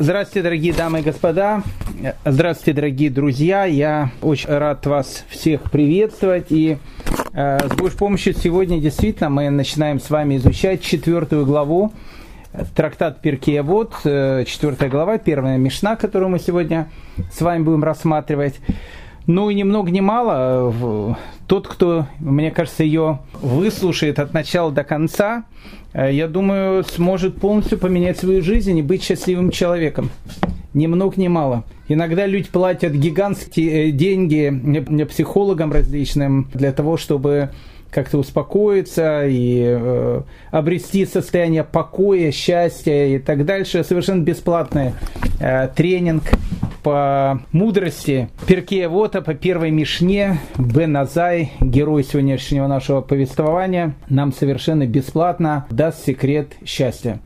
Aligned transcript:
Здравствуйте, 0.00 0.42
дорогие 0.42 0.74
дамы 0.74 0.98
и 0.98 1.02
господа. 1.02 1.62
Здравствуйте, 2.24 2.72
дорогие 2.72 3.10
друзья. 3.10 3.64
Я 3.64 4.10
очень 4.22 4.48
рад 4.50 4.84
вас 4.86 5.24
всех 5.28 5.70
приветствовать. 5.70 6.46
И 6.50 6.78
э, 7.32 7.58
с 7.60 7.76
Божьей 7.76 7.96
помощью 7.96 8.34
сегодня 8.34 8.80
действительно 8.80 9.30
мы 9.30 9.50
начинаем 9.50 10.00
с 10.00 10.10
вами 10.10 10.34
изучать 10.38 10.82
четвертую 10.82 11.46
главу 11.46 11.92
трактат 12.74 13.20
Перкея 13.20 13.62
Вот, 13.62 13.94
э, 14.02 14.44
четвертая 14.48 14.88
глава, 14.88 15.18
первая 15.18 15.58
мешна, 15.58 15.94
которую 15.94 16.28
мы 16.28 16.40
сегодня 16.40 16.90
с 17.32 17.40
вами 17.40 17.62
будем 17.62 17.84
рассматривать. 17.84 18.58
Ну 19.26 19.48
и 19.48 19.54
ни 19.54 19.62
много 19.62 19.90
ни 19.90 20.00
мало, 20.00 21.16
тот, 21.46 21.66
кто, 21.66 22.06
мне 22.18 22.50
кажется, 22.50 22.84
ее 22.84 23.20
выслушает 23.40 24.18
от 24.18 24.34
начала 24.34 24.70
до 24.70 24.84
конца, 24.84 25.44
э, 25.92 26.12
я 26.12 26.28
думаю, 26.28 26.84
сможет 26.84 27.36
полностью 27.36 27.78
поменять 27.78 28.18
свою 28.18 28.42
жизнь 28.42 28.76
и 28.76 28.82
быть 28.82 29.02
счастливым 29.02 29.50
человеком. 29.50 30.10
Ни 30.74 30.86
много 30.86 31.14
ни 31.16 31.28
мало. 31.28 31.64
Иногда 31.88 32.26
люди 32.26 32.48
платят 32.50 32.92
гигантские 32.92 33.88
э, 33.88 33.90
деньги 33.92 35.04
психологам 35.04 35.72
различным 35.72 36.48
для 36.52 36.72
того, 36.72 36.96
чтобы 36.96 37.50
как-то 37.94 38.18
успокоиться 38.18 39.26
и 39.26 39.62
э, 39.64 40.22
обрести 40.50 41.06
состояние 41.06 41.62
покоя, 41.62 42.32
счастья 42.32 43.06
и 43.06 43.18
так 43.20 43.46
дальше. 43.46 43.84
Совершенно 43.84 44.22
бесплатный 44.22 44.94
э, 45.40 45.68
тренинг 45.68 46.24
по 46.82 47.40
мудрости 47.52 48.28
Перкея 48.46 48.88
Вота, 48.88 49.22
по 49.22 49.32
первой 49.34 49.70
Мишне, 49.70 50.38
Бен 50.58 50.96
Азай, 50.96 51.52
герой 51.60 52.02
сегодняшнего 52.02 52.66
нашего 52.66 53.00
повествования, 53.00 53.94
нам 54.08 54.32
совершенно 54.32 54.86
бесплатно 54.86 55.66
даст 55.70 56.04
секрет 56.04 56.52
счастья. 56.66 57.20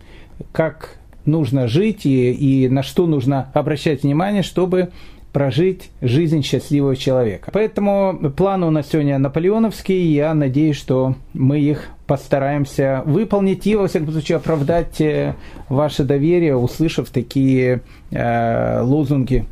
Как 0.52 0.98
нужно 1.24 1.66
жить 1.66 2.05
и, 2.05 2.30
и 2.30 2.69
на 2.69 2.82
что 2.82 3.06
нужно 3.06 3.50
обращать 3.55 4.02
внимание, 4.02 4.42
чтобы 4.42 4.91
прожить 5.38 5.91
жизнь 6.01 6.42
счастливого 6.42 6.97
человека. 6.97 7.53
Поэтому 7.53 8.33
планы 8.36 8.67
у 8.67 8.70
нас 8.70 8.89
сегодня 8.91 9.19
наполеоновские, 9.19 10.12
я 10.12 10.34
надеюсь, 10.34 10.75
что 10.75 11.14
мы 11.33 11.61
их 11.61 11.91
постараемся 12.08 13.05
выполнить 13.06 13.64
и, 13.64 13.77
во 13.77 13.86
всяком 13.86 14.11
случае, 14.11 14.39
оправдать 14.39 15.00
э, 15.00 15.36
ваше 15.69 16.03
доверие, 16.03 16.56
услышав 16.56 17.11
такие 17.11 17.83
э, 18.11 18.80
лозунги, 18.80 19.47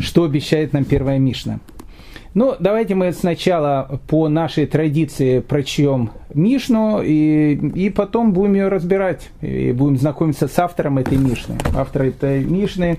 что 0.00 0.24
обещает 0.24 0.72
нам 0.72 0.84
первая 0.84 1.20
Мишна. 1.20 1.60
Ну, 2.34 2.56
давайте 2.58 2.96
мы 2.96 3.12
сначала 3.12 4.00
по 4.08 4.28
нашей 4.28 4.66
традиции 4.66 5.38
прочтем 5.38 6.10
Мишну, 6.34 7.00
и, 7.00 7.52
и 7.52 7.90
потом 7.90 8.32
будем 8.32 8.54
ее 8.54 8.66
разбирать, 8.66 9.30
и 9.40 9.70
будем 9.70 9.96
знакомиться 9.96 10.48
с 10.48 10.58
автором 10.58 10.98
этой 10.98 11.16
Мишны. 11.16 11.56
Автор 11.76 12.02
этой 12.02 12.42
Мишны, 12.42 12.98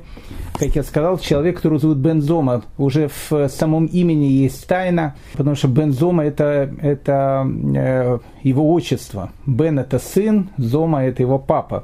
как 0.58 0.70
я 0.70 0.84
сказал, 0.84 1.18
человек, 1.18 1.58
который 1.58 1.80
зовут 1.80 1.98
Бензома. 1.98 2.62
Уже 2.78 3.10
в 3.30 3.50
самом 3.50 3.88
имени 3.88 4.24
есть 4.24 4.66
тайна, 4.68 5.16
потому 5.34 5.58
что 5.58 5.68
Бензома 5.68 6.24
это, 6.24 6.74
это 6.82 7.46
э, 7.76 8.20
его 8.42 8.72
отчество. 8.72 9.32
Бен 9.46 9.80
это 9.80 10.00
сын, 10.00 10.50
Зома 10.56 11.04
это 11.04 11.22
его 11.22 11.40
папа 11.40 11.84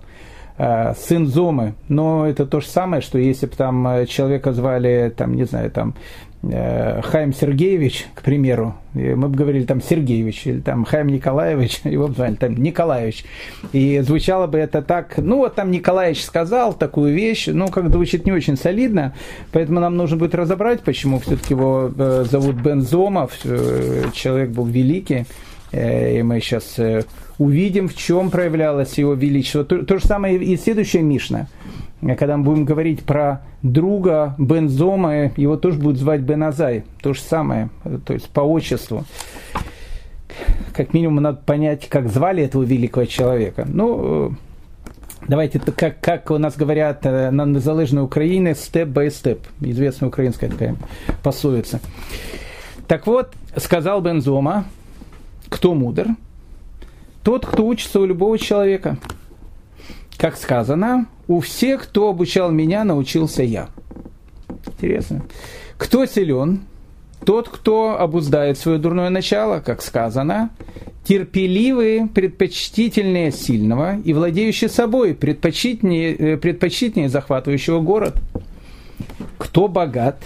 э, 0.57 0.93
сын 0.95 1.27
Зомы, 1.27 1.73
но 1.89 2.25
это 2.25 2.45
то 2.45 2.61
же 2.61 2.67
самое, 2.67 3.01
что 3.01 3.17
если 3.17 3.47
бы 3.47 3.55
там 3.55 3.87
э, 3.87 4.05
человека 4.05 4.53
звали, 4.53 5.13
там, 5.15 5.35
не 5.35 5.43
знаю, 5.43 5.71
там, 5.71 5.95
Хайм 6.43 7.33
Сергеевич, 7.33 8.07
к 8.15 8.23
примеру, 8.23 8.75
мы 8.95 9.27
бы 9.27 9.35
говорили 9.35 9.63
там 9.63 9.79
Сергеевич, 9.79 10.47
или 10.47 10.59
там 10.59 10.85
Хайм 10.85 11.07
Николаевич, 11.07 11.81
его 11.83 12.07
бы 12.07 12.15
звали 12.15 12.33
там 12.35 12.55
Николаевич. 12.55 13.25
И 13.73 13.99
звучало 13.99 14.47
бы 14.47 14.57
это 14.57 14.81
так, 14.81 15.17
ну 15.17 15.37
вот 15.37 15.55
там 15.55 15.69
Николаевич 15.69 16.23
сказал 16.23 16.73
такую 16.73 17.13
вещь, 17.13 17.47
ну 17.47 17.67
как 17.67 17.91
звучит 17.91 18.25
не 18.25 18.31
очень 18.31 18.57
солидно, 18.57 19.13
поэтому 19.51 19.79
нам 19.79 19.95
нужно 19.95 20.17
будет 20.17 20.33
разобрать, 20.33 20.81
почему 20.81 21.19
все-таки 21.19 21.53
его 21.53 21.91
э, 21.95 22.25
зовут 22.29 22.55
Бензомов, 22.55 23.37
э, 23.43 24.05
человек 24.13 24.49
был 24.49 24.65
великий, 24.65 25.25
и 25.71 26.21
мы 26.21 26.41
сейчас 26.41 26.77
увидим, 27.37 27.87
в 27.87 27.95
чем 27.95 28.29
проявлялось 28.29 28.97
его 28.97 29.13
величество. 29.13 29.63
То, 29.63 29.85
то 29.85 29.99
же 29.99 30.05
самое 30.05 30.35
и 30.37 30.57
следующая 30.57 31.01
Мишна– 31.01 31.47
когда 32.01 32.37
мы 32.37 32.43
будем 32.43 32.65
говорить 32.65 33.03
про 33.03 33.41
друга 33.61 34.35
Бензома, 34.37 35.31
его 35.37 35.55
тоже 35.55 35.77
будут 35.77 35.97
звать 35.97 36.21
Беназай, 36.21 36.83
то 37.01 37.13
же 37.13 37.21
самое, 37.21 37.69
то 38.05 38.13
есть 38.13 38.29
по 38.29 38.41
отчеству. 38.41 39.05
Как 40.73 40.93
минимум 40.93 41.21
надо 41.21 41.39
понять, 41.45 41.87
как 41.89 42.09
звали 42.09 42.43
этого 42.43 42.63
великого 42.63 43.05
человека. 43.05 43.67
Ну, 43.71 44.33
давайте, 45.27 45.59
как, 45.59 45.99
как 45.99 46.31
у 46.31 46.37
нас 46.37 46.55
говорят 46.55 47.05
э, 47.05 47.29
на 47.29 47.45
незалежной 47.45 48.03
Украине, 48.03 48.55
степ-бай-степ, 48.55 49.45
известная 49.59 50.07
украинская 50.07 50.49
такая 50.49 50.77
пословица. 51.21 51.81
Так 52.87 53.05
вот, 53.05 53.33
сказал 53.57 54.01
Бензома, 54.01 54.65
кто 55.49 55.75
мудр? 55.75 56.07
Тот, 57.23 57.45
кто 57.45 57.67
учится 57.67 57.99
у 57.99 58.05
любого 58.05 58.39
человека– 58.39 58.97
как 60.21 60.37
сказано, 60.37 61.07
у 61.27 61.39
всех, 61.39 61.81
кто 61.81 62.07
обучал 62.07 62.51
меня, 62.51 62.83
научился 62.83 63.41
я. 63.41 63.69
Интересно. 64.67 65.23
Кто 65.79 66.05
силен? 66.05 66.61
Тот, 67.25 67.49
кто 67.49 67.99
обуздает 67.99 68.59
свое 68.59 68.77
дурное 68.77 69.09
начало, 69.09 69.61
как 69.61 69.81
сказано, 69.81 70.51
терпеливые, 71.05 72.05
предпочтительнее 72.05 73.31
сильного 73.31 73.97
и 73.97 74.13
владеющие 74.13 74.69
собой, 74.69 75.15
предпочтительнее, 75.15 76.13
э, 76.13 76.37
предпочтительнее 76.37 77.09
захватывающего 77.09 77.79
город. 77.79 78.17
Кто 79.39 79.67
богат? 79.67 80.23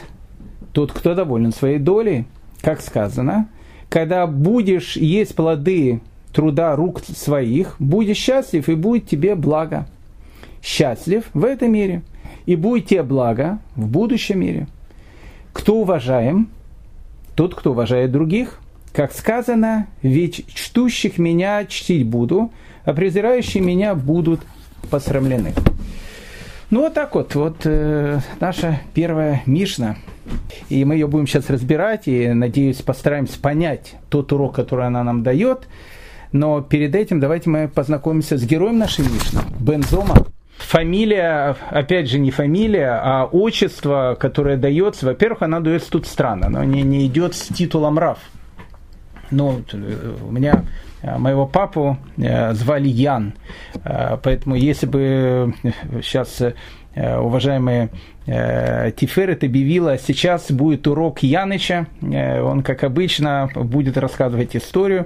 Тот, 0.74 0.92
кто 0.92 1.14
доволен 1.14 1.54
своей 1.54 1.80
долей, 1.80 2.26
как 2.60 2.82
сказано, 2.82 3.48
когда 3.88 4.28
будешь 4.28 4.98
есть 4.98 5.36
плоды 5.36 6.02
труда 6.36 6.76
рук 6.76 7.00
своих, 7.00 7.78
будешь 7.80 8.18
счастлив 8.18 8.68
и 8.68 8.76
будет 8.76 9.08
тебе 9.08 9.36
благо. 9.36 9.88
Счастлив 10.62 11.24
в 11.34 11.46
этом 11.46 11.72
мире 11.72 12.02
и 12.46 12.58
будет 12.58 12.88
тебе 12.88 13.04
благо 13.04 13.60
в 13.76 13.88
будущем 13.88 14.42
мире. 14.42 14.68
Кто 15.54 15.78
уважаем? 15.78 16.50
Тот, 17.36 17.56
кто 17.56 17.72
уважает 17.72 18.12
других. 18.12 18.60
Как 18.92 19.14
сказано, 19.14 19.88
ведь 20.02 20.46
чтущих 20.54 21.18
меня 21.18 21.66
чтить 21.66 22.06
буду, 22.06 22.52
а 22.84 22.94
презирающие 22.94 23.64
меня 23.64 23.96
будут 23.96 24.42
посрамлены. 24.90 25.54
Ну 26.70 26.82
вот 26.82 26.94
так 26.94 27.16
вот, 27.16 27.36
вот 27.36 27.62
э, 27.64 28.20
наша 28.42 28.82
первая 28.94 29.42
Мишна. 29.46 29.98
И 30.70 30.84
мы 30.84 30.96
ее 30.96 31.08
будем 31.08 31.28
сейчас 31.28 31.50
разбирать, 31.50 32.08
и, 32.08 32.28
надеюсь, 32.30 32.82
постараемся 32.82 33.40
понять 33.40 33.96
тот 34.10 34.34
урок, 34.34 34.56
который 34.56 34.88
она 34.88 35.04
нам 35.04 35.24
дает. 35.24 35.68
Но 36.32 36.62
перед 36.62 36.96
этим 36.96 37.20
давайте 37.20 37.50
мы 37.50 37.68
познакомимся 37.68 38.38
с 38.38 38.46
героем 38.46 38.78
нашей 38.78 39.06
Мишны, 39.06 39.42
Бензома. 39.60 40.16
Фамилия, 40.58 41.56
опять 41.70 42.10
же, 42.10 42.18
не 42.18 42.32
фамилия, 42.32 43.00
а 43.04 43.26
отчество, 43.26 44.16
которое 44.20 44.58
дается, 44.58 45.06
во-первых, 45.06 45.42
она 45.42 45.60
дается 45.60 45.92
тут 45.92 46.08
странно, 46.08 46.50
но 46.50 46.64
не, 46.64 46.82
не 46.82 47.06
идет 47.08 47.36
с 47.36 47.48
титулом 47.48 48.00
Раф. 48.00 48.20
Ну, 49.32 49.64
у 50.28 50.32
меня 50.32 50.64
э, 51.02 51.18
моего 51.18 51.46
папу 51.46 51.98
э, 52.18 52.54
звали 52.54 52.88
Ян, 52.88 53.34
э, 53.84 54.18
поэтому 54.22 54.56
если 54.56 54.86
бы 54.86 55.54
сейчас 56.04 56.42
уважаемые 56.96 57.90
Тиферет 58.26 59.44
объявила, 59.44 59.98
сейчас 59.98 60.50
будет 60.50 60.88
урок 60.88 61.24
Яныча, 61.24 61.88
он, 62.02 62.64
как 62.64 62.86
обычно, 62.86 63.50
будет 63.54 63.98
рассказывать 63.98 64.56
историю. 64.56 65.06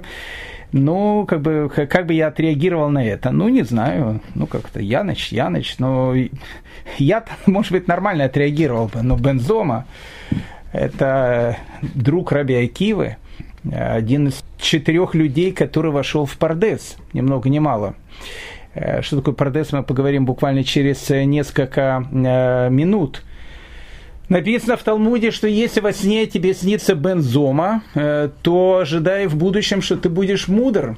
Ну, 0.72 1.26
как 1.26 1.40
бы, 1.40 1.70
как 1.70 2.06
бы 2.06 2.14
я 2.14 2.28
отреагировал 2.28 2.90
на 2.90 3.04
это? 3.04 3.30
Ну, 3.30 3.48
не 3.48 3.62
знаю. 3.62 4.20
Ну, 4.34 4.46
как-то 4.46 4.80
Яныч, 4.80 5.32
Яныч. 5.32 5.78
Но 5.78 6.14
я, 6.98 7.24
может 7.46 7.72
быть, 7.72 7.88
нормально 7.88 8.24
отреагировал 8.24 8.88
бы. 8.88 9.02
Но 9.02 9.16
Бензома– 9.16 9.86
это 10.72 11.56
друг 11.82 12.32
Раби 12.32 12.54
Акивы, 12.54 13.16
один 13.70 14.28
из 14.28 14.44
четырех 14.58 15.14
людей, 15.14 15.52
который 15.52 15.90
вошел 15.90 16.24
в 16.24 16.36
Пардес, 16.36 16.96
ни 17.12 17.20
много 17.20 17.48
ни 17.48 17.58
мало. 17.58 17.94
Э, 18.74 19.02
что 19.02 19.16
такое 19.16 19.34
Пардес, 19.34 19.72
мы 19.72 19.82
поговорим 19.82 20.24
буквально 20.24 20.62
через 20.64 21.08
несколько 21.10 22.06
э, 22.12 22.70
минут– 22.70 23.22
Написано 24.30 24.76
в 24.76 24.84
Талмуде, 24.84 25.32
что 25.32 25.48
если 25.48 25.80
во 25.80 25.92
сне 25.92 26.24
тебе 26.26 26.54
снится 26.54 26.94
Бензома, 26.94 27.82
э, 27.96 28.30
то 28.42 28.78
ожидай 28.78 29.26
в 29.26 29.34
будущем, 29.34 29.82
что 29.82 29.96
ты 29.96 30.08
будешь 30.08 30.46
мудр. 30.46 30.96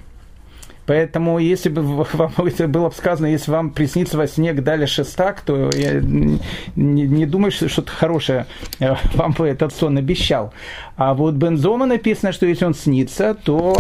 Поэтому, 0.85 1.39
если 1.39 1.71
бы 1.71 1.83
вам 2.13 2.33
это 2.37 2.69
было 2.69 2.91
бы 2.91 2.95
сказано, 2.95 3.25
если 3.25 3.51
вам 3.51 3.71
приснится 3.71 4.19
во 4.19 4.27
сне 4.27 4.53
Гдаля 4.53 4.87
Шестак, 4.87 5.41
то 5.41 5.71
я 5.75 6.01
не, 6.03 7.03
не 7.07 7.25
думаю, 7.25 7.53
что 7.53 7.71
что-то 7.71 7.91
хорошее 7.91 8.45
э, 8.81 8.97
вам 9.15 9.33
бы 9.33 9.49
этот 9.49 9.75
сон 9.75 9.97
обещал. 9.97 10.53
А 10.97 11.15
вот 11.15 11.33
Бензома 11.33 11.87
написано, 11.87 12.33
что 12.33 12.45
если 12.45 12.67
он 12.67 12.75
снится, 12.75 13.35
то 13.35 13.75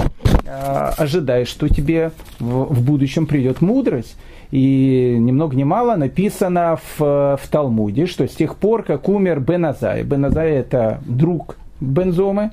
ожидай, 0.46 1.44
что 1.44 1.68
тебе 1.68 2.12
в, 2.38 2.74
в 2.74 2.82
будущем 2.82 3.26
придет 3.26 3.60
мудрость. 3.60 4.16
И 4.52 5.16
ни 5.18 5.32
много 5.32 5.56
ни 5.56 5.64
мало 5.64 5.96
написано 5.96 6.76
в, 6.76 7.38
в 7.40 7.48
Талмуде, 7.50 8.04
что 8.04 8.28
с 8.28 8.32
тех 8.32 8.56
пор, 8.56 8.82
как 8.82 9.08
умер 9.08 9.40
Беназай, 9.40 10.02
Беназай 10.02 10.50
это 10.50 11.00
друг 11.06 11.56
Бензомы, 11.80 12.50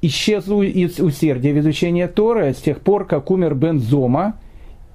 исчезло 0.00 0.56
усердие 0.56 1.52
в 1.52 1.58
изучении 1.58 2.06
Торы, 2.06 2.54
с 2.54 2.56
тех 2.56 2.80
пор, 2.80 3.06
как 3.06 3.30
умер 3.30 3.54
Бензома, 3.54 4.36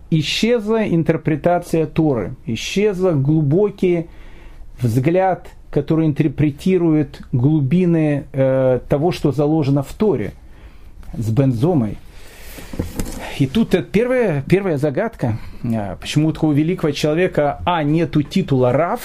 исчезла 0.09 0.87
интерпретация 0.87 1.85
Торы, 1.85 2.33
исчезла 2.47 3.11
глубокий 3.11 4.07
взгляд, 4.81 5.47
который 5.69 6.07
интерпретирует 6.07 7.21
глубины 7.33 8.25
э, 8.33 8.79
того, 8.89 9.11
что 9.11 9.31
заложено 9.31 9.83
в 9.83 9.93
Торе 9.93 10.33
с 11.13 11.29
Бензомой. 11.29 11.97
И 13.39 13.47
тут 13.47 13.75
первая, 13.91 14.43
первая 14.47 14.77
загадка, 14.77 15.37
а, 15.63 15.97
почему 15.99 16.29
у 16.29 16.31
такого 16.31 16.53
великого 16.53 16.91
человека, 16.91 17.61
а, 17.65 17.83
нету 17.83 18.23
титула 18.23 18.71
Рав, 18.71 19.01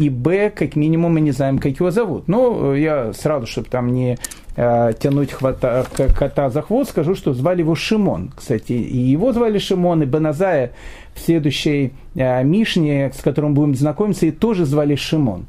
и 0.00 0.08
Б, 0.08 0.50
как 0.50 0.76
минимум, 0.76 1.12
мы 1.12 1.20
не 1.20 1.30
знаем, 1.30 1.58
как 1.58 1.72
его 1.72 1.90
зовут. 1.90 2.26
Но 2.26 2.74
я 2.74 3.12
сразу, 3.12 3.46
чтобы 3.46 3.68
там 3.68 3.92
не 3.92 4.16
э, 4.56 4.92
тянуть 4.98 5.30
хвата, 5.32 5.86
кота 6.16 6.48
за 6.48 6.62
хвост, 6.62 6.90
скажу, 6.90 7.14
что 7.14 7.34
звали 7.34 7.60
его 7.60 7.74
Шимон. 7.74 8.32
Кстати, 8.34 8.72
и 8.72 8.96
его 8.96 9.34
звали 9.34 9.58
Шимон, 9.58 10.02
и 10.02 10.06
Беназая 10.06 10.72
в 11.14 11.20
следующей 11.20 11.92
э, 12.14 12.42
Мишне, 12.42 13.12
с 13.14 13.20
которым 13.20 13.52
будем 13.52 13.74
знакомиться, 13.74 14.24
и 14.24 14.30
тоже 14.30 14.64
звали 14.64 14.94
Шимон. 14.94 15.44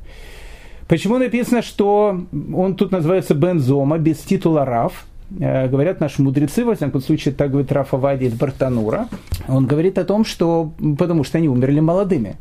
Почему 0.89 1.17
написано, 1.17 1.61
что 1.61 2.19
он 2.53 2.75
тут 2.75 2.91
называется 2.91 3.33
Бензома, 3.33 3.97
без 3.97 4.17
титула 4.17 4.65
Рав? 4.65 5.05
Э, 5.39 5.67
говорят 5.67 5.99
наши 5.99 6.21
мудрецы, 6.21 6.65
во 6.65 6.75
всяком 6.75 7.01
случае, 7.01 7.33
так 7.33 7.51
говорит 7.51 7.71
Рафа 7.71 7.97
Вади 7.97 8.25
из 8.25 8.33
Бартанура, 8.33 9.07
он 9.47 9.65
говорит 9.65 9.97
о 9.97 10.03
том, 10.03 10.25
что 10.25 10.73
потому 10.97 11.23
что 11.23 11.37
они 11.37 11.47
умерли 11.47 11.79
молодыми. 11.79 12.35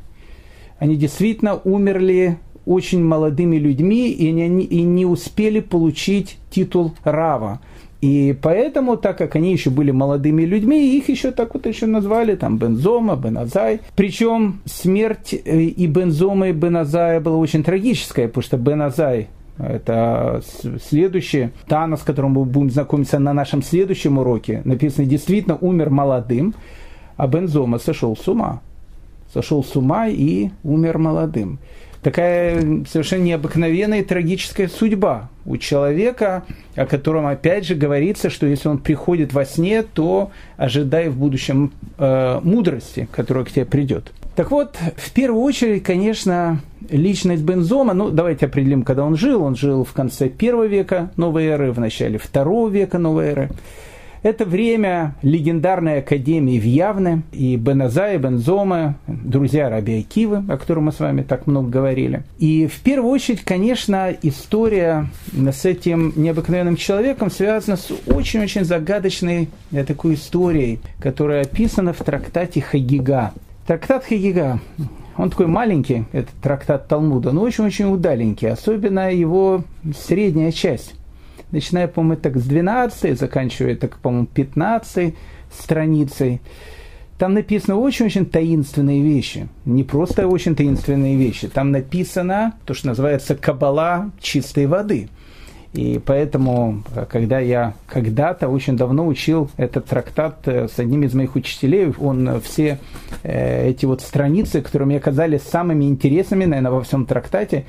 Они 0.78 0.96
действительно 0.96 1.56
умерли 1.56 2.38
очень 2.66 3.02
молодыми 3.02 3.56
людьми 3.56 4.10
и 4.10 4.30
не, 4.32 4.62
и 4.62 4.82
не 4.82 5.06
успели 5.06 5.60
получить 5.60 6.38
титул 6.50 6.94
Рава. 7.04 7.60
И 8.00 8.34
поэтому, 8.40 8.96
так 8.96 9.18
как 9.18 9.36
они 9.36 9.52
еще 9.52 9.68
были 9.68 9.90
молодыми 9.90 10.42
людьми, 10.44 10.96
их 10.96 11.10
еще 11.10 11.32
так 11.32 11.52
вот 11.52 11.66
еще 11.66 11.84
назвали, 11.84 12.34
там, 12.34 12.56
Бензома, 12.56 13.14
Беназай. 13.14 13.80
Причем 13.94 14.60
смерть 14.64 15.34
э, 15.34 15.60
и 15.60 15.86
Бензома, 15.86 16.48
и 16.48 16.52
Беназая 16.52 17.20
была 17.20 17.36
очень 17.36 17.62
трагическая, 17.62 18.28
потому 18.28 18.42
что 18.42 18.56
Беназай 18.56 19.28
это 19.62 20.42
следующий 20.82 21.50
Тана, 21.66 21.96
с 21.96 22.02
которым 22.02 22.32
мы 22.32 22.44
будем 22.44 22.70
знакомиться 22.70 23.18
на 23.18 23.32
нашем 23.32 23.62
следующем 23.62 24.18
уроке. 24.18 24.62
Написано, 24.64 25.06
действительно 25.06 25.56
умер 25.60 25.90
молодым, 25.90 26.54
а 27.16 27.26
Бензома 27.26 27.78
сошел 27.78 28.16
с 28.16 28.26
ума. 28.28 28.60
Сошел 29.32 29.62
с 29.62 29.76
ума 29.76 30.08
и 30.08 30.50
умер 30.64 30.98
молодым. 30.98 31.58
Такая 32.02 32.84
совершенно 32.90 33.24
необыкновенная 33.24 34.00
и 34.00 34.04
трагическая 34.04 34.68
судьба 34.68 35.28
у 35.44 35.58
человека, 35.58 36.44
о 36.74 36.86
котором 36.86 37.26
опять 37.26 37.66
же 37.66 37.74
говорится, 37.74 38.30
что 38.30 38.46
если 38.46 38.68
он 38.68 38.78
приходит 38.78 39.34
во 39.34 39.44
сне, 39.44 39.82
то 39.82 40.30
ожидай 40.56 41.10
в 41.10 41.16
будущем 41.16 41.72
э, 41.98 42.40
мудрости, 42.42 43.06
которая 43.12 43.44
к 43.44 43.50
тебе 43.50 43.66
придет. 43.66 44.12
Так 44.34 44.50
вот, 44.50 44.76
в 44.96 45.12
первую 45.12 45.42
очередь, 45.42 45.82
конечно, 45.82 46.60
личность 46.88 47.42
Бензома, 47.42 47.92
ну, 47.92 48.10
давайте 48.10 48.46
определим, 48.46 48.82
когда 48.84 49.04
он 49.04 49.16
жил. 49.16 49.42
Он 49.42 49.54
жил 49.54 49.84
в 49.84 49.92
конце 49.92 50.30
первого 50.30 50.64
века 50.64 51.10
новой 51.16 51.46
эры, 51.46 51.72
в 51.72 51.80
начале 51.80 52.16
второго 52.16 52.70
века 52.70 52.96
новой 52.96 53.26
эры. 53.26 53.50
Это 54.22 54.44
время 54.44 55.14
легендарной 55.22 56.00
академии 56.00 56.60
в 56.60 56.64
Явне, 56.64 57.22
и 57.32 57.56
Беназа 57.56 58.12
и 58.12 58.18
Бензома, 58.18 58.96
друзья 59.06 59.70
Раби 59.70 60.00
Акивы, 60.00 60.44
о 60.46 60.58
котором 60.58 60.84
мы 60.84 60.92
с 60.92 61.00
вами 61.00 61.22
так 61.22 61.46
много 61.46 61.70
говорили. 61.70 62.22
И 62.38 62.66
в 62.66 62.80
первую 62.80 63.10
очередь, 63.12 63.40
конечно, 63.40 64.14
история 64.22 65.08
с 65.32 65.64
этим 65.64 66.12
необыкновенным 66.16 66.76
человеком 66.76 67.30
связана 67.30 67.78
с 67.78 67.90
очень-очень 68.06 68.64
загадочной 68.64 69.48
такой 69.86 70.14
историей, 70.14 70.80
которая 70.98 71.44
описана 71.44 71.94
в 71.94 71.98
трактате 71.98 72.60
Хагига. 72.60 73.32
Трактат 73.66 74.04
Хагига, 74.04 74.60
он 75.16 75.30
такой 75.30 75.46
маленький, 75.46 76.04
этот 76.12 76.34
трактат 76.42 76.88
Талмуда, 76.88 77.32
но 77.32 77.40
очень-очень 77.40 77.86
удаленький, 77.86 78.50
особенно 78.50 79.10
его 79.14 79.64
средняя 80.06 80.52
часть. 80.52 80.94
Начиная, 81.50 81.88
по-моему, 81.88 82.20
так 82.20 82.36
с 82.36 82.44
12, 82.44 83.18
заканчивая 83.18 83.76
так, 83.76 83.98
по-моему, 83.98 84.26
15 84.26 85.14
страницей. 85.52 86.40
Там 87.18 87.34
написано 87.34 87.76
очень-очень 87.76 88.26
таинственные 88.26 89.02
вещи. 89.02 89.48
Не 89.64 89.84
просто 89.84 90.26
очень 90.26 90.54
таинственные 90.54 91.16
вещи. 91.16 91.48
Там 91.48 91.70
написано 91.70 92.54
то, 92.64 92.72
что 92.74 92.88
называется 92.88 93.34
кабала 93.36 94.10
чистой 94.20 94.66
воды– 94.66 95.08
и 95.72 96.00
поэтому, 96.04 96.82
когда 97.08 97.38
я 97.38 97.74
когда-то 97.86 98.48
очень 98.48 98.76
давно 98.76 99.06
учил 99.06 99.50
этот 99.56 99.86
трактат 99.86 100.40
э, 100.46 100.66
с 100.66 100.80
одним 100.80 101.04
из 101.04 101.14
моих 101.14 101.36
учителей, 101.36 101.92
он 101.96 102.40
все 102.40 102.80
э, 103.22 103.68
эти 103.68 103.86
вот 103.86 104.00
страницы, 104.00 104.62
которые 104.62 104.86
мне 104.86 104.98
казались 104.98 105.42
самыми 105.42 105.84
интересными, 105.84 106.44
наверное, 106.44 106.72
во 106.72 106.82
всем 106.82 107.06
трактате, 107.06 107.66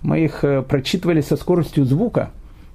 мы 0.00 0.20
их 0.20 0.44
э, 0.44 0.62
прочитывали 0.62 1.20
со 1.20 1.36
скоростью 1.36 1.84
звука. 1.84 2.30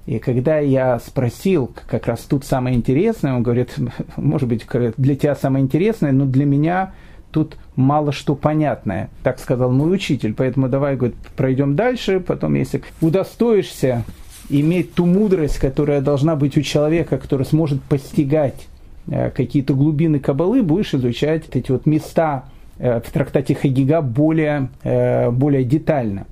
И 0.08 0.20
когда 0.20 0.58
я 0.58 0.98
спросил, 1.00 1.70
как 1.86 2.06
раз 2.06 2.20
тут 2.20 2.46
самое 2.46 2.74
интересное, 2.74 3.34
он 3.34 3.42
говорит, 3.42 3.74
может 4.16 4.48
быть, 4.48 4.66
для 4.96 5.14
тебя 5.14 5.34
самое 5.34 5.62
интересное, 5.62 6.12
но 6.12 6.24
для 6.24 6.46
меня 6.46 6.94
тут 7.30 7.58
мало 7.76 8.10
что 8.10 8.34
понятное, 8.34 9.10
так 9.22 9.38
сказал 9.38 9.70
мой 9.70 9.94
учитель. 9.94 10.32
Поэтому 10.32 10.70
давай, 10.70 10.96
говорит, 10.96 11.18
пройдем 11.36 11.76
дальше, 11.76 12.20
потом, 12.20 12.54
если 12.54 12.80
удостоишься 13.02 14.02
иметь 14.48 14.94
ту 14.94 15.04
мудрость, 15.04 15.58
которая 15.58 16.00
должна 16.00 16.36
быть 16.36 16.56
у 16.56 16.62
человека, 16.62 17.18
который 17.18 17.44
сможет 17.44 17.82
постигать 17.82 18.66
э, 19.08 19.28
какие-то 19.28 19.74
глубины 19.74 20.20
кабалы, 20.20 20.62
будешь 20.62 20.94
изучать 20.94 21.44
эти 21.52 21.70
вот 21.70 21.84
места 21.84 22.44
э, 22.78 23.02
в 23.04 23.12
трактате 23.12 23.54
Хагига 23.54 24.00
более, 24.00 24.70
э, 24.84 25.30
более 25.30 25.64
детально. 25.64 26.24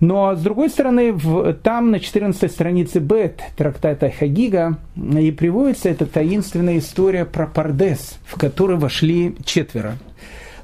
Но, 0.00 0.34
с 0.34 0.40
другой 0.40 0.70
стороны, 0.70 1.12
в, 1.12 1.52
там 1.52 1.90
на 1.90 2.00
14 2.00 2.50
странице 2.50 3.00
Бет 3.00 3.42
трактата 3.56 4.10
Хагига 4.10 4.78
и 4.96 5.30
приводится 5.30 5.90
эта 5.90 6.06
таинственная 6.06 6.78
история 6.78 7.26
про 7.26 7.46
Пардес, 7.46 8.18
в 8.24 8.38
который 8.38 8.76
вошли 8.76 9.36
четверо. 9.44 9.96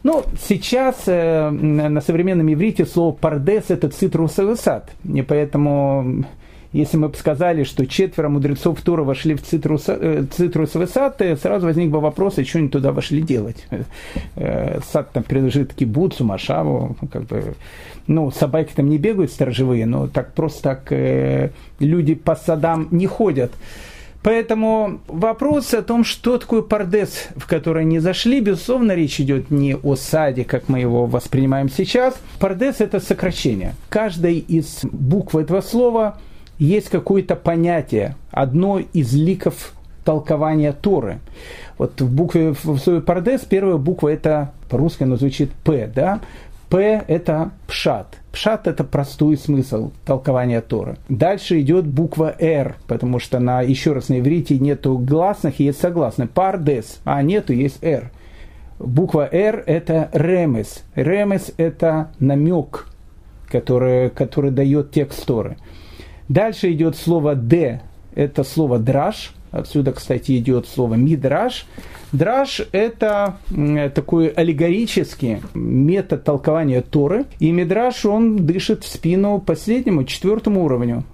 Ну, 0.02 0.22
сейчас 0.40 1.02
э, 1.06 1.50
на 1.50 2.00
современном 2.00 2.52
иврите 2.52 2.86
слово 2.86 3.12
«пардес»– 3.12 3.64
это 3.68 3.88
цитрусовый 3.88 4.56
сад, 4.56 4.92
и 5.02 5.20
поэтому 5.20 6.24
если 6.76 6.98
мы 6.98 7.08
бы 7.08 7.16
сказали, 7.16 7.64
что 7.64 7.86
четверо 7.86 8.28
мудрецов 8.28 8.80
Тура 8.82 9.02
вошли 9.02 9.34
в 9.34 9.42
цитрус, 9.42 9.84
э, 9.88 10.24
цитрусовый 10.30 10.86
сад, 10.86 11.22
сразу 11.40 11.66
возник 11.66 11.90
бы 11.90 12.00
вопрос, 12.00 12.38
а 12.38 12.44
что 12.44 12.58
они 12.58 12.68
туда 12.68 12.92
вошли 12.92 13.22
делать? 13.22 13.66
Э, 14.36 14.80
сад 14.92 15.12
там 15.12 15.22
принадлежит 15.22 15.72
кибуцу, 15.72 16.24
машаву, 16.24 16.96
как 17.10 17.24
бы, 17.24 17.54
ну, 18.06 18.30
собаки 18.30 18.72
там 18.74 18.90
не 18.90 18.98
бегают 18.98 19.30
сторожевые, 19.32 19.86
но 19.86 20.06
так 20.06 20.34
просто 20.34 20.62
так 20.62 20.92
э, 20.92 21.50
люди 21.78 22.14
по 22.14 22.36
садам 22.36 22.88
не 22.90 23.06
ходят. 23.06 23.52
Поэтому 24.22 25.00
вопрос 25.06 25.72
о 25.72 25.82
том, 25.82 26.04
что 26.04 26.36
такое 26.36 26.60
пардес, 26.60 27.28
в 27.36 27.46
который 27.46 27.82
они 27.82 28.00
зашли, 28.00 28.40
безусловно, 28.40 28.92
речь 28.92 29.20
идет 29.20 29.50
не 29.50 29.76
о 29.76 29.94
саде, 29.94 30.44
как 30.44 30.68
мы 30.68 30.80
его 30.80 31.06
воспринимаем 31.06 31.70
сейчас. 31.70 32.16
Пардес– 32.40 32.76
это 32.80 32.98
сокращение. 32.98 33.74
Каждой 33.88 34.38
из 34.38 34.80
букв 34.82 35.36
этого 35.36 35.60
слова– 35.60 36.18
есть 36.58 36.88
какое-то 36.88 37.36
понятие, 37.36 38.16
одно 38.30 38.78
из 38.78 39.12
ликов 39.14 39.72
толкования 40.04 40.72
Торы. 40.72 41.18
Вот 41.78 42.00
в 42.00 42.14
букве 42.14 42.52
в 42.52 42.78
слове 42.78 43.00
«пардес» 43.00 43.42
первая 43.42 43.76
буква 43.76 44.08
это, 44.08 44.52
по-русски 44.70 45.02
оно 45.02 45.16
звучит 45.16 45.50
«п», 45.64 45.90
да? 45.92 46.20
«П» 46.70 47.04
это 47.06 47.50
«пшат». 47.66 48.16
«Пшат»– 48.32 48.66
это 48.68 48.84
простой 48.84 49.36
смысл 49.36 49.92
толкования 50.04 50.60
Торы. 50.60 50.96
Дальше 51.08 51.60
идет 51.60 51.86
буква 51.86 52.34
«р», 52.38 52.76
потому 52.86 53.18
что 53.18 53.38
на, 53.38 53.60
еще 53.62 53.92
раз, 53.92 54.08
на 54.08 54.20
иврите 54.20 54.58
нету 54.58 54.96
гласных, 54.96 55.60
есть 55.60 55.80
согласные. 55.80 56.28
«Пардес», 56.28 57.00
а 57.04 57.22
нету, 57.22 57.52
есть 57.52 57.82
«р». 57.82 58.10
Буква 58.78 59.28
«р»– 59.30 59.62
это 59.66 60.10
«ремес». 60.12 60.82
«Ремес»– 60.94 61.52
это 61.56 62.10
намек, 62.18 62.86
который, 63.48 64.10
который 64.10 64.50
дает 64.50 64.90
текст 64.90 65.24
Торы. 65.24 65.56
Дальше 66.28 66.72
идет 66.72 66.96
слово 66.96 67.34
«д», 67.34 67.80
это 68.14 68.44
слово 68.44 68.78
«драж», 68.78 69.32
Отсюда, 69.56 69.92
кстати, 69.92 70.36
идет 70.38 70.66
слово 70.66 70.94
«мидраж». 70.94 71.66
Драж– 72.12 72.62
это 72.72 73.36
такой 73.94 74.28
аллегорический 74.28 75.40
метод 75.54 76.24
толкования 76.24 76.82
Торы. 76.82 77.24
И 77.38 77.50
мидраж, 77.50 78.04
он 78.04 78.46
дышит 78.46 78.84
в 78.84 78.88
спину 78.88 79.40
последнему, 79.40 80.04
четвертому 80.04 80.64
уровню. 80.64 81.04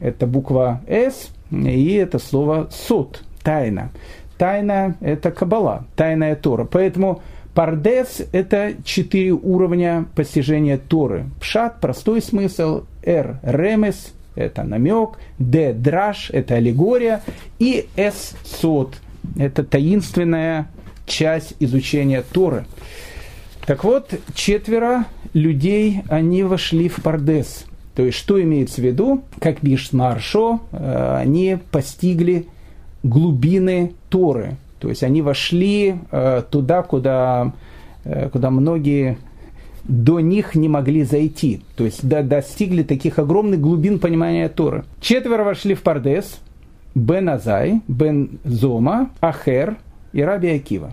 Это 0.00 0.26
буква 0.26 0.80
«с», 0.88 1.30
и 1.50 1.92
это 1.94 2.18
слово 2.18 2.68
«сот». 2.70 3.22
тайна. 3.42 3.90
Тайна– 4.38 4.96
это 5.00 5.30
Кабала, 5.30 5.84
тайная 5.96 6.34
Тора. 6.36 6.64
Поэтому 6.64 7.22
Пардес– 7.54 8.22
это 8.32 8.74
четыре 8.84 9.32
уровня 9.32 10.06
постижения 10.14 10.78
Торы. 10.78 11.26
Пшат– 11.40 11.80
простой 11.80 12.22
смысл, 12.22 12.84
Р– 13.02 13.40
ремес– 13.42 14.14
это 14.34 14.62
намек, 14.62 15.18
Д– 15.38 15.72
драж– 15.74 16.30
это 16.32 16.54
аллегория, 16.54 17.22
и 17.58 17.88
С– 17.96 18.34
сот– 18.44 18.96
это 19.38 19.64
таинственная 19.64 20.68
часть 21.06 21.54
изучения 21.58 22.22
Торы. 22.22 22.64
Так 23.66 23.84
вот, 23.84 24.14
четверо 24.34 25.04
людей, 25.34 26.02
они 26.08 26.42
вошли 26.42 26.88
в 26.88 27.02
Пардес. 27.02 27.66
То 27.94 28.04
есть, 28.04 28.16
что 28.16 28.40
имеется 28.40 28.80
в 28.80 28.84
виду? 28.84 29.22
Как 29.40 29.60
пишет 29.60 29.92
Маршо, 29.92 30.60
э, 30.72 31.16
они 31.18 31.58
постигли 31.70 32.46
глубины 33.02 33.92
Торы. 34.08 34.56
То 34.78 34.88
есть, 34.88 35.02
они 35.02 35.22
вошли 35.22 35.96
э, 36.10 36.42
туда, 36.50 36.82
куда, 36.82 37.52
э, 38.04 38.30
куда 38.30 38.50
многие 38.50 39.18
до 39.90 40.20
них 40.20 40.54
не 40.54 40.68
могли 40.68 41.02
зайти. 41.02 41.60
То 41.76 41.84
есть, 41.84 42.06
достигли 42.08 42.82
таких 42.82 43.18
огромных 43.18 43.60
глубин 43.60 43.98
понимания 43.98 44.48
Торы. 44.48 44.84
Четверо 45.00 45.44
вошли 45.44 45.74
в 45.74 45.82
Пардес. 45.82 46.38
Бен 46.94 47.28
Азай, 47.28 47.80
Бен 47.86 48.40
Зома, 48.44 49.10
Ахер 49.20 49.76
и 50.12 50.22
Раби 50.22 50.48
Акива. 50.48 50.92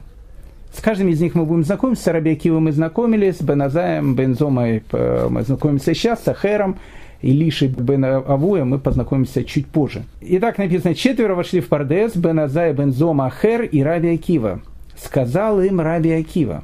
С 0.72 0.80
каждым 0.80 1.08
из 1.10 1.20
них 1.20 1.34
мы 1.34 1.46
будем 1.46 1.64
знакомиться. 1.64 2.04
С 2.04 2.08
Раби 2.08 2.32
Акивом 2.32 2.66
мы 2.66 2.72
знакомились, 2.72 3.38
с 3.38 3.42
Беназаем, 3.42 4.14
Бензомой 4.14 4.84
э, 4.92 5.28
мы 5.30 5.42
знакомимся 5.42 5.96
сейчас, 5.96 6.24
с 6.24 6.28
Ахером 6.28 6.78
и 7.22 7.32
Лиши 7.32 7.68
Бен 7.68 8.06
Авуя 8.06 8.64
мы 8.64 8.78
познакомимся 8.78 9.44
чуть 9.44 9.66
позже. 9.66 10.04
Итак, 10.22 10.60
написано, 10.60 10.94
четверо 10.94 11.34
вошли 11.34 11.62
в 11.62 11.68
Пардес, 11.68 12.16
Беназай, 12.16 12.74
Бензома, 12.74 13.26
Ахер 13.26 13.64
и 13.64 13.82
Раби 13.82 14.10
Акива. 14.10 14.60
Сказал 14.96 15.62
им 15.62 15.82
Раби 15.82 16.12
Акива, 16.12 16.64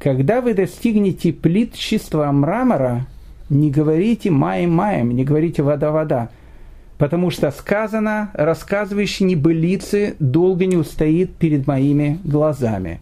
когда 0.00 0.40
вы 0.40 0.54
достигнете 0.54 1.32
плит 1.32 1.74
чистого 1.74 2.32
мрамора, 2.32 3.06
не 3.48 3.70
говорите 3.70 4.30
маем 4.30 4.72
маем, 4.72 5.14
не 5.14 5.24
говорите 5.24 5.62
вода-вода, 5.62 6.30
потому 6.98 7.30
что 7.30 7.50
сказано, 7.50 8.30
рассказывающий 8.34 9.26
небылицы 9.26 10.16
долго 10.18 10.66
не 10.66 10.76
устоит 10.76 11.34
перед 11.36 11.66
моими 11.66 12.18
глазами 12.24 13.00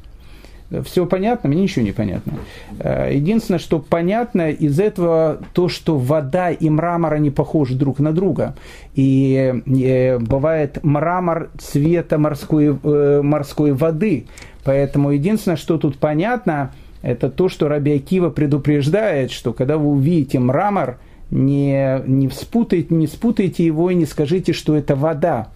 все 0.85 1.07
понятно, 1.07 1.49
мне 1.49 1.63
ничего 1.63 1.85
не 1.85 1.93
понятно. 1.93 2.35
Э, 2.79 3.11
единственное, 3.13 3.59
что 3.59 3.79
понятно 3.79 4.51
из 4.51 4.79
этого, 4.79 5.41
то, 5.55 5.69
что 5.69 5.97
вода 5.97 6.51
и 6.51 6.69
мрамор, 6.69 7.15
они 7.15 7.31
похожи 7.31 7.75
друг 7.75 7.99
на 8.01 8.13
друга. 8.13 8.55
И, 8.95 9.63
и 9.65 9.85
э, 9.85 10.19
бывает 10.19 10.83
мрамор 10.83 11.51
цвета 11.59 12.19
морской, 12.19 12.79
э, 12.83 13.21
морской 13.23 13.73
воды. 13.73 14.27
Поэтому 14.65 15.11
единственное, 15.11 15.57
что 15.57 15.79
тут 15.79 15.97
понятно, 15.99 16.73
это 17.03 17.31
то, 17.31 17.49
что 17.49 17.69
Раби 17.69 17.93
Акива 17.93 18.31
предупреждает, 18.31 19.31
что 19.31 19.53
когда 19.53 19.79
вы 19.79 19.91
увидите 19.91 20.39
мрамор, 20.39 20.99
не, 21.31 22.03
не, 22.07 22.29
спутайте, 22.31 22.95
не 22.95 23.07
спутайте 23.07 23.65
его 23.65 23.91
и 23.91 23.95
не 23.95 24.07
скажите, 24.07 24.53
что 24.53 24.77
это 24.77 24.97
вода. 24.97 25.49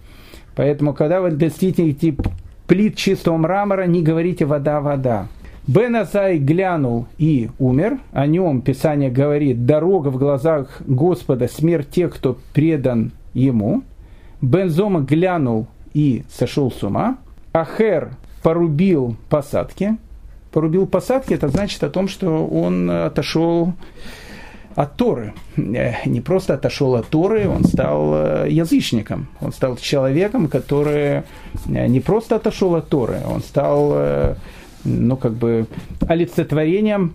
Поэтому, 0.55 0.93
когда 0.93 1.19
вы 1.21 1.31
достигнете 1.31 2.15
плит 2.67 2.95
чистого 2.95 3.37
мрамора, 3.37 3.85
не 3.85 4.01
говорите 4.03 4.45
вода, 4.45 4.81
вода. 4.81 5.27
Бен 5.65 5.95
Азай 5.95 6.37
глянул 6.39 7.07
и 7.17 7.49
умер. 7.57 7.99
О 8.11 8.27
нем 8.27 8.61
Писание 8.61 9.09
говорит, 9.09 9.65
дорога 9.65 10.09
в 10.09 10.17
глазах 10.17 10.81
Господа, 10.85 11.47
смерть 11.47 11.89
тех, 11.89 12.13
кто 12.13 12.37
предан 12.53 13.11
ему. 13.33 13.83
Бен 14.41 14.69
Зома 14.69 14.99
глянул 14.99 15.67
и 15.93 16.23
сошел 16.29 16.69
с 16.69 16.83
ума. 16.83 17.17
Ахер 17.53 18.11
порубил 18.41 19.15
посадки. 19.29 19.97
Порубил 20.53 20.85
посадки, 20.85 21.33
это 21.33 21.47
значит 21.47 21.83
о 21.83 21.89
том, 21.89 22.07
что 22.07 22.47
он 22.47 22.89
отошел 22.89 23.73
от 24.75 24.95
Торы. 24.95 25.33
Э, 25.57 25.93
не 26.05 26.21
просто 26.21 26.53
отошел 26.53 26.95
от 26.95 27.07
Торы, 27.07 27.47
он 27.47 27.63
стал 27.63 28.11
э, 28.13 28.47
язычником. 28.49 29.27
Он 29.41 29.51
стал 29.51 29.77
человеком, 29.77 30.47
который 30.47 31.23
э, 31.65 31.87
не 31.87 31.99
просто 31.99 32.35
отошел 32.35 32.75
от 32.75 32.87
Торы, 32.89 33.17
он 33.25 33.41
стал 33.41 34.35
ну, 34.85 35.15
как 35.15 35.33
бы 35.33 35.65
олицетворением 36.07 37.13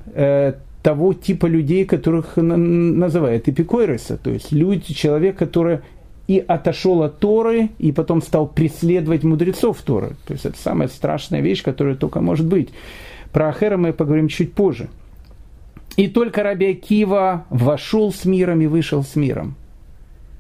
того 0.82 1.12
типа 1.12 1.46
людей, 1.46 1.84
которых 1.84 2.36
называют 2.36 3.48
эпикойреса, 3.48 4.16
то 4.16 4.30
есть 4.30 4.52
люди, 4.52 4.94
человек, 4.94 5.36
который 5.36 5.80
и 6.28 6.44
отошел 6.46 7.02
от 7.02 7.18
Торы, 7.18 7.70
и 7.78 7.92
потом 7.92 8.22
стал 8.22 8.46
преследовать 8.46 9.24
мудрецов 9.24 9.82
Торы. 9.82 10.10
То 10.26 10.34
есть 10.34 10.46
это 10.46 10.58
самая 10.58 10.88
страшная 10.88 11.40
вещь, 11.40 11.62
которая 11.62 11.94
только 11.94 12.20
может 12.20 12.46
быть. 12.46 12.68
Про 13.32 13.48
Ахера 13.48 13.76
мы 13.76 13.92
поговорим 13.92 14.28
чуть 14.28 14.52
позже. 14.52 14.88
И 15.96 16.08
только 16.08 16.42
Раби 16.42 16.70
Акива 16.70 17.44
вошел 17.50 18.12
с 18.12 18.24
миром 18.24 18.60
и 18.60 18.66
вышел 18.66 19.02
с 19.02 19.16
миром 19.16 19.56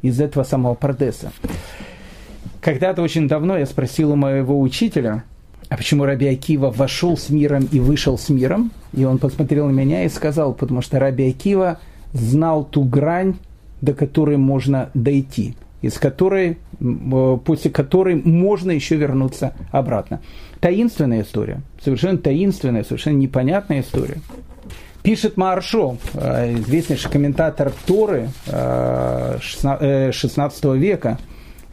из 0.02 0.20
этого 0.20 0.44
самого 0.44 0.74
Пардеса. 0.74 1.32
Когда-то 2.60 3.02
очень 3.02 3.28
давно 3.28 3.58
я 3.58 3.66
спросил 3.66 4.12
у 4.12 4.16
моего 4.16 4.60
учителя, 4.60 5.24
а 5.68 5.76
почему 5.76 6.04
Раби 6.04 6.26
Акива 6.28 6.70
вошел 6.70 7.16
с 7.16 7.28
миром 7.28 7.68
и 7.70 7.80
вышел 7.80 8.16
с 8.16 8.28
миром? 8.28 8.70
И 8.92 9.04
он 9.04 9.18
посмотрел 9.18 9.66
на 9.66 9.72
меня 9.72 10.04
и 10.04 10.08
сказал, 10.08 10.54
потому 10.54 10.80
что 10.80 10.98
Раби 10.98 11.28
Акива 11.28 11.78
знал 12.12 12.64
ту 12.64 12.84
грань, 12.84 13.36
до 13.80 13.94
которой 13.94 14.36
можно 14.36 14.90
дойти, 14.94 15.56
из 15.82 15.98
которой, 15.98 16.58
после 17.44 17.70
которой 17.70 18.14
можно 18.16 18.70
еще 18.70 18.96
вернуться 18.96 19.54
обратно. 19.70 20.20
Таинственная 20.60 21.22
история, 21.22 21.62
совершенно 21.82 22.18
таинственная, 22.18 22.84
совершенно 22.84 23.16
непонятная 23.16 23.80
история. 23.80 24.18
Пишет 25.02 25.36
Маршо, 25.36 25.96
э, 26.14 26.54
известнейший 26.54 27.10
комментатор 27.10 27.72
Торы 27.86 28.28
16 28.46 30.64
э, 30.64 30.76
века, 30.76 31.18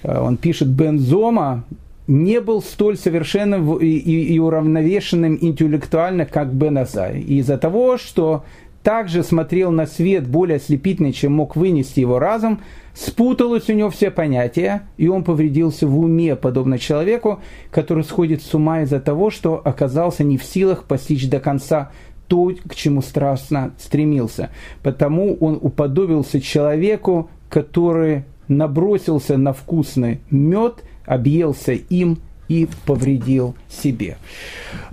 э, 0.03 0.19
он 0.19 0.37
пишет, 0.37 0.69
Бензома 0.69 1.65
не 2.07 2.39
был 2.39 2.61
столь 2.61 2.97
совершенным 2.97 3.77
и, 3.77 4.37
уравновешенным 4.37 5.37
интеллектуально, 5.41 6.25
как 6.25 6.53
Бен 6.53 6.77
Азай. 6.77 7.19
из-за 7.19 7.57
того, 7.57 7.97
что 7.97 8.45
также 8.85 9.23
смотрел 9.23 9.71
на 9.71 9.87
свет 9.87 10.27
более 10.27 10.57
ослепительный, 10.57 11.11
чем 11.11 11.33
мог 11.33 11.55
вынести 11.55 12.01
его 12.01 12.19
разум, 12.19 12.61
спуталось 12.93 13.67
у 13.67 13.73
него 13.73 13.89
все 13.89 14.11
понятия, 14.11 14.83
и 14.97 15.07
он 15.07 15.23
повредился 15.23 15.87
в 15.87 15.99
уме, 15.99 16.35
подобно 16.35 16.77
человеку, 16.77 17.39
который 17.71 18.03
сходит 18.03 18.43
с 18.43 18.53
ума 18.53 18.81
из-за 18.83 18.99
того, 18.99 19.31
что 19.31 19.59
оказался 19.65 20.23
не 20.23 20.37
в 20.37 20.43
силах 20.43 20.83
постичь 20.83 21.27
до 21.27 21.39
конца 21.39 21.91
то, 22.27 22.51
к 22.69 22.75
чему 22.75 23.01
страстно 23.01 23.73
стремился. 23.79 24.51
Потому 24.83 25.33
он 25.33 25.57
уподобился 25.59 26.39
человеку, 26.39 27.31
который 27.49 28.25
набросился 28.47 29.35
на 29.35 29.53
вкусный 29.53 30.19
мед, 30.29 30.83
объелся 31.07 31.71
им 31.71 32.19
и 32.47 32.67
повредил 32.85 33.55
себе. 33.67 34.17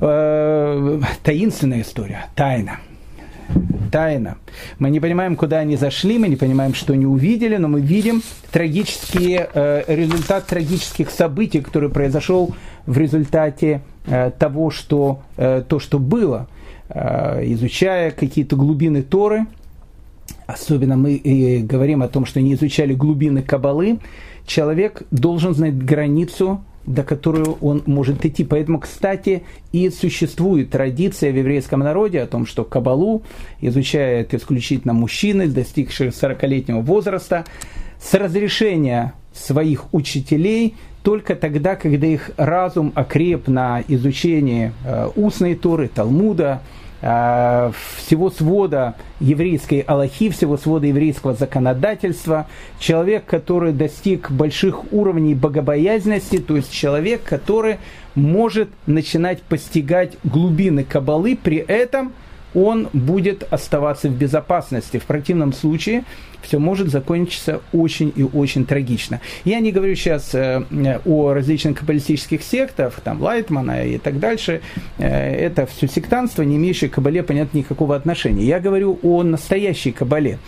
Э, 0.00 0.98
таинственная 1.22 1.82
история, 1.82 2.24
тайна. 2.34 2.78
Тайна. 3.90 4.38
Мы 4.78 4.90
не 4.90 5.00
понимаем, 5.00 5.36
куда 5.36 5.58
они 5.58 5.76
зашли, 5.76 6.18
мы 6.18 6.28
не 6.28 6.36
понимаем, 6.36 6.74
что 6.74 6.94
они 6.94 7.06
увидели, 7.06 7.56
но 7.56 7.68
мы 7.68 7.80
видим 7.80 8.22
трагический 8.50 9.38
э, 9.38 9.84
результат 9.86 10.46
трагических 10.46 11.10
событий, 11.10 11.60
который 11.60 11.90
произошел 11.90 12.54
в 12.86 12.98
результате 12.98 13.82
э, 14.06 14.30
того, 14.38 14.70
что, 14.70 15.22
э, 15.36 15.62
то, 15.66 15.78
что 15.78 15.98
было. 15.98 16.48
Э, 16.88 17.42
изучая 17.52 18.10
какие-то 18.10 18.56
глубины 18.56 19.02
Торы, 19.02 19.46
особенно 20.46 20.96
мы 20.96 21.62
говорим 21.62 22.02
о 22.02 22.08
том, 22.08 22.26
что 22.26 22.40
не 22.40 22.54
изучали 22.54 22.94
глубины 22.94 23.42
Кабалы, 23.42 23.98
человек 24.46 25.02
должен 25.10 25.54
знать 25.54 25.76
границу, 25.76 26.64
до 26.86 27.02
которой 27.02 27.44
он 27.60 27.82
может 27.86 28.24
идти. 28.24 28.44
Поэтому, 28.44 28.80
кстати, 28.80 29.42
и 29.72 29.88
существует 29.90 30.70
традиция 30.70 31.32
в 31.32 31.36
еврейском 31.36 31.80
народе 31.80 32.20
о 32.20 32.26
том, 32.26 32.46
что 32.46 32.64
Кабалу 32.64 33.22
изучают 33.60 34.34
исключительно 34.34 34.92
мужчины, 34.92 35.46
достигшие 35.48 36.10
40-летнего 36.10 36.80
возраста, 36.80 37.44
с 38.00 38.14
разрешения 38.14 39.14
своих 39.32 39.92
учителей 39.94 40.74
только 41.02 41.34
тогда, 41.34 41.74
когда 41.74 42.06
их 42.06 42.30
разум 42.36 42.92
окреп 42.94 43.48
на 43.48 43.82
изучении 43.88 44.72
э, 44.84 45.08
устной 45.16 45.54
Торы, 45.54 45.88
Талмуда, 45.88 46.62
всего 47.02 48.30
свода 48.30 48.94
еврейской 49.18 49.80
Аллахи, 49.80 50.30
всего 50.30 50.56
свода 50.56 50.86
еврейского 50.86 51.34
законодательства, 51.34 52.46
человек, 52.78 53.24
который 53.26 53.72
достиг 53.72 54.30
больших 54.30 54.92
уровней 54.92 55.34
богобоязненности, 55.34 56.38
то 56.38 56.54
есть 56.56 56.70
человек, 56.72 57.24
который 57.24 57.78
может 58.14 58.68
начинать 58.86 59.42
постигать 59.42 60.12
глубины 60.22 60.84
Кабалы, 60.84 61.36
при 61.36 61.56
этом 61.56 62.12
он 62.54 62.88
будет 62.92 63.46
оставаться 63.50 64.08
в 64.08 64.12
безопасности. 64.12 64.98
В 64.98 65.04
противном 65.04 65.52
случае 65.52 66.04
все 66.42 66.58
может 66.58 66.88
закончиться 66.88 67.60
очень 67.72 68.12
и 68.14 68.22
очень 68.22 68.66
трагично. 68.66 69.20
Я 69.44 69.60
не 69.60 69.72
говорю 69.72 69.94
сейчас 69.94 70.34
э, 70.34 70.64
о 71.04 71.32
различных 71.32 71.78
каббалистических 71.78 72.42
сектах, 72.42 73.00
там 73.00 73.22
Лайтмана 73.22 73.86
и 73.86 73.98
так 73.98 74.18
дальше. 74.18 74.60
Э, 74.98 75.06
это 75.08 75.66
все 75.66 75.88
сектанство, 75.88 76.42
не 76.42 76.56
имеющее 76.56 76.90
к 76.90 76.94
кабале, 76.94 77.22
понятно, 77.22 77.58
никакого 77.58 77.96
отношения. 77.96 78.44
Я 78.44 78.60
говорю 78.60 78.98
о 79.02 79.22
настоящей 79.22 79.92
кабале. 79.92 80.38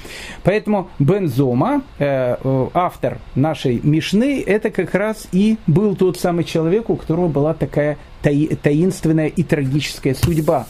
Поэтому 0.43 0.91
Бензома, 0.99 1.83
э, 1.99 2.37
автор 2.75 3.19
нашей 3.35 3.81
Мишны, 3.83 4.43
это 4.45 4.71
как 4.71 4.95
раз 4.95 5.29
и 5.33 5.59
был 5.67 5.97
тот 5.97 6.19
самый 6.19 6.45
человек, 6.45 6.91
у 6.91 6.97
которого 6.97 7.29
была 7.29 7.55
такая 7.55 7.99
таинственная 8.23 9.29
и 9.29 9.43
трагическая 9.43 10.15
судьба. 10.15 10.67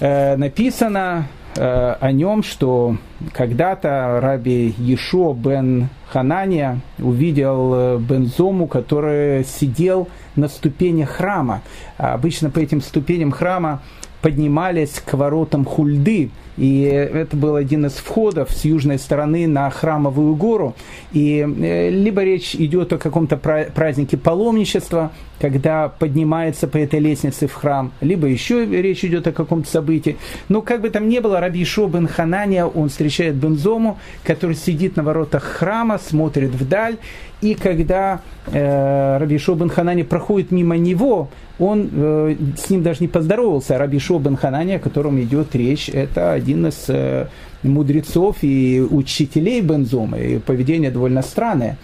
Написано 0.00 1.26
Э, 1.56 1.94
о 2.00 2.10
нем, 2.10 2.42
что 2.42 2.96
когда-то 3.32 4.18
раби 4.20 4.74
Ешо 4.76 5.34
бен 5.34 5.88
Ханания 6.08 6.80
увидел 6.98 7.72
э, 7.74 7.98
Бензому, 7.98 8.66
который 8.66 9.44
сидел 9.44 10.08
на 10.34 10.48
ступенях 10.48 11.10
храма. 11.10 11.62
Обычно 11.96 12.50
по 12.50 12.58
этим 12.58 12.80
ступеням 12.80 13.30
храма 13.30 13.82
поднимались 14.20 15.00
к 15.04 15.14
воротам 15.14 15.64
Хульды, 15.64 16.30
и 16.56 16.80
это 16.80 17.36
был 17.36 17.56
один 17.56 17.86
из 17.86 17.92
входов 17.92 18.50
с 18.50 18.64
южной 18.64 18.98
стороны 18.98 19.46
на 19.46 19.70
храмовую 19.70 20.34
гору. 20.34 20.74
И 21.12 21.38
э, 21.38 21.90
либо 21.90 22.24
речь 22.24 22.56
идет 22.56 22.92
о 22.92 22.98
каком-то 22.98 23.36
празднике 23.36 24.16
паломничества, 24.16 25.12
когда 25.40 25.88
поднимается 25.88 26.66
по 26.68 26.76
этой 26.76 27.00
лестнице 27.00 27.46
в 27.46 27.52
храм, 27.54 27.92
либо 28.00 28.26
еще 28.26 28.64
речь 28.66 29.04
идет 29.04 29.26
о 29.26 29.32
каком-то 29.32 29.68
событии. 29.70 30.16
Но 30.48 30.62
как 30.62 30.80
бы 30.80 30.90
там 30.90 31.08
ни 31.08 31.18
было, 31.18 31.40
Раби 31.40 31.64
Шо 31.64 31.86
бен 31.86 32.06
Ханания, 32.06 32.64
он 32.64 32.88
встречает 32.88 33.34
Бензому, 33.34 33.98
который 34.24 34.56
сидит 34.56 34.96
на 34.96 35.02
воротах 35.02 35.42
храма, 35.42 35.98
смотрит 35.98 36.50
вдаль, 36.50 36.96
и 37.40 37.54
когда 37.54 38.20
э, 38.46 39.18
Раби 39.18 39.38
Шо 39.38 39.54
бен 39.54 39.68
Ханания 39.68 40.04
проходит 40.04 40.50
мимо 40.50 40.76
него, 40.76 41.28
он 41.58 41.90
э, 41.92 42.36
с 42.56 42.70
ним 42.70 42.82
даже 42.82 43.00
не 43.00 43.08
поздоровался. 43.08 43.76
Раби 43.76 43.98
Шо 43.98 44.18
бен 44.18 44.36
Ханания, 44.36 44.76
о 44.76 44.80
котором 44.80 45.20
идет 45.20 45.54
речь, 45.54 45.88
это 45.88 46.32
один 46.32 46.66
из 46.66 46.86
э, 46.88 47.26
мудрецов 47.62 48.38
и 48.42 48.80
учителей 48.88 49.60
Бензома, 49.60 50.18
и 50.18 50.38
поведение 50.38 50.90
довольно 50.90 51.22
странное. 51.22 51.76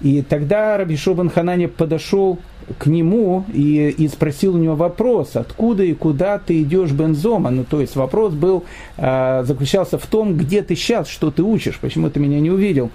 И 0.00 0.22
тогда 0.22 0.76
Раби 0.78 0.96
Шобан 0.96 1.28
Ханани 1.28 1.66
подошел 1.66 2.38
к 2.78 2.86
нему 2.86 3.44
и, 3.52 3.88
и 3.90 4.08
спросил 4.08 4.54
у 4.54 4.58
него 4.58 4.76
вопрос, 4.76 5.36
откуда 5.36 5.82
и 5.82 5.92
куда 5.92 6.38
ты 6.38 6.62
идешь 6.62 6.92
Бензома. 6.92 7.50
Ну, 7.50 7.64
то 7.64 7.80
есть 7.80 7.96
вопрос 7.96 8.32
был, 8.32 8.64
э, 8.96 9.42
заключался 9.44 9.98
в 9.98 10.06
том, 10.06 10.36
где 10.36 10.62
ты 10.62 10.76
сейчас, 10.76 11.08
что 11.08 11.30
ты 11.30 11.42
учишь, 11.42 11.78
почему 11.80 12.10
ты 12.10 12.20
меня 12.20 12.40
не 12.40 12.50
увидел. 12.50 12.90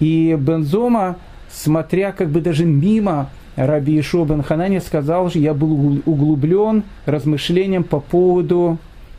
И 0.00 0.36
Бензома, 0.38 1.16
смотря 1.50 2.12
как 2.12 2.28
бы 2.28 2.40
даже 2.40 2.64
мимо 2.64 3.30
Раби 3.56 3.98
Ишо 4.00 4.24
бен 4.24 4.42
Ханани, 4.42 4.80
сказал, 4.80 5.30
что 5.30 5.38
я 5.38 5.54
был 5.54 6.02
углублен 6.04 6.82
размышлением 7.06 7.84
по 7.84 8.00
поводу 8.00 8.78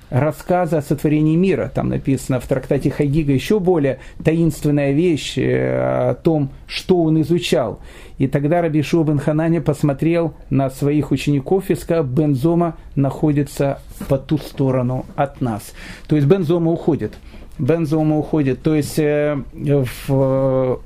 рассказа 0.09 0.77
о 0.77 0.81
сотворении 0.81 1.35
мира. 1.35 1.71
Там 1.73 1.89
написано 1.89 2.39
в 2.39 2.47
трактате 2.47 2.91
Хагига 2.91 3.33
еще 3.33 3.59
более 3.59 3.99
таинственная 4.23 4.91
вещь 4.91 5.37
э, 5.37 6.09
о 6.09 6.13
том, 6.15 6.49
что 6.67 7.01
он 7.01 7.21
изучал. 7.21 7.79
И 8.17 8.27
тогда 8.27 8.61
Раби 8.61 8.81
Шуа 8.81 9.03
бен 9.03 9.19
Ханане 9.19 9.61
посмотрел 9.61 10.33
на 10.49 10.69
своих 10.69 11.11
учеников 11.11 11.69
и 11.69 11.75
сказал, 11.75 12.03
Бензома 12.03 12.77
находится 12.95 13.79
по 14.07 14.17
ту 14.17 14.37
сторону 14.37 15.05
от 15.15 15.41
нас. 15.41 15.73
То 16.07 16.15
есть 16.15 16.27
Бензома 16.27 16.71
уходит. 16.71 17.13
Бензома 17.57 18.17
уходит. 18.17 18.61
То 18.61 18.75
есть, 18.75 18.99
э, 18.99 19.37
в, 19.53 20.81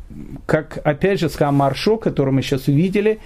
как 0.46 0.80
опять 0.84 1.20
же 1.20 1.30
сказал 1.30 1.54
Маршо, 1.54 1.98
который 1.98 2.34
мы 2.34 2.42
сейчас 2.42 2.68
увидели, 2.68 3.20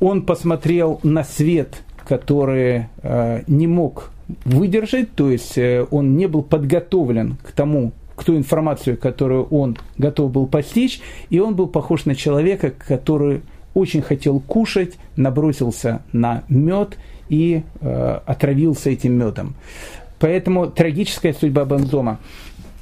он 0.00 0.22
посмотрел 0.22 1.00
на 1.02 1.24
свет, 1.24 1.82
который 2.06 2.86
э, 3.02 3.42
не 3.46 3.66
мог 3.66 4.10
выдержать, 4.44 5.14
то 5.14 5.30
есть 5.30 5.56
э, 5.58 5.86
он 5.90 6.16
не 6.16 6.26
был 6.26 6.42
подготовлен 6.42 7.36
к 7.42 7.52
тому, 7.52 7.92
к 8.14 8.24
ту 8.24 8.36
информацию, 8.36 8.96
которую 8.96 9.44
он 9.44 9.76
готов 9.98 10.32
был 10.32 10.46
постичь, 10.46 11.00
и 11.30 11.38
он 11.38 11.54
был 11.54 11.66
похож 11.68 12.06
на 12.06 12.14
человека, 12.14 12.70
который 12.70 13.42
очень 13.74 14.02
хотел 14.02 14.40
кушать, 14.40 14.94
набросился 15.16 16.02
на 16.12 16.44
мед 16.48 16.96
и 17.28 17.62
э, 17.80 18.20
отравился 18.24 18.90
этим 18.90 19.12
медом. 19.12 19.54
Поэтому 20.18 20.66
трагическая 20.68 21.34
судьба 21.34 21.64
Бензома. 21.64 22.18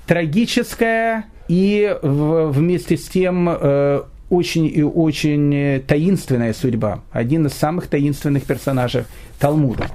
Трагическая 0.06 1.24
и 1.48 1.96
в, 2.00 2.52
вместе 2.52 2.96
с 2.96 3.08
тем 3.08 3.48
э, 3.48 4.02
очень 4.30 4.66
и 4.66 4.82
очень 4.82 5.82
таинственная 5.86 6.52
судьба. 6.52 7.00
Один 7.10 7.46
из 7.46 7.54
самых 7.54 7.88
таинственных 7.88 8.44
персонажей 8.44 9.04
Талмуда. 9.38 9.88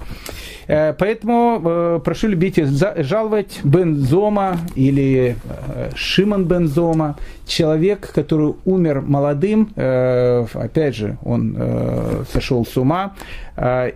Э, 0.69 0.93
поэтому 0.93 1.61
э, 1.65 1.99
прошу 2.03 2.27
любить 2.27 2.59
жаловать 2.97 3.59
Бензома 3.63 4.57
или 4.75 5.35
э, 5.43 5.89
Шимон 5.95 6.45
Бензома, 6.45 7.17
человек, 7.47 8.11
который 8.13 8.53
умер 8.65 9.01
молодым, 9.01 9.69
опять 9.75 10.95
же, 10.95 11.17
он 11.23 11.57
сошел 12.31 12.63
с 12.63 12.77
ума, 12.77 13.15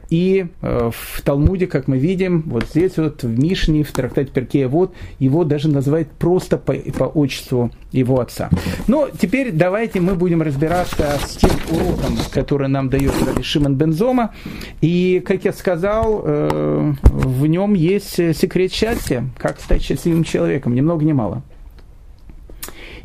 и 0.09 0.47
в 0.61 1.21
Талмуде, 1.23 1.67
как 1.67 1.87
мы 1.87 1.97
видим, 1.97 2.41
вот 2.47 2.65
здесь 2.69 2.97
вот 2.97 3.23
в 3.23 3.39
Мишне, 3.39 3.83
в 3.83 3.91
трактате 3.91 4.31
Перкея, 4.31 4.67
вот 4.67 4.93
его 5.19 5.43
даже 5.43 5.69
называют 5.69 6.09
просто 6.11 6.57
по, 6.57 6.73
по 6.73 7.05
отчеству 7.05 7.71
его 7.91 8.19
отца. 8.19 8.49
Но 8.87 9.07
теперь 9.09 9.51
давайте 9.51 10.01
мы 10.01 10.15
будем 10.15 10.41
разбираться 10.41 11.17
с 11.25 11.37
тем 11.37 11.51
уроком, 11.71 12.17
который 12.31 12.67
нам 12.67 12.89
дает 12.89 13.13
Шимон 13.41 13.75
Бензома. 13.75 14.33
И, 14.81 15.23
как 15.25 15.45
я 15.45 15.53
сказал, 15.53 16.23
в 16.23 17.45
нем 17.45 17.73
есть 17.73 18.15
секрет 18.15 18.73
счастья, 18.73 19.25
как 19.37 19.59
стать 19.59 19.81
счастливым 19.81 20.23
человеком, 20.23 20.75
ни 20.75 20.81
много 20.81 21.05
ни 21.05 21.13
мало. 21.13 21.41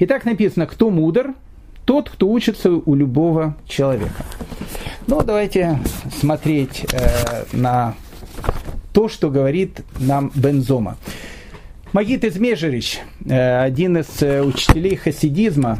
Итак, 0.00 0.24
написано, 0.24 0.66
кто 0.66 0.90
мудр, 0.90 1.34
тот, 1.88 2.10
кто 2.10 2.28
учится 2.28 2.70
у 2.70 2.94
любого 2.94 3.56
человека. 3.66 4.22
Ну, 5.06 5.22
давайте 5.22 5.78
смотреть 6.20 6.84
э, 6.92 7.44
на 7.52 7.94
то, 8.92 9.08
что 9.08 9.30
говорит 9.30 9.80
нам 9.98 10.30
Бензома. 10.34 10.98
Магит 11.94 12.26
Измежерич, 12.26 13.00
э, 13.24 13.62
один 13.62 13.96
из 13.96 14.22
э, 14.22 14.42
учителей 14.42 14.96
хасидизма, 14.96 15.78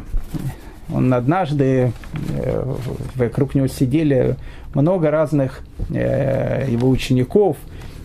он 0.91 1.13
однажды, 1.13 1.91
э, 2.33 2.75
вокруг 3.13 3.53
него 3.53 3.67
сидели 3.67 4.35
много 4.73 5.11
разных 5.11 5.61
э, 5.91 6.65
его 6.71 6.89
учеников, 6.89 7.57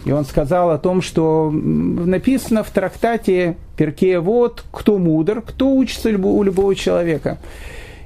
и 0.04 0.12
он 0.12 0.26
сказал 0.26 0.72
о 0.72 0.78
том, 0.78 1.00
что 1.00 1.50
написано 1.50 2.64
в 2.64 2.70
трактате 2.70 3.56
Перкея 3.78 4.20
вот, 4.20 4.62
кто 4.70 4.98
мудр, 4.98 5.40
кто 5.40 5.74
учится 5.74 6.10
у 6.10 6.42
любого 6.42 6.74
человека. 6.74 7.38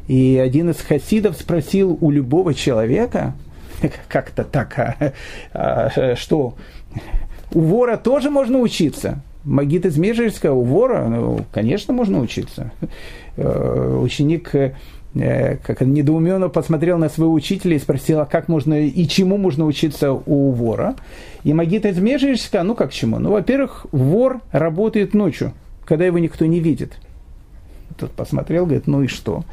И 0.08 0.36
один 0.42 0.70
из 0.70 0.80
хасидов 0.80 1.36
спросил 1.36 1.96
у 2.00 2.10
любого 2.10 2.54
человека, 2.54 3.34
как-то 4.08 4.42
так, 4.42 4.78
а, 4.78 5.12
а, 5.52 6.16
что 6.16 6.54
у 7.54 7.60
вора 7.60 7.96
тоже 7.96 8.30
можно 8.30 8.58
учиться. 8.58 9.22
Магит 9.44 9.86
из 9.86 9.96
Межерска 9.96 10.52
у 10.52 10.62
вора, 10.62 11.06
ну, 11.06 11.40
конечно, 11.52 11.94
можно 11.94 12.18
учиться. 12.18 12.72
Э, 13.36 13.98
ученик 14.02 14.52
Э, 15.14 15.56
как 15.56 15.80
недоуменно 15.80 16.48
посмотрел 16.48 16.98
на 16.98 17.08
своего 17.08 17.32
учителя 17.32 17.76
и 17.76 17.78
спросил, 17.78 18.20
а 18.20 18.26
как 18.26 18.48
можно 18.48 18.86
и 18.86 19.08
чему 19.08 19.36
можно 19.36 19.64
учиться 19.64 20.12
у 20.12 20.50
вора. 20.50 20.96
И 21.44 21.52
Магита 21.52 21.90
Измежечка, 21.90 22.62
ну 22.62 22.74
как 22.74 22.92
чему? 22.92 23.18
Ну, 23.18 23.32
во-первых, 23.32 23.86
вор 23.90 24.40
работает 24.52 25.14
ночью, 25.14 25.52
когда 25.84 26.04
его 26.04 26.18
никто 26.18 26.44
не 26.44 26.60
видит. 26.60 26.98
Тот 27.98 28.12
посмотрел, 28.12 28.64
говорит, 28.64 28.86
ну 28.86 29.02
и 29.02 29.08
что? 29.08 29.44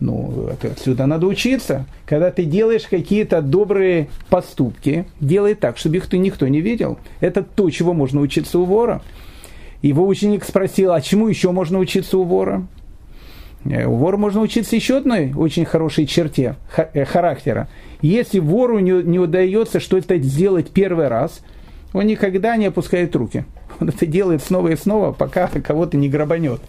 Ну, 0.00 0.50
отсюда 0.62 1.06
надо 1.06 1.26
учиться. 1.26 1.84
Когда 2.06 2.30
ты 2.30 2.44
делаешь 2.44 2.86
какие-то 2.88 3.42
добрые 3.42 4.08
поступки, 4.30 5.04
делай 5.20 5.54
так, 5.54 5.76
чтобы 5.76 5.98
их 5.98 6.10
никто 6.12 6.48
не 6.48 6.62
видел. 6.62 6.98
Это 7.20 7.42
то, 7.42 7.68
чего 7.70 7.92
можно 7.92 8.20
учиться 8.20 8.58
у 8.58 8.64
вора. 8.64 9.02
Его 9.82 10.06
ученик 10.06 10.44
спросил, 10.44 10.92
а 10.92 11.00
чему 11.00 11.28
еще 11.28 11.52
можно 11.52 11.78
учиться 11.78 12.16
у 12.16 12.24
вора? 12.24 12.66
Э, 13.64 13.84
у 13.86 13.96
вора 13.96 14.16
можно 14.16 14.40
учиться 14.40 14.76
еще 14.76 14.98
одной 14.98 15.32
очень 15.34 15.64
хорошей 15.64 16.06
черте 16.06 16.56
э, 16.76 17.04
характера. 17.04 17.68
Если 18.00 18.38
вору 18.38 18.78
не, 18.78 19.02
не 19.02 19.18
удается 19.18 19.80
что-то 19.80 20.16
сделать 20.18 20.70
первый 20.70 21.08
раз, 21.08 21.40
Он 21.92 22.06
никогда 22.06 22.56
не 22.56 22.66
опускает 22.66 23.14
руки. 23.16 23.44
Он 23.80 23.88
это 23.88 24.06
делает 24.06 24.42
снова 24.42 24.68
и 24.68 24.76
снова, 24.76 25.12
пока 25.12 25.48
кого-то 25.48 25.96
не 25.96 26.08
грабанет. 26.08 26.60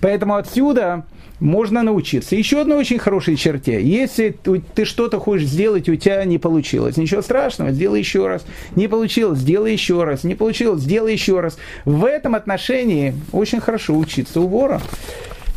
Поэтому 0.00 0.36
отсюда 0.36 1.04
можно 1.40 1.82
научиться. 1.82 2.36
Еще 2.36 2.60
одной 2.60 2.78
очень 2.78 2.98
хорошей 2.98 3.36
черте. 3.36 3.82
Если 3.82 4.36
ты 4.74 4.84
что-то 4.84 5.18
хочешь 5.18 5.48
сделать, 5.48 5.88
у 5.88 5.96
тебя 5.96 6.24
не 6.24 6.38
получилось. 6.38 6.96
Ничего 6.96 7.22
страшного, 7.22 7.72
сделай 7.72 7.98
еще 7.98 8.26
раз. 8.26 8.44
Не 8.76 8.88
получилось, 8.88 9.38
сделай 9.40 9.72
еще 9.72 10.04
раз. 10.04 10.22
Не 10.22 10.34
получилось, 10.34 10.82
сделай 10.82 11.12
еще 11.12 11.40
раз. 11.40 11.58
В 11.84 12.04
этом 12.04 12.34
отношении 12.34 13.14
очень 13.32 13.60
хорошо 13.60 13.96
учиться 13.96 14.40
у 14.40 14.46
вора. 14.46 14.80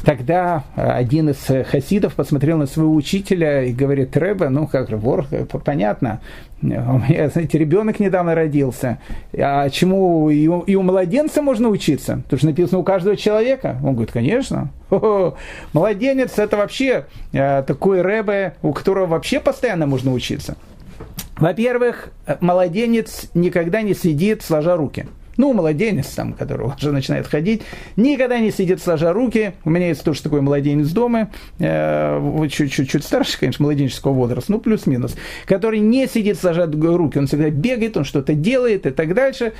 Тогда 0.03 0.65
э, 0.75 0.85
один 0.85 1.29
из 1.29 1.49
э, 1.49 1.63
хасидов 1.63 2.15
посмотрел 2.15 2.57
на 2.57 2.65
своего 2.65 2.93
учителя 2.93 3.63
и 3.63 3.71
говорит, 3.71 4.17
Рэба, 4.17 4.49
ну 4.49 4.67
как 4.67 4.89
же, 4.89 4.97
вор, 4.97 5.25
э, 5.31 5.45
понятно, 5.45 6.19
у 6.61 6.65
меня, 6.65 7.29
знаете, 7.29 7.57
ребенок 7.57 7.99
недавно 7.99 8.35
родился, 8.35 8.99
а 9.33 9.69
чему 9.69 10.29
и 10.29 10.47
у, 10.47 10.61
и 10.61 10.75
у 10.75 10.81
младенца 10.81 11.41
можно 11.41 11.69
учиться? 11.69 12.21
Потому 12.23 12.37
что 12.37 12.47
написано 12.47 12.79
у 12.79 12.83
каждого 12.83 13.17
человека. 13.17 13.77
Он 13.83 13.93
говорит, 13.93 14.11
конечно. 14.11 14.69
О, 14.89 15.35
младенец 15.73 16.39
это 16.39 16.55
вообще 16.55 17.05
такой 17.31 18.01
рэбе, 18.01 18.55
у 18.61 18.71
которого 18.71 19.07
вообще 19.07 19.41
постоянно 19.41 19.87
можно 19.87 20.13
учиться. 20.13 20.55
Во-первых, 21.35 22.11
младенец 22.39 23.29
никогда 23.33 23.81
не 23.81 23.93
сидит 23.93 24.41
сложа 24.41 24.77
руки. 24.77 25.07
Ну, 25.37 25.53
младенец 25.53 26.07
там, 26.07 26.33
который 26.33 26.67
уже 26.67 26.91
начинает 26.91 27.27
ходить, 27.27 27.63
никогда 27.95 28.39
не 28.39 28.51
сидит 28.51 28.81
сложа 28.81 29.13
руки. 29.13 29.53
У 29.65 29.69
меня 29.69 29.87
есть 29.87 30.03
тоже 30.03 30.21
такой 30.21 30.41
младенец 30.41 30.89
дома, 30.89 31.31
э, 31.59 32.47
чуть-чуть 32.49 33.03
старше, 33.03 33.39
конечно, 33.39 33.63
младенческого 33.63 34.13
возраста, 34.13 34.51
ну, 34.51 34.59
плюс-минус, 34.59 35.15
который 35.45 35.79
не 35.79 36.07
сидит 36.07 36.37
сложа 36.39 36.69
руки, 36.71 37.17
он 37.17 37.27
всегда 37.27 37.49
бегает, 37.49 37.97
он 37.97 38.03
что-то 38.03 38.33
делает 38.33 38.85
и 38.85 38.91
так 38.91 39.13
дальше. 39.13 39.53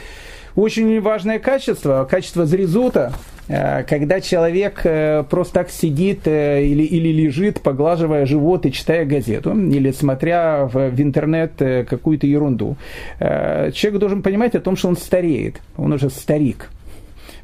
Очень 0.56 1.02
важное 1.02 1.40
качество, 1.40 2.08
качество 2.10 2.46
зрезута, 2.46 3.14
э, 3.48 3.84
когда 3.84 4.22
человек 4.22 4.82
э, 4.84 5.24
просто 5.28 5.54
так 5.56 5.72
сидит 5.72 6.28
э, 6.28 6.64
или, 6.64 6.84
или 6.84 7.10
лежит, 7.10 7.62
поглаживая 7.62 8.28
живот 8.28 8.68
и 8.68 8.72
читая 8.72 9.04
газету, 9.04 9.52
или 9.52 9.90
смотря 9.92 10.66
в, 10.66 10.92
в 10.92 11.02
интернет 11.02 11.54
какую-то 11.58 12.28
ерунду. 12.28 12.78
Человек 13.20 14.00
должен 14.00 14.22
понимать 14.22 14.54
о 14.54 14.60
том, 14.60 14.76
что 14.76 14.90
он 14.90 14.98
стареет, 14.98 15.56
он 15.76 15.92
уже 15.92 16.10
старик. 16.12 16.70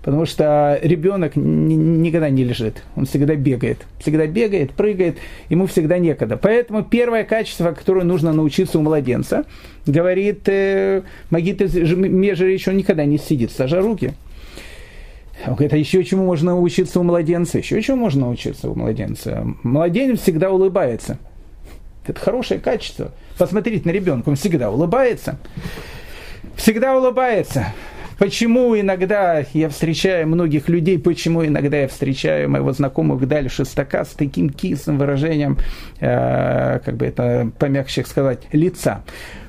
Потому 0.02 0.26
что 0.26 0.80
ребенок 0.82 1.36
никогда 1.36 2.30
не 2.30 2.46
лежит, 2.46 2.84
он 2.96 3.06
всегда 3.06 3.36
бегает. 3.36 3.80
Всегда 4.00 4.28
бегает, 4.28 4.72
прыгает, 4.72 5.18
ему 5.50 5.68
всегда 5.68 5.98
некогда. 5.98 6.38
Поэтому 6.38 6.84
первое 6.84 7.26
качество, 7.26 7.72
которое 7.74 8.06
нужно 8.06 8.32
научиться 8.32 8.80
у 8.80 8.82
младенца, 8.82 9.44
говорит 9.86 10.48
э, 10.48 11.02
Магита 11.30 11.66
Межерич, 11.66 12.68
он 12.70 12.78
никогда 12.78 13.04
не 13.04 13.18
сидит, 13.18 13.52
сажа 13.52 13.82
руки. 13.82 14.14
Он 15.46 15.56
говорит, 15.56 15.74
а 15.74 15.78
еще 15.78 16.04
чему 16.04 16.26
можно 16.26 16.52
научиться 16.52 17.00
у 17.00 17.04
младенца? 17.04 17.58
Еще 17.58 17.82
чему 17.82 17.98
можно 17.98 18.22
научиться 18.22 18.70
у 18.70 18.76
младенца? 18.76 19.46
Младенец 19.64 20.22
всегда 20.22 20.50
улыбается. 20.50 21.18
Это 22.06 22.20
хорошее 22.20 22.60
качество. 22.60 23.12
Посмотрите 23.38 23.88
на 23.88 23.92
ребенка, 23.92 24.30
он 24.30 24.36
всегда 24.36 24.72
улыбается. 24.72 25.38
Всегда 26.56 26.98
улыбается. 26.98 27.74
Почему 28.20 28.78
иногда 28.78 29.46
я 29.54 29.70
встречаю 29.70 30.28
многих 30.28 30.68
людей, 30.68 31.00
почему 31.00 31.46
иногда 31.46 31.78
я 31.78 31.88
встречаю 31.88 32.50
моего 32.50 32.74
знакомого 32.74 33.18
Гдаля 33.18 33.48
Шестака 33.48 34.04
с 34.04 34.10
таким 34.10 34.50
кислым 34.50 34.98
выражением, 34.98 35.58
э, 36.02 36.80
как 36.84 36.98
бы 36.98 37.06
это 37.06 37.50
помягче 37.58 38.04
сказать, 38.04 38.42
лица. 38.52 39.04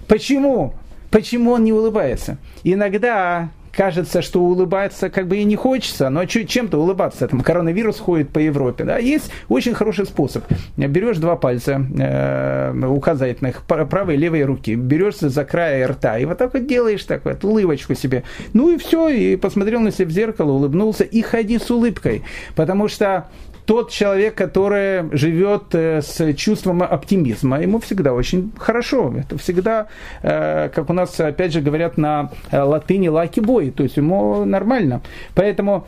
Почему? 0.06 0.74
Почему 1.10 1.50
он 1.50 1.64
не 1.64 1.72
улыбается? 1.72 2.38
Иногда 2.62 3.48
кажется, 3.72 4.22
что 4.22 4.40
улыбаться 4.40 5.10
как 5.10 5.28
бы 5.28 5.38
и 5.38 5.44
не 5.44 5.56
хочется, 5.56 6.10
но 6.10 6.24
чем-то 6.24 6.78
улыбаться. 6.78 7.28
Там 7.28 7.40
коронавирус 7.40 7.98
ходит 7.98 8.30
по 8.30 8.38
Европе. 8.38 8.84
Да? 8.84 8.98
Есть 8.98 9.30
очень 9.48 9.74
хороший 9.74 10.06
способ. 10.06 10.44
Берешь 10.76 11.18
два 11.18 11.36
пальца 11.36 11.84
э, 11.98 12.86
указательных, 12.86 13.62
правой 13.62 14.14
и 14.14 14.18
левой 14.18 14.44
руки, 14.44 14.74
берешься 14.74 15.28
за 15.28 15.44
края 15.44 15.86
рта 15.88 16.18
и 16.18 16.24
вот 16.24 16.38
так 16.38 16.54
вот 16.54 16.66
делаешь 16.66 17.04
так 17.04 17.24
вот, 17.24 17.44
улыбочку 17.44 17.94
себе. 17.94 18.24
Ну 18.52 18.70
и 18.70 18.78
все, 18.78 19.08
и 19.08 19.36
посмотрел 19.36 19.80
на 19.80 19.92
себя 19.92 20.06
в 20.06 20.10
зеркало, 20.10 20.52
улыбнулся 20.52 21.04
и 21.04 21.22
ходи 21.22 21.58
с 21.58 21.70
улыбкой. 21.70 22.22
Потому 22.54 22.88
что 22.88 23.28
тот 23.70 23.92
человек, 23.92 24.34
который 24.34 25.16
живет 25.16 25.62
э, 25.74 26.02
с 26.02 26.34
чувством 26.34 26.82
оптимизма, 26.82 27.60
ему 27.62 27.78
всегда 27.78 28.12
очень 28.14 28.50
хорошо. 28.58 29.14
Это 29.16 29.38
всегда, 29.38 29.86
э, 30.22 30.70
как 30.74 30.90
у 30.90 30.92
нас, 30.92 31.20
опять 31.20 31.52
же, 31.52 31.60
говорят 31.60 31.96
на 31.96 32.32
э, 32.50 32.60
латыни 32.60 33.06
лаки 33.06 33.38
бой, 33.38 33.70
то 33.70 33.84
есть 33.84 33.96
ему 33.96 34.44
нормально. 34.44 35.02
Поэтому 35.36 35.86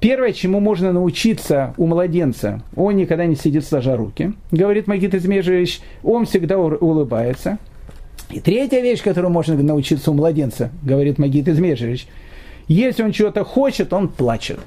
первое, 0.00 0.32
чему 0.32 0.60
можно 0.60 0.92
научиться 0.92 1.74
у 1.76 1.86
младенца, 1.86 2.62
он 2.74 2.96
никогда 2.96 3.26
не 3.26 3.36
сидит 3.36 3.66
сложа 3.66 3.98
руки, 3.98 4.32
говорит 4.50 4.86
Магит 4.86 5.14
Измежевич, 5.14 5.82
он 6.02 6.24
всегда 6.24 6.56
улыбается. 6.56 7.58
И 8.30 8.40
третья 8.40 8.80
вещь, 8.80 9.02
которую 9.02 9.30
можно 9.30 9.62
научиться 9.62 10.10
у 10.10 10.14
младенца, 10.14 10.70
говорит 10.82 11.18
Магит 11.18 11.48
Измежевич, 11.48 12.06
если 12.66 13.02
он 13.02 13.12
чего-то 13.12 13.44
хочет, 13.44 13.92
он 13.92 14.08
плачет. 14.08 14.60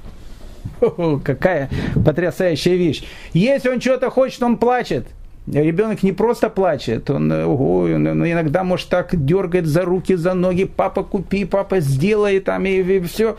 Какая 1.24 1.70
потрясающая 2.04 2.76
вещь. 2.76 3.04
Если 3.32 3.68
он 3.68 3.80
что-то 3.80 4.10
хочет, 4.10 4.42
он 4.42 4.56
плачет. 4.56 5.06
Ребенок 5.46 6.02
не 6.02 6.12
просто 6.12 6.48
плачет, 6.48 7.10
он, 7.10 7.30
ого, 7.30 7.80
он, 7.80 8.06
он 8.06 8.26
иногда 8.26 8.64
может 8.64 8.88
так 8.88 9.10
дергать 9.26 9.66
за 9.66 9.82
руки, 9.82 10.14
за 10.14 10.32
ноги, 10.32 10.64
папа 10.64 11.02
купи, 11.02 11.44
папа 11.44 11.80
сделай 11.80 12.40
там 12.40 12.64
и, 12.64 12.80
и 12.80 13.00
все. 13.00 13.36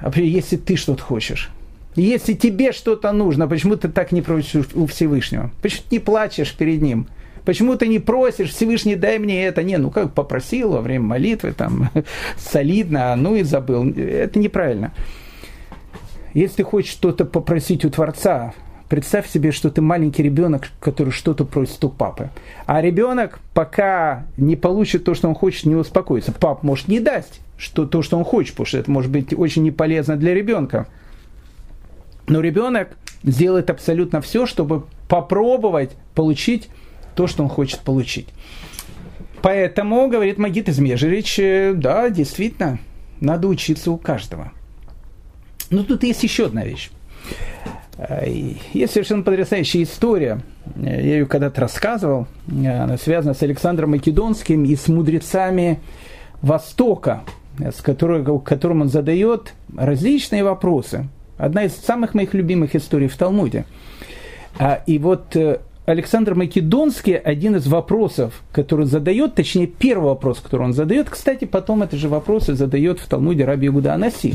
А 0.00 0.12
если 0.20 0.56
ты 0.56 0.76
что-то 0.76 1.02
хочешь, 1.02 1.50
если 1.96 2.34
тебе 2.34 2.70
что-то 2.70 3.10
нужно, 3.10 3.48
почему 3.48 3.74
ты 3.74 3.88
так 3.88 4.12
не 4.12 4.22
просишь 4.22 4.66
у 4.74 4.86
Всевышнего? 4.86 5.50
Почему 5.62 5.82
ты 5.88 5.96
не 5.96 5.98
плачешь 5.98 6.54
перед 6.54 6.80
ним? 6.80 7.08
Почему 7.44 7.74
ты 7.74 7.88
не 7.88 7.98
просишь, 7.98 8.50
Всевышний, 8.50 8.94
дай 8.94 9.18
мне 9.18 9.46
это? 9.46 9.64
Не, 9.64 9.78
ну 9.78 9.90
как 9.90 10.12
попросил 10.12 10.72
во 10.72 10.80
время 10.80 11.06
молитвы, 11.06 11.52
там, 11.52 11.90
солидно, 12.36 13.16
ну 13.16 13.34
и 13.34 13.42
забыл. 13.42 13.90
Это 13.90 14.38
неправильно. 14.38 14.92
Если 16.38 16.58
ты 16.58 16.62
хочешь 16.62 16.92
что-то 16.92 17.24
попросить 17.24 17.84
у 17.84 17.90
Творца, 17.90 18.54
представь 18.88 19.28
себе, 19.28 19.50
что 19.50 19.70
ты 19.70 19.80
маленький 19.80 20.22
ребенок, 20.22 20.68
который 20.78 21.10
что-то 21.10 21.44
просит 21.44 21.82
у 21.82 21.88
папы. 21.88 22.30
А 22.64 22.80
ребенок, 22.80 23.40
пока 23.54 24.24
не 24.36 24.54
получит 24.54 25.02
то, 25.02 25.14
что 25.14 25.26
он 25.26 25.34
хочет, 25.34 25.66
не 25.66 25.74
успокоится. 25.74 26.30
Пап 26.30 26.62
может 26.62 26.86
не 26.86 27.00
дать 27.00 27.40
что, 27.56 27.86
то, 27.86 28.02
что 28.02 28.16
он 28.16 28.24
хочет, 28.24 28.52
потому 28.52 28.66
что 28.66 28.78
это 28.78 28.88
может 28.88 29.10
быть 29.10 29.36
очень 29.36 29.64
неполезно 29.64 30.14
для 30.14 30.32
ребенка. 30.32 30.86
Но 32.28 32.40
ребенок 32.40 32.96
сделает 33.24 33.68
абсолютно 33.68 34.20
все, 34.20 34.46
чтобы 34.46 34.84
попробовать 35.08 35.96
получить 36.14 36.68
то, 37.16 37.26
что 37.26 37.42
он 37.42 37.48
хочет 37.48 37.80
получить. 37.80 38.28
Поэтому, 39.42 40.06
говорит 40.06 40.38
Магит 40.38 40.68
Измежевич, 40.68 41.40
да, 41.74 42.08
действительно, 42.10 42.78
надо 43.20 43.48
учиться 43.48 43.90
у 43.90 43.98
каждого. 43.98 44.52
Но 45.70 45.82
тут 45.82 46.02
есть 46.02 46.22
еще 46.22 46.46
одна 46.46 46.64
вещь. 46.64 46.90
Э, 47.98 48.30
есть 48.72 48.92
совершенно 48.92 49.22
потрясающая 49.22 49.82
история. 49.82 50.40
Я 50.76 51.00
ее 51.00 51.26
когда-то 51.26 51.60
рассказывал. 51.60 52.26
Она 52.48 52.96
связана 52.96 53.34
с 53.34 53.42
Александром 53.42 53.90
Македонским 53.90 54.64
и 54.64 54.76
с 54.76 54.88
мудрецами 54.88 55.80
Востока, 56.40 57.24
с 57.58 57.80
которой, 57.82 58.24
которым 58.40 58.82
он 58.82 58.88
задает 58.88 59.54
различные 59.76 60.44
вопросы. 60.44 61.08
Одна 61.36 61.64
из 61.64 61.76
самых 61.76 62.14
моих 62.14 62.34
любимых 62.34 62.74
историй 62.76 63.08
в 63.08 63.16
Талмуде. 63.16 63.64
А, 64.58 64.82
и 64.86 64.98
вот 64.98 65.36
э, 65.36 65.60
Александр 65.88 66.34
Македонский 66.34 67.14
один 67.14 67.56
из 67.56 67.66
вопросов, 67.66 68.42
который 68.52 68.84
задает, 68.84 69.34
точнее, 69.34 69.66
первый 69.66 70.08
вопрос, 70.08 70.38
который 70.38 70.64
он 70.64 70.74
задает, 70.74 71.08
кстати, 71.08 71.46
потом 71.46 71.82
это 71.82 71.96
же 71.96 72.10
вопросы 72.10 72.52
задает 72.52 73.00
в 73.00 73.08
Талмуде 73.08 73.46
Раби 73.46 73.70
Гуда 73.70 73.94
Анаси. 73.94 74.34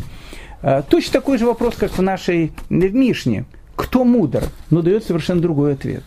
А, 0.64 0.82
точно 0.82 1.14
такой 1.14 1.38
же 1.38 1.46
вопрос, 1.46 1.76
как 1.76 1.92
в 1.92 2.02
нашей 2.02 2.54
в 2.70 2.74
Мишне. 2.74 3.46
Кто 3.76 4.04
мудр? 4.04 4.46
Но 4.72 4.82
дает 4.82 5.04
совершенно 5.04 5.42
другой 5.42 5.74
ответ. 5.74 6.02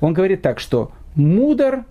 Он 0.00 0.14
говорит 0.14 0.40
так, 0.40 0.60
что 0.60 0.92
мудр 1.16 1.84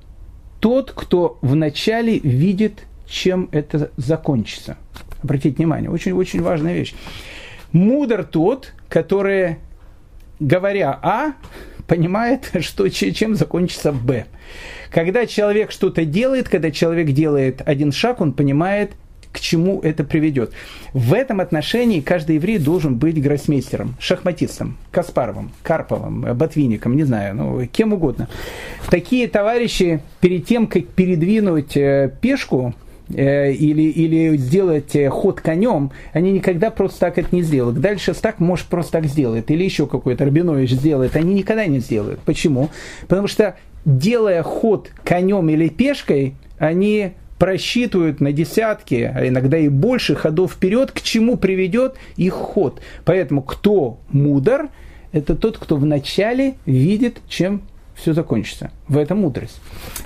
тот, 0.62 0.93
кто 0.93 1.38
вначале 1.41 2.17
видит, 2.17 2.86
чем 3.08 3.50
это 3.52 3.91
закончится. 3.97 4.78
Обратите 5.21 5.58
внимание, 5.58 5.89
очень-очень 5.89 6.41
важная 6.41 6.76
вещь. 6.76 6.95
Мудр 7.74 8.24
тот, 8.24 8.71
который, 8.88 9.58
говоря 10.41 10.99
А, 11.01 11.34
понимает, 11.88 12.51
что, 12.60 12.89
чем 12.89 13.36
закончится 13.36 13.91
Б. 13.93 14.25
Когда 14.91 15.25
человек 15.25 15.71
что-то 15.71 16.04
делает, 16.04 16.49
когда 16.49 16.71
человек 16.71 17.12
делает 17.12 17.62
один 17.65 17.93
шаг, 17.93 18.19
он 18.19 18.34
понимает, 18.34 18.91
к 19.32 19.39
чему 19.39 19.80
это 19.80 20.04
приведет. 20.04 20.51
В 20.93 21.13
этом 21.13 21.39
отношении 21.39 22.01
каждый 22.01 22.36
еврей 22.36 22.58
должен 22.58 22.97
быть 22.97 23.21
гроссмейстером, 23.21 23.95
шахматистом, 23.99 24.77
Каспаровым, 24.91 25.51
Карповым, 25.63 26.36
Ботвинником, 26.36 26.97
не 26.97 27.04
знаю, 27.04 27.36
ну, 27.36 27.65
кем 27.67 27.93
угодно. 27.93 28.27
Такие 28.89 29.30
товарищи 29.30 30.01
перед 30.19 30.45
тем, 30.45 30.67
как 30.67 30.88
передвинуть 30.88 31.77
э, 31.77 32.12
пешку, 32.19 32.73
или, 33.13 33.84
или 33.84 34.38
сделать 34.38 34.95
э, 34.95 35.10
ход 35.10 35.41
конем, 35.41 35.91
они 36.13 36.32
никогда 36.32 36.69
просто 36.69 37.00
так 37.00 37.17
это 37.17 37.36
не 37.36 37.41
сделают. 37.41 37.80
Дальше 37.80 38.13
так 38.13 38.39
может 38.39 38.67
просто 38.67 38.93
так 38.93 39.06
сделать, 39.06 39.50
или 39.50 39.63
еще 39.63 39.88
какой-то 39.88 40.26
Рабинович 40.26 40.71
сделает, 40.71 41.15
они 41.15 41.34
никогда 41.34 41.65
не 41.65 41.80
сделают. 41.80 42.19
Почему? 42.21 42.69
Потому 43.08 43.28
что 43.28 43.56
делая 43.86 44.43
ход 44.43 44.91
конем 45.04 45.50
или 45.50 45.69
пешкой, 45.69 46.36
они 46.58 47.13
просчитывают 47.39 48.21
на 48.21 48.32
десятки, 48.32 49.12
а 49.15 49.28
иногда 49.28 49.58
и 49.58 49.67
больше 49.67 50.13
ходов 50.13 50.54
вперед, 50.54 50.91
к 50.91 51.02
чему 51.02 51.38
приведет 51.38 51.95
их 52.15 52.34
ход. 52.34 52.82
Поэтому 53.04 53.41
кто 53.41 54.00
мудр, 54.12 54.69
это 55.12 55.36
тот, 55.36 55.58
кто 55.58 55.76
вначале 55.76 56.54
видит, 56.67 57.19
чем 57.28 57.63
все 57.95 58.13
закончится. 58.13 58.71
В 58.88 58.97
этом 58.97 59.19
мудрость. 59.19 59.60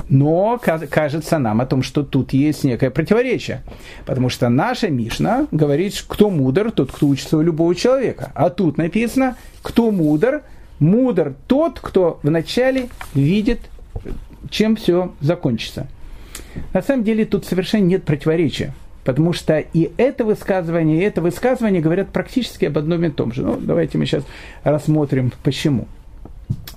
Но 0.09 0.59
кажется 0.59 1.39
нам 1.39 1.61
о 1.61 1.65
том, 1.65 1.83
что 1.83 2.03
тут 2.03 2.33
есть 2.33 2.63
некое 2.63 2.89
противоречие. 2.89 3.63
Потому 4.05 4.29
что 4.29 4.49
наша 4.49 4.89
Мишна 4.89 5.47
говорит, 5.51 6.03
кто 6.07 6.29
мудр, 6.29 6.71
тот, 6.71 6.91
кто 6.91 7.07
учится 7.07 7.37
у 7.37 7.41
любого 7.41 7.73
человека. 7.75 8.31
А 8.35 8.49
тут 8.49 8.77
написано, 8.77 9.37
кто 9.61 9.91
мудр, 9.91 10.43
мудр 10.79 11.35
тот, 11.47 11.79
кто 11.79 12.19
вначале 12.23 12.89
видит, 13.13 13.61
чем 14.49 14.75
все 14.75 15.13
закончится. 15.21 15.87
На 16.73 16.81
самом 16.81 17.03
деле 17.03 17.25
тут 17.25 17.45
совершенно 17.45 17.85
нет 17.85 18.03
противоречия. 18.03 18.73
Потому 19.03 19.33
что 19.33 19.59
и 19.59 19.91
это 19.97 20.25
высказывание, 20.25 20.97
и 20.97 21.03
это 21.03 21.21
высказывание 21.21 21.79
говорят 21.79 22.09
практически 22.09 22.65
об 22.65 22.77
одном 22.77 23.05
и 23.05 23.09
том 23.09 23.31
же. 23.31 23.43
Ну, 23.43 23.57
давайте 23.59 23.99
мы 23.99 24.07
сейчас 24.07 24.23
рассмотрим, 24.63 25.31
почему. 25.43 25.87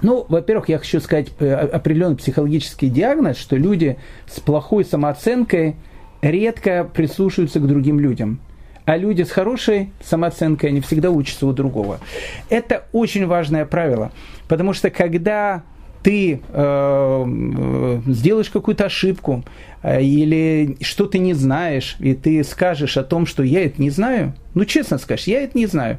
Ну, 0.00 0.26
во-первых, 0.28 0.68
я 0.68 0.78
хочу 0.78 1.00
сказать 1.00 1.28
э, 1.40 1.52
определенный 1.52 2.16
психологический 2.16 2.88
диагноз, 2.88 3.36
что 3.36 3.56
люди 3.56 3.98
с 4.26 4.38
плохой 4.40 4.84
самооценкой 4.84 5.76
редко 6.22 6.84
прислушиваются 6.84 7.60
к 7.60 7.66
другим 7.66 7.98
людям. 7.98 8.40
А 8.84 8.96
люди 8.96 9.22
с 9.22 9.30
хорошей 9.30 9.90
самооценкой, 10.02 10.70
они 10.70 10.80
всегда 10.80 11.10
учатся 11.10 11.46
у 11.46 11.52
другого. 11.52 12.00
Это 12.48 12.84
очень 12.92 13.26
важное 13.26 13.66
правило, 13.66 14.12
потому 14.48 14.72
что 14.72 14.90
когда 14.90 15.62
ты 16.02 16.34
э, 16.34 16.38
э, 16.54 18.00
сделаешь 18.06 18.50
какую-то 18.50 18.86
ошибку 18.86 19.44
э, 19.82 20.02
или 20.02 20.76
что 20.80 21.06
ты 21.06 21.18
не 21.18 21.34
знаешь, 21.34 21.96
и 21.98 22.14
ты 22.14 22.42
скажешь 22.44 22.96
о 22.96 23.02
том, 23.02 23.26
что 23.26 23.42
я 23.42 23.64
это 23.64 23.82
не 23.82 23.90
знаю, 23.90 24.32
ну 24.54 24.64
честно 24.64 24.96
скажешь, 24.98 25.26
я 25.26 25.42
это 25.42 25.58
не 25.58 25.66
знаю, 25.66 25.98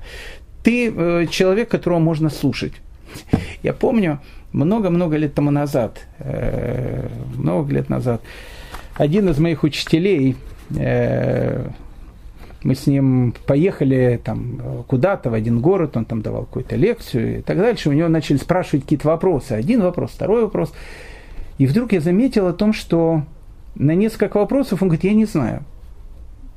ты 0.64 0.92
э, 0.92 1.28
человек, 1.30 1.70
которого 1.70 2.00
можно 2.00 2.30
слушать. 2.30 2.74
Я 3.64 3.74
помню, 3.74 4.20
много-много 4.52 5.18
лет 5.18 5.34
тому 5.34 5.52
назад, 5.52 6.00
э, 6.20 7.08
много 7.36 7.72
лет 7.74 7.90
назад, 7.90 8.22
один 8.96 9.30
из 9.30 9.40
моих 9.40 9.64
учителей, 9.64 10.36
э, 10.76 11.68
мы 12.64 12.76
с 12.76 12.88
ним 12.88 13.34
поехали 13.46 14.20
там 14.24 14.84
куда-то 14.88 15.30
в 15.30 15.34
один 15.34 15.62
город, 15.62 15.96
он 15.96 16.06
там 16.06 16.22
давал 16.22 16.44
какую-то 16.44 16.76
лекцию 16.76 17.40
и 17.40 17.42
так 17.42 17.58
дальше. 17.58 17.90
У 17.90 17.94
него 17.94 18.10
начали 18.10 18.36
спрашивать 18.36 18.84
какие-то 18.84 19.08
вопросы. 19.08 19.54
Один 19.54 19.82
вопрос, 19.82 20.12
второй 20.12 20.44
вопрос. 20.44 20.74
И 21.58 21.66
вдруг 21.66 21.94
я 21.94 22.02
заметил 22.02 22.48
о 22.48 22.54
том, 22.54 22.74
что 22.74 23.24
на 23.76 23.96
несколько 23.96 24.38
вопросов 24.38 24.82
он 24.82 24.90
говорит, 24.90 25.06
я 25.06 25.14
не 25.14 25.24
знаю 25.24 25.64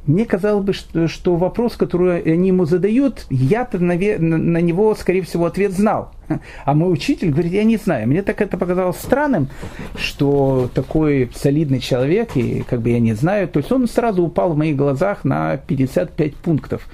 мне 0.06 0.24
казалось 0.24 0.64
бы, 0.64 0.72
что, 0.72 1.06
что 1.06 1.36
вопрос, 1.36 1.76
который 1.76 2.22
они 2.22 2.48
ему 2.48 2.64
задают, 2.64 3.26
я-то 3.30 3.78
на, 3.78 3.94
на 3.94 4.58
него, 4.58 4.94
скорее 4.96 5.22
всего, 5.22 5.46
ответ 5.46 5.72
знал. 5.72 6.10
А 6.64 6.74
мой 6.74 6.92
учитель 6.92 7.30
говорит, 7.30 7.52
я 7.52 7.62
не 7.62 7.76
знаю. 7.76 8.08
Мне 8.08 8.22
так 8.22 8.40
это 8.40 8.56
показалось 8.56 8.96
странным, 8.96 9.48
что 9.96 10.68
такой 10.74 11.30
солидный 11.34 11.78
человек, 11.78 12.36
и 12.36 12.62
как 12.62 12.80
бы 12.80 12.90
я 12.90 12.98
не 12.98 13.12
знаю, 13.12 13.46
то 13.48 13.58
есть 13.58 13.70
он 13.70 13.86
сразу 13.86 14.24
упал 14.24 14.54
в 14.54 14.56
моих 14.56 14.76
глазах 14.76 15.24
на 15.24 15.56
55 15.56 16.34
пунктов. 16.36 16.88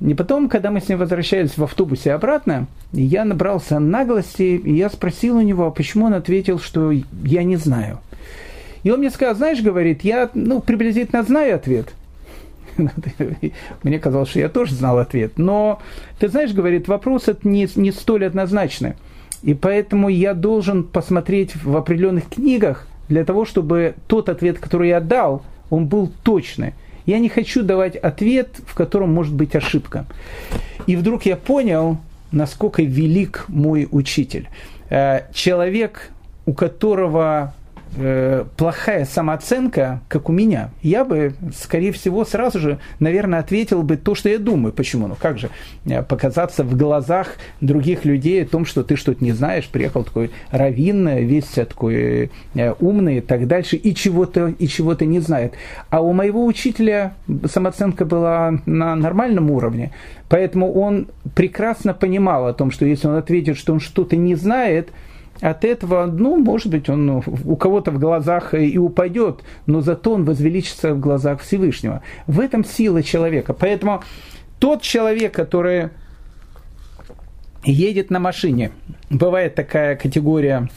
И 0.00 0.12
потом, 0.14 0.48
когда 0.48 0.70
мы 0.70 0.80
с 0.80 0.88
ним 0.88 0.98
возвращались 0.98 1.56
в 1.56 1.62
автобусе 1.62 2.12
обратно, 2.12 2.66
я 2.92 3.24
набрался 3.24 3.78
наглости, 3.78 4.42
и 4.42 4.74
я 4.74 4.90
спросил 4.90 5.36
у 5.36 5.42
него, 5.42 5.70
почему 5.70 6.06
он 6.06 6.14
ответил, 6.14 6.58
что 6.58 6.90
я 6.90 7.44
не 7.44 7.56
знаю. 7.56 8.00
И 8.82 8.90
он 8.90 8.98
мне 8.98 9.10
сказал, 9.10 9.36
знаешь, 9.36 9.62
говорит, 9.62 10.02
я 10.02 10.28
ну, 10.34 10.60
приблизительно 10.60 11.22
знаю 11.22 11.54
ответ– 11.54 11.94
Мне 13.82 13.98
казалось, 13.98 14.30
что 14.30 14.38
я 14.38 14.48
тоже 14.48 14.74
знал 14.74 14.98
ответ. 14.98 15.38
Но, 15.38 15.80
ты 16.18 16.28
знаешь, 16.28 16.52
говорит, 16.52 16.88
вопрос 16.88 17.28
это 17.28 17.46
не, 17.48 17.68
не 17.76 17.92
столь 17.92 18.26
однозначный. 18.26 18.94
И 19.42 19.54
поэтому 19.54 20.08
я 20.08 20.34
должен 20.34 20.84
посмотреть 20.84 21.56
в 21.56 21.76
определенных 21.76 22.28
книгах 22.28 22.86
для 23.08 23.24
того, 23.24 23.44
чтобы 23.44 23.94
тот 24.06 24.28
ответ, 24.28 24.58
который 24.58 24.88
я 24.88 25.00
дал, 25.00 25.42
он 25.70 25.86
был 25.86 26.10
точный. 26.22 26.74
Я 27.04 27.18
не 27.18 27.28
хочу 27.28 27.62
давать 27.62 27.96
ответ, 27.96 28.48
в 28.66 28.74
котором 28.74 29.14
может 29.14 29.34
быть 29.34 29.54
ошибка. 29.54 30.06
И 30.86 30.96
вдруг 30.96 31.24
я 31.26 31.36
понял, 31.36 31.98
насколько 32.32 32.82
велик 32.82 33.44
мой 33.48 33.86
учитель. 33.90 34.48
Э, 34.90 35.20
человек, 35.32 36.10
у 36.46 36.52
которого 36.52 37.54
э, 37.96 38.44
плохая 38.56 39.04
самооценка, 39.04 40.00
как 40.08 40.28
у 40.28 40.32
меня, 40.32 40.70
я 40.82 41.04
бы, 41.04 41.34
скорее 41.56 41.92
всего, 41.92 42.24
сразу 42.24 42.58
же, 42.58 42.78
наверное, 43.00 43.40
ответил 43.40 43.82
бы 43.82 43.96
то, 43.96 44.14
что 44.14 44.28
я 44.28 44.38
думаю. 44.38 44.72
Почему? 44.72 45.06
Ну 45.06 45.16
как 45.20 45.38
же 45.38 45.50
э, 45.84 46.02
показаться 46.02 46.64
в 46.64 46.76
глазах 46.76 47.36
других 47.60 48.04
людей 48.04 48.42
о 48.42 48.46
том, 48.46 48.66
что 48.66 48.84
ты 48.84 48.96
что-то 48.96 49.24
не 49.24 49.32
знаешь, 49.32 49.68
приехал 49.68 50.04
такой 50.04 50.30
раввин, 50.50 51.08
весь 51.18 51.46
такой 51.46 52.30
э, 52.54 52.74
умный 52.80 53.18
и 53.18 53.20
так 53.20 53.46
дальше, 53.46 53.76
и 53.76 53.94
чего-то, 53.94 54.54
и 54.58 54.68
чего-то 54.68 55.04
не 55.04 55.20
знает. 55.20 55.54
А 55.90 56.00
у 56.00 56.12
моего 56.12 56.44
учителя 56.44 57.14
самооценка 57.44 58.04
была 58.04 58.60
на 58.66 58.94
нормальном 58.94 59.50
уровне, 59.50 59.92
поэтому 60.28 60.72
он 60.72 61.08
прекрасно 61.34 61.94
понимал 61.94 62.46
о 62.46 62.52
том, 62.52 62.70
что 62.70 62.84
если 62.84 63.08
он 63.08 63.16
ответит, 63.16 63.56
что 63.56 63.72
он 63.72 63.80
что-то 63.80 64.16
не 64.16 64.34
знает, 64.34 64.90
от 65.40 65.64
этого, 65.64 66.06
ну, 66.06 66.36
может 66.36 66.68
быть, 66.68 66.88
он 66.88 67.22
у 67.26 67.56
кого-то 67.56 67.90
в 67.90 67.98
глазах 67.98 68.54
и 68.54 68.78
упадет, 68.78 69.42
но 69.66 69.80
зато 69.80 70.14
он 70.14 70.24
возвеличится 70.24 70.94
в 70.94 71.00
глазах 71.00 71.40
Всевышнего. 71.40 72.02
В 72.26 72.40
этом 72.40 72.64
сила 72.64 73.02
человека. 73.02 73.52
Поэтому 73.52 74.02
тот 74.58 74.82
человек, 74.82 75.34
который 75.34 75.90
едет 77.64 78.10
на 78.10 78.18
машине, 78.18 78.70
бывает 79.10 79.54
такая 79.54 79.96
категория 79.96 80.68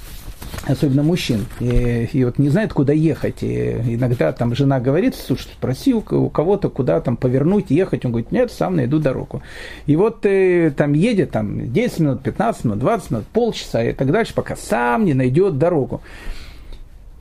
особенно 0.67 1.03
мужчин, 1.03 1.45
и, 1.59 2.09
и 2.11 2.25
вот 2.25 2.37
не 2.37 2.49
знает, 2.49 2.73
куда 2.73 2.93
ехать. 2.93 3.43
И 3.43 3.95
иногда 3.95 4.31
там 4.31 4.55
жена 4.55 4.79
говорит, 4.79 5.15
слушай, 5.15 5.49
спроси 5.53 5.93
у, 5.93 6.01
кого-то, 6.01 6.69
куда 6.69 7.01
там 7.01 7.17
повернуть, 7.17 7.69
ехать. 7.69 8.05
Он 8.05 8.11
говорит, 8.11 8.31
нет, 8.31 8.51
сам 8.51 8.75
найду 8.75 8.99
дорогу. 8.99 9.41
И 9.85 9.95
вот 9.95 10.25
э, 10.25 10.71
там 10.75 10.93
едет 10.93 11.31
там 11.31 11.71
10 11.71 11.99
минут, 11.99 12.23
15 12.23 12.65
минут, 12.65 12.79
20 12.79 13.11
минут, 13.11 13.27
полчаса 13.27 13.83
и 13.83 13.93
так 13.93 14.11
дальше, 14.11 14.33
пока 14.33 14.55
сам 14.55 15.05
не 15.05 15.13
найдет 15.13 15.57
дорогу. 15.57 16.01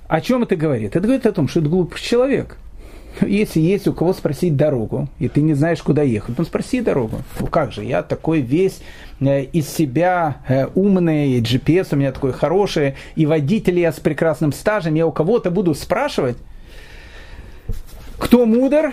О 0.08 0.20
чем 0.20 0.42
это 0.42 0.56
говорит? 0.56 0.96
Это 0.96 1.00
говорит 1.00 1.26
о 1.26 1.32
том, 1.32 1.48
что 1.48 1.60
это 1.60 1.68
глупый 1.68 2.00
человек– 2.00 2.56
если 3.26 3.60
есть 3.60 3.86
у 3.88 3.92
кого 3.92 4.12
спросить 4.12 4.56
дорогу, 4.56 5.08
и 5.18 5.28
ты 5.28 5.40
не 5.40 5.54
знаешь, 5.54 5.82
куда 5.82 6.02
ехать, 6.02 6.38
ну 6.38 6.44
спроси 6.44 6.80
дорогу. 6.80 7.20
Ну 7.40 7.46
как 7.46 7.72
же, 7.72 7.84
я 7.84 8.02
такой 8.02 8.40
весь 8.40 8.80
э, 9.20 9.44
из 9.44 9.68
себя 9.68 10.38
э, 10.48 10.66
умный, 10.74 11.40
GPS 11.40 11.88
у 11.92 11.96
меня 11.96 12.12
такой 12.12 12.32
хороший, 12.32 12.94
и 13.16 13.26
водитель 13.26 13.78
я 13.78 13.92
с 13.92 14.00
прекрасным 14.00 14.52
стажем, 14.52 14.94
я 14.94 15.06
у 15.06 15.12
кого-то 15.12 15.50
буду 15.50 15.74
спрашивать, 15.74 16.36
кто 18.18 18.46
мудр, 18.46 18.92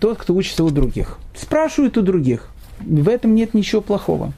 тот, 0.00 0.18
кто 0.18 0.34
учится 0.34 0.64
у 0.64 0.70
других. 0.70 1.18
Спрашивают 1.34 1.96
у 1.96 2.02
других. 2.02 2.50
В 2.80 3.08
этом 3.08 3.34
нет 3.34 3.54
ничего 3.54 3.80
плохого. 3.80 4.32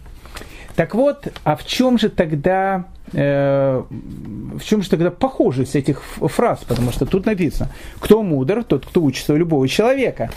Так 0.81 0.95
вот, 0.95 1.29
а 1.45 1.57
в 1.57 1.67
чем 1.67 1.99
же 1.99 2.09
тогда 2.09 2.87
э, 3.13 3.83
в 3.91 4.65
чем 4.65 4.81
же 4.81 4.89
тогда 4.89 5.11
похожесть 5.11 5.77
этих 5.77 6.03
фраз? 6.03 6.61
Потому 6.67 6.91
что 6.91 7.05
тут 7.05 7.27
написано, 7.27 7.69
кто 7.99 8.23
мудр, 8.23 8.65
тот, 8.65 8.87
кто 8.87 9.03
учится 9.03 9.35
у 9.35 9.37
любого 9.37 9.69
человека. 9.69 10.31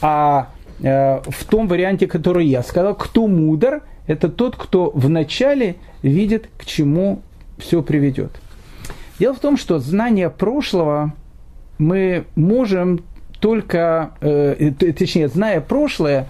А 0.00 0.50
э, 0.80 1.20
в 1.28 1.44
том 1.46 1.66
варианте, 1.66 2.06
который 2.06 2.46
я 2.46 2.62
сказал, 2.62 2.94
кто 2.94 3.26
мудр, 3.26 3.82
это 4.06 4.28
тот, 4.28 4.54
кто 4.54 4.92
вначале 4.94 5.74
видит, 6.00 6.48
к 6.58 6.64
чему 6.64 7.22
все 7.58 7.82
приведет. 7.82 8.30
Дело 9.18 9.34
в 9.34 9.40
том, 9.40 9.56
что 9.56 9.80
знание 9.80 10.30
прошлого 10.30 11.12
мы 11.78 12.24
можем 12.36 13.00
только, 13.40 14.12
э, 14.20 14.70
точнее, 14.78 15.26
зная 15.26 15.60
прошлое, 15.60 16.28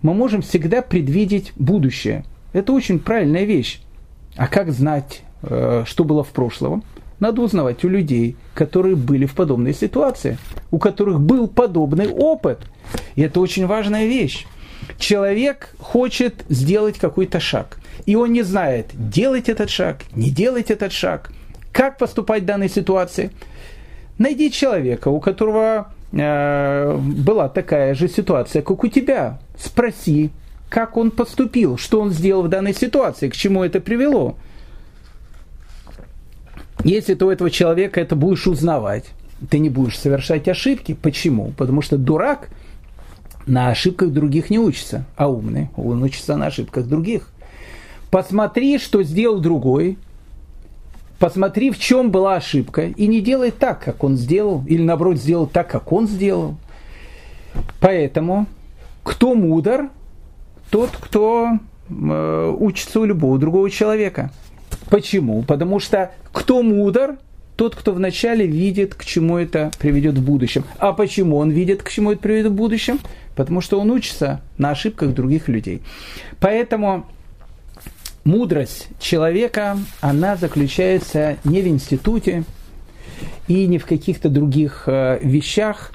мы 0.00 0.14
можем 0.14 0.40
всегда 0.40 0.80
предвидеть 0.80 1.52
будущее. 1.56 2.24
Это 2.52 2.72
очень 2.72 2.98
правильная 2.98 3.44
вещь. 3.44 3.80
А 4.36 4.46
как 4.46 4.70
знать, 4.72 5.22
э, 5.42 5.84
что 5.86 6.04
было 6.04 6.24
в 6.24 6.30
прошлом? 6.30 6.82
Надо 7.20 7.42
узнавать 7.42 7.84
у 7.84 7.88
людей, 7.88 8.36
которые 8.54 8.96
были 8.96 9.26
в 9.26 9.34
подобной 9.34 9.74
ситуации, 9.74 10.38
у 10.70 10.78
которых 10.78 11.20
был 11.20 11.48
подобный 11.48 12.08
опыт. 12.08 12.60
И 13.14 13.22
это 13.22 13.40
очень 13.40 13.66
важная 13.66 14.06
вещь. 14.06 14.46
Человек 14.98 15.74
хочет 15.78 16.44
сделать 16.48 16.98
какой-то 16.98 17.38
шаг, 17.38 17.78
и 18.06 18.16
он 18.16 18.32
не 18.32 18.42
знает, 18.42 18.86
делать 18.92 19.48
этот 19.48 19.68
шаг, 19.70 19.98
не 20.14 20.30
делать 20.30 20.70
этот 20.70 20.92
шаг, 20.92 21.30
как 21.72 21.98
поступать 21.98 22.42
в 22.42 22.46
данной 22.46 22.70
ситуации. 22.70 23.30
Найди 24.18 24.50
человека, 24.50 25.08
у 25.08 25.20
которого 25.20 25.92
э, 26.12 26.96
была 26.98 27.48
такая 27.48 27.94
же 27.94 28.08
ситуация, 28.08 28.62
как 28.62 28.82
у 28.82 28.88
тебя. 28.88 29.38
Спроси, 29.58 30.30
как 30.70 30.96
он 30.96 31.10
поступил, 31.10 31.76
что 31.76 32.00
он 32.00 32.10
сделал 32.10 32.44
в 32.44 32.48
данной 32.48 32.72
ситуации, 32.72 33.28
к 33.28 33.36
чему 33.36 33.64
это 33.64 33.80
привело. 33.80 34.36
Если 36.84 37.14
ты 37.14 37.24
у 37.24 37.30
этого 37.30 37.50
человека 37.50 38.00
это 38.00 38.16
будешь 38.16 38.46
узнавать, 38.46 39.06
ты 39.50 39.58
не 39.58 39.68
будешь 39.68 39.98
совершать 39.98 40.48
ошибки. 40.48 40.94
Почему? 40.94 41.52
Потому 41.58 41.82
что 41.82 41.98
дурак 41.98 42.48
на 43.46 43.68
ошибках 43.68 44.12
других 44.12 44.48
не 44.48 44.58
учится, 44.58 45.04
а 45.16 45.28
умный, 45.28 45.70
он 45.76 46.02
учится 46.04 46.36
на 46.36 46.46
ошибках 46.46 46.86
других. 46.86 47.28
Посмотри, 48.10 48.78
что 48.78 49.02
сделал 49.02 49.40
другой, 49.40 49.98
посмотри, 51.18 51.72
в 51.72 51.78
чем 51.78 52.12
была 52.12 52.36
ошибка, 52.36 52.86
и 52.86 53.06
не 53.08 53.20
делай 53.20 53.50
так, 53.50 53.82
как 53.82 54.04
он 54.04 54.16
сделал, 54.16 54.64
или 54.68 54.82
наоборот, 54.82 55.16
сделал 55.16 55.48
так, 55.48 55.68
как 55.68 55.92
он 55.92 56.06
сделал. 56.06 56.56
Поэтому, 57.80 58.46
кто 59.02 59.34
мудр, 59.34 59.90
тот, 60.70 60.90
кто 60.98 61.58
э, 61.88 62.56
учится 62.58 63.00
у 63.00 63.04
любого 63.04 63.38
другого 63.38 63.70
человека. 63.70 64.30
Почему? 64.88 65.42
Потому 65.42 65.80
что 65.80 66.12
кто 66.32 66.62
мудр, 66.62 67.16
тот, 67.56 67.76
кто 67.76 67.92
вначале 67.92 68.46
видит, 68.46 68.94
к 68.94 69.04
чему 69.04 69.36
это 69.36 69.70
приведет 69.78 70.16
в 70.16 70.24
будущем. 70.24 70.64
А 70.78 70.92
почему 70.92 71.36
он 71.36 71.50
видит, 71.50 71.82
к 71.82 71.90
чему 71.90 72.12
это 72.12 72.22
приведет 72.22 72.52
в 72.52 72.54
будущем? 72.54 73.00
Потому 73.36 73.60
что 73.60 73.78
он 73.80 73.90
учится 73.90 74.40
на 74.56 74.70
ошибках 74.70 75.12
других 75.12 75.48
людей. 75.48 75.82
Поэтому 76.40 77.06
мудрость 78.24 78.88
человека, 78.98 79.76
она 80.00 80.36
заключается 80.36 81.36
не 81.44 81.60
в 81.60 81.68
институте 81.68 82.44
и 83.48 83.66
не 83.66 83.78
в 83.78 83.86
каких-то 83.86 84.28
других 84.28 84.84
э, 84.86 85.18
вещах. 85.22 85.92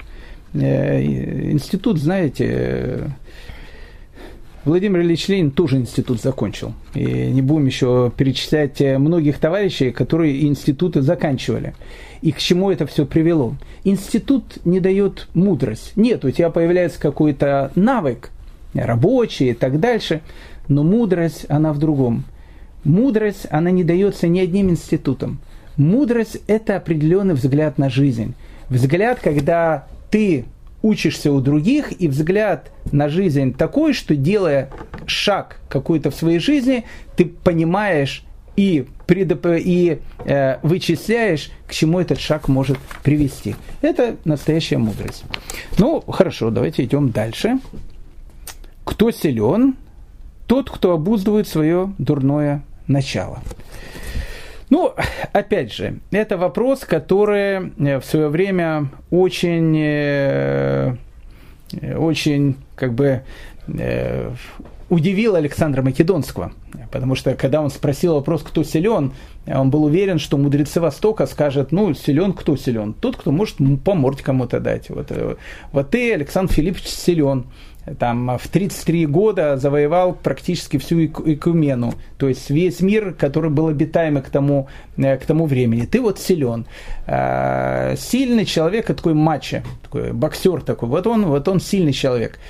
Э, 0.54 1.02
институт, 1.02 1.98
знаете, 1.98 3.10
Владимир 4.66 5.02
Ильич 5.02 5.28
Ленин 5.28 5.52
тоже 5.52 5.76
институт 5.76 6.20
закончил. 6.20 6.74
И 6.92 7.04
не 7.04 7.40
будем 7.40 7.66
еще 7.66 8.12
перечислять 8.16 8.80
э, 8.80 8.98
многих 8.98 9.38
товарищей, 9.38 9.92
которые 9.92 10.44
институты 10.44 11.02
заканчивали. 11.02 11.74
И 12.20 12.32
к 12.32 12.38
чему 12.38 12.72
это 12.72 12.84
все 12.84 13.06
привело? 13.06 13.54
Институт 13.84 14.58
не 14.64 14.80
дает 14.80 15.28
мудрость. 15.34 15.92
Нет, 15.94 16.24
у 16.24 16.32
тебя 16.32 16.50
появляется 16.50 17.00
какой-то 17.00 17.70
навык, 17.76 18.30
рабочий 18.74 19.50
и 19.50 19.54
так 19.54 19.78
дальше, 19.78 20.20
но 20.66 20.82
мудрость, 20.82 21.46
она 21.48 21.72
в 21.72 21.78
другом. 21.78 22.24
Мудрость, 22.82 23.46
она 23.50 23.70
не 23.70 23.84
дается 23.84 24.26
ни 24.26 24.40
одним 24.40 24.70
институтом. 24.70 25.38
Мудрость– 25.76 26.38
это 26.48 26.76
определенный 26.76 27.34
взгляд 27.34 27.78
на 27.78 27.88
жизнь. 27.88 28.34
Взгляд, 28.68 29.20
когда 29.22 29.86
ты 30.10 30.44
учишься 30.82 31.32
у 31.32 31.40
других, 31.40 32.00
и 32.00 32.08
взгляд 32.08 32.70
на 32.92 33.08
жизнь 33.08 33.54
такой, 33.54 33.92
что 33.92 34.14
делая 34.14 34.70
шаг 35.06 35.60
какой-то 35.68 36.10
в 36.10 36.14
своей 36.14 36.38
жизни, 36.38 36.84
ты 37.16 37.26
понимаешь 37.26 38.24
и, 38.56 38.86
предоп... 39.06 39.46
и 39.46 39.98
э, 40.24 40.58
вычисляешь, 40.62 41.50
к 41.66 41.72
чему 41.72 42.00
этот 42.00 42.18
шаг 42.18 42.48
может 42.48 42.78
привести. 43.02 43.54
Это 43.82 44.16
настоящая 44.24 44.78
мудрость. 44.78 45.24
Ну, 45.78 46.00
хорошо, 46.00 46.50
давайте 46.50 46.84
идем 46.84 47.10
дальше. 47.10 47.58
Кто 48.84 49.10
силен? 49.10 49.76
Тот, 50.46 50.70
кто 50.70 50.92
обуздывает 50.92 51.48
свое 51.48 51.92
дурное 51.98 52.64
начало. 52.86 53.42
Ну, 54.68 54.94
опять 55.32 55.72
же, 55.72 56.00
это 56.10 56.36
вопрос, 56.36 56.80
который 56.84 57.72
э, 57.78 58.00
в 58.00 58.04
свое 58.04 58.28
время 58.28 58.88
очень, 59.10 59.76
э, 59.78 60.96
очень 61.96 62.56
как 62.74 62.92
бы 62.94 63.22
э, 63.68 64.32
удивил 64.88 65.34
Александра 65.34 65.82
Македонского. 65.82 66.52
Потому 66.92 67.14
что, 67.14 67.34
когда 67.34 67.60
он 67.60 67.70
спросил 67.70 68.14
вопрос, 68.14 68.42
кто 68.42 68.62
силен, 68.62 69.12
он 69.46 69.70
был 69.70 69.84
уверен, 69.84 70.18
что 70.18 70.38
мудрецы 70.38 70.80
Востока 70.80 71.26
скажут, 71.26 71.72
ну, 71.72 71.94
силен 71.94 72.32
кто 72.32 72.56
силен? 72.56 72.94
Тот, 72.94 73.16
кто 73.16 73.32
может 73.32 73.56
по 73.84 73.94
морде 73.94 74.22
кому-то 74.22 74.60
дать. 74.60 74.88
Вот, 74.90 75.10
вот 75.72 75.90
ты, 75.90 76.12
Александр 76.12 76.52
Филиппович, 76.52 76.86
силен 76.86 77.46
там, 77.98 78.36
в 78.38 78.48
33 78.48 79.06
года 79.06 79.56
завоевал 79.56 80.12
практически 80.14 80.76
всю 80.78 81.04
Икумену, 81.04 81.94
то 82.18 82.28
есть 82.28 82.50
весь 82.50 82.80
мир, 82.80 83.14
который 83.14 83.50
был 83.50 83.68
обитаемый 83.68 84.22
к 84.22 84.28
тому, 84.28 84.68
э, 84.96 85.16
к 85.16 85.24
тому 85.24 85.46
времени. 85.46 85.86
Ты 85.86 86.00
вот 86.00 86.18
силен. 86.18 86.66
А, 87.06 87.94
сильный 87.96 88.44
человек, 88.44 88.86
такой 88.86 89.14
матча, 89.14 89.62
такой 89.82 90.12
боксер 90.12 90.62
такой, 90.62 90.88
вот 90.88 91.06
он, 91.06 91.26
вот 91.26 91.46
он 91.48 91.60
сильный 91.60 91.92
человек. 91.92 92.40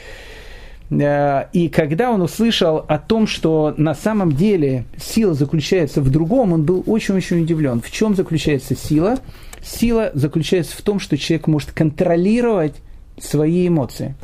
А, 0.91 1.49
и 1.53 1.69
когда 1.69 2.11
он 2.11 2.21
услышал 2.23 2.85
о 2.87 2.99
том, 2.99 3.27
что 3.27 3.75
на 3.77 3.95
самом 3.95 4.33
деле 4.33 4.85
сила 4.97 5.35
заключается 5.35 6.01
в 6.01 6.11
другом, 6.11 6.53
он 6.53 6.65
был 6.65 6.83
очень-очень 6.87 7.43
удивлен. 7.43 7.81
В 7.81 7.91
чем 7.91 8.15
заключается 8.15 8.75
сила? 8.77 9.17
Сила 9.63 10.11
заключается 10.15 10.77
в 10.77 10.83
том, 10.83 11.01
что 11.01 11.17
человек 11.17 11.47
может 11.47 11.73
контролировать 11.73 12.75
свои 13.19 13.69
эмоции 13.69 14.15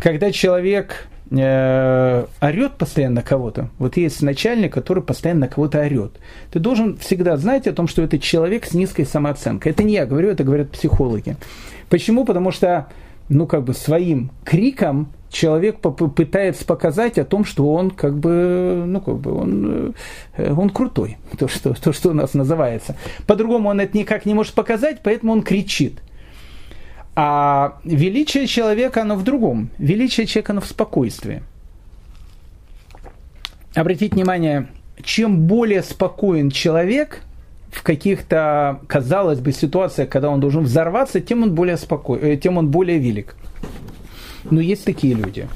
когда 0.00 0.30
человек 0.30 1.08
э, 1.30 2.26
орет 2.40 2.72
постоянно 2.74 3.22
кого-то, 3.22 3.70
вот 3.78 3.96
есть 3.96 4.22
начальник, 4.22 4.72
который 4.72 5.02
постоянно 5.02 5.48
кого-то 5.48 5.80
орет, 5.80 6.12
ты 6.52 6.58
должен 6.58 6.96
всегда 6.98 7.36
знать 7.36 7.66
о 7.66 7.72
том, 7.72 7.88
что 7.88 8.02
это 8.02 8.18
человек 8.18 8.66
с 8.66 8.74
низкой 8.74 9.04
самооценкой. 9.04 9.72
Это 9.72 9.82
не 9.82 9.94
я 9.94 10.06
говорю, 10.06 10.30
это 10.30 10.44
говорят 10.44 10.70
психологи. 10.70 11.36
Почему? 11.88 12.24
Потому 12.24 12.52
что, 12.52 12.86
ну, 13.28 13.46
как 13.46 13.64
бы 13.64 13.74
своим 13.74 14.30
криком 14.44 15.08
человек 15.30 15.80
пытается 15.80 16.64
показать 16.64 17.18
о 17.18 17.24
том, 17.24 17.44
что 17.44 17.72
он 17.72 17.90
как 17.90 18.18
бы, 18.18 18.84
ну, 18.86 19.00
как 19.00 19.18
бы 19.18 19.34
он, 19.34 19.94
э, 20.36 20.52
он 20.52 20.70
крутой, 20.70 21.18
то 21.38 21.48
что, 21.48 21.74
то, 21.74 21.92
что 21.92 22.10
у 22.10 22.14
нас 22.14 22.34
называется. 22.34 22.96
По-другому 23.26 23.68
он 23.68 23.80
это 23.80 23.96
никак 23.96 24.26
не 24.26 24.34
может 24.34 24.54
показать, 24.54 25.00
поэтому 25.02 25.32
он 25.32 25.42
кричит. 25.42 26.00
А 27.14 27.78
величие 27.84 28.46
человека, 28.46 29.02
оно 29.02 29.16
в 29.16 29.24
другом. 29.24 29.70
Величие 29.78 30.26
человека, 30.26 30.52
оно 30.52 30.60
в 30.60 30.66
спокойствии. 30.66 31.42
Обратите 33.74 34.14
внимание, 34.14 34.68
чем 35.02 35.46
более 35.46 35.82
спокоен 35.82 36.50
человек 36.50 37.22
в 37.70 37.82
каких-то, 37.82 38.80
казалось 38.86 39.40
бы, 39.40 39.52
ситуациях, 39.52 40.08
когда 40.08 40.30
он 40.30 40.40
должен 40.40 40.64
взорваться, 40.64 41.20
тем 41.20 41.42
он 41.42 41.54
более 41.54 41.76
спокоен, 41.76 42.24
э, 42.24 42.36
тем 42.36 42.58
он 42.58 42.68
более 42.68 42.98
велик. 42.98 43.34
Но 44.50 44.60
есть 44.60 44.84
такие 44.84 45.14
люди, 45.14 45.48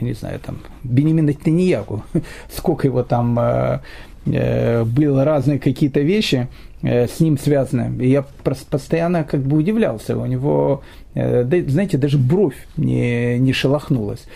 не 0.00 0.12
знаю, 0.12 0.40
там, 0.40 0.58
Бенемин 0.82 1.26
Нетаньягу, 1.26 2.02
сколько 2.50 2.86
его 2.86 3.02
там 3.02 3.38
э, 3.38 3.80
э, 4.26 4.84
было 4.84 5.24
разные 5.24 5.58
какие-то 5.58 6.00
вещи 6.00 6.48
э, 6.82 7.06
с 7.06 7.20
ним 7.20 7.38
связаны. 7.38 8.02
И 8.02 8.10
я 8.10 8.24
постоянно 8.70 9.24
как 9.24 9.40
бы 9.42 9.56
удивлялся. 9.56 10.16
У 10.16 10.26
него 10.26 10.82
знаете, 11.14 11.96
даже 11.96 12.18
бровь 12.18 12.66
не, 12.76 13.38
не 13.38 13.52
шелохнулась. 13.52 14.26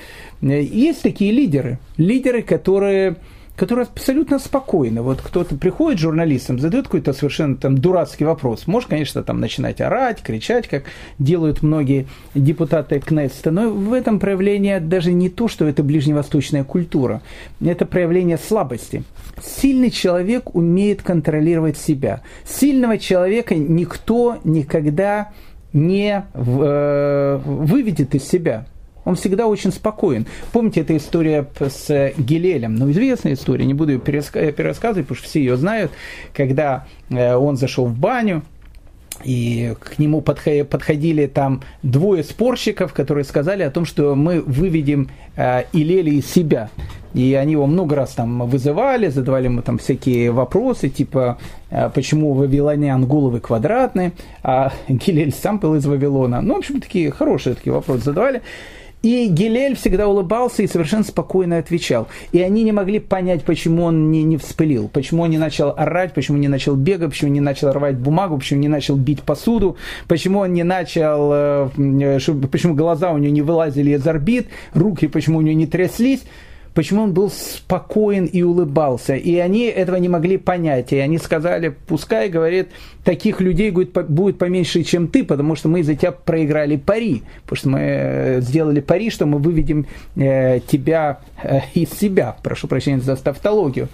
Есть 0.41 1.03
такие 1.03 1.33
лидеры, 1.33 1.81
лидеры, 1.97 2.43
которые 2.43 3.17
которые 3.59 3.87
абсолютно 3.87 4.39
спокойны. 4.39 5.03
Вот 5.03 5.21
кто-то 5.21 5.57
приходит 5.57 5.99
журналистам, 5.99 6.61
задает 6.61 6.85
какой-то 6.85 7.13
совершенно 7.13 7.57
там 7.57 7.77
дурацкий 7.77 8.25
вопрос. 8.25 8.69
Может, 8.69 8.89
конечно, 8.89 9.25
там 9.25 9.41
начинать 9.41 9.81
орать, 9.81 10.23
кричать, 10.23 10.69
как 10.69 10.85
делают 11.19 11.63
многие 11.63 12.07
депутаты 12.35 13.01
Кнессета, 13.01 13.51
но 13.51 13.71
в 13.71 13.93
этом 13.93 14.21
проявление 14.21 14.79
даже 14.79 15.13
не 15.13 15.29
то, 15.29 15.49
что 15.49 15.67
это 15.67 15.83
ближневосточная 15.83 16.63
культура, 16.63 17.21
это 17.61 17.85
проявление 17.85 18.39
слабости. 18.39 19.03
Сильный 19.43 19.91
человек 19.91 20.55
умеет 20.55 21.03
контролировать 21.03 21.77
себя. 21.77 22.23
Сильного 22.47 22.97
человека 22.97 23.57
никто 23.57 24.39
никогда 24.45 25.33
не 25.73 26.25
э, 26.33 27.41
выведет 27.45 28.15
из 28.15 28.23
себя. 28.23 28.67
Он 29.09 29.15
всегда 29.15 29.47
очень 29.47 29.73
спокоен. 29.73 30.27
Помните, 30.53 30.83
эта 30.83 30.95
история 30.95 31.49
с 31.59 32.13
Гелелем? 32.19 32.75
Ну, 32.75 32.91
известная 32.91 33.33
история, 33.33 33.65
не 33.65 33.73
буду 33.73 33.93
ее 33.93 33.99
пересказывать, 34.01 35.07
потому 35.07 35.17
что 35.17 35.27
все 35.27 35.41
ее 35.41 35.57
знают. 35.57 35.91
Когда 36.35 36.87
э, 37.09 37.35
он 37.35 37.57
зашел 37.57 37.87
в 37.87 37.99
баню, 37.99 38.43
и 39.25 39.75
к 39.81 39.99
нему 39.99 40.21
подходили 40.21 41.27
там 41.27 41.63
двое 41.83 42.23
спорщиков, 42.23 42.93
которые 42.93 43.25
сказали 43.25 43.63
о 43.63 43.71
том, 43.71 43.87
что 43.87 44.15
мы 44.15 44.43
выведем 44.43 45.09
э, 45.37 45.65
Илели 45.73 46.17
из 46.17 46.31
себя. 46.31 46.69
И 47.15 47.33
они 47.33 47.53
его 47.53 47.67
много 47.67 47.97
раз 47.97 48.11
там 48.11 48.47
вызывали, 48.47 49.09
задавали 49.09 49.45
ему 49.45 49.63
там 49.63 49.79
всякие 49.79 50.31
вопросы, 50.31 50.91
типа, 50.91 51.39
э, 51.71 51.91
почему 51.95 52.35
вавилонян 52.35 53.07
головы 53.07 53.41
квадратные, 53.41 54.13
а 54.43 54.71
Гилель 54.89 55.33
сам 55.33 55.59
был 55.59 55.77
из 55.77 55.87
Вавилона. 55.87 56.43
Ну, 56.43 56.55
в 56.55 56.59
общем, 56.59 56.83
такие 56.83 57.11
хорошие 57.11 57.57
такие 57.57 57.73
вопросы 57.73 58.05
задавали. 58.05 58.43
И 59.03 59.29
Гилель 59.29 59.77
всегда 59.77 60.09
улыбался 60.09 60.63
и 60.63 60.67
совершенно 60.67 61.05
спокойно 61.05 61.59
отвечал. 61.59 62.09
И 62.33 62.41
они 62.41 62.65
не 62.65 62.73
могли 62.73 62.99
понять, 62.99 63.45
почему 63.45 63.85
он 63.85 64.11
не, 64.11 64.25
не 64.25 64.37
вспылил, 64.37 64.89
почему 64.89 65.23
он 65.23 65.31
не 65.31 65.39
начал 65.39 65.73
орать, 65.77 66.15
почему 66.15 66.37
не 66.37 66.49
начал 66.49 66.75
бегать, 66.75 67.11
почему 67.11 67.31
не 67.31 67.41
начал 67.41 67.71
рвать 67.73 67.97
бумагу, 67.97 68.39
почему 68.39 68.61
не 68.61 68.69
начал 68.69 68.97
бить 68.97 69.23
посуду, 69.23 69.77
почему 70.09 70.41
он 70.41 70.53
не 70.53 70.65
начал, 70.65 71.31
э, 71.33 71.69
почему 72.51 72.75
глаза 72.75 73.13
у 73.13 73.19
него 73.19 73.33
не 73.33 73.43
вылазили 73.43 73.93
из 73.93 74.07
орбит, 74.07 74.49
руки 74.75 75.07
почему 75.07 75.39
у 75.39 75.43
него 75.43 75.57
не 75.57 75.67
тряслись 75.67 76.23
почему 76.79 77.03
он 77.03 77.13
был 77.13 77.29
спокоен 77.29 78.27
и 78.27 78.43
улыбался. 78.43 79.17
И 79.17 79.35
они 79.39 79.65
этого 79.65 79.97
не 79.97 80.09
могли 80.09 80.37
понять. 80.37 80.93
И 80.93 80.97
они 80.99 81.19
сказали, 81.19 81.75
пускай, 81.89 82.29
говорит, 82.29 82.69
таких 83.03 83.41
людей 83.41 83.73
будет, 83.73 83.91
будет 84.09 84.39
поменьше, 84.39 84.85
чем 84.85 85.09
ты, 85.09 85.25
потому 85.25 85.57
что 85.57 85.69
мы 85.69 85.81
из-за 85.81 85.97
тебя 85.97 86.13
проиграли 86.13 86.77
пари. 86.77 87.25
Потому 87.43 87.57
что 87.57 87.69
мы 87.71 87.81
э, 87.81 88.41
сделали 88.43 88.79
пари, 88.79 89.11
что 89.11 89.27
мы 89.27 89.39
выведем 89.41 89.87
э, 90.15 90.61
тебя 90.61 91.19
э, 91.43 91.63
из 91.75 91.91
себя. 91.91 92.37
Прошу 92.45 92.69
прощения 92.69 93.01
за 93.01 93.17
тавтологию. 93.17 93.89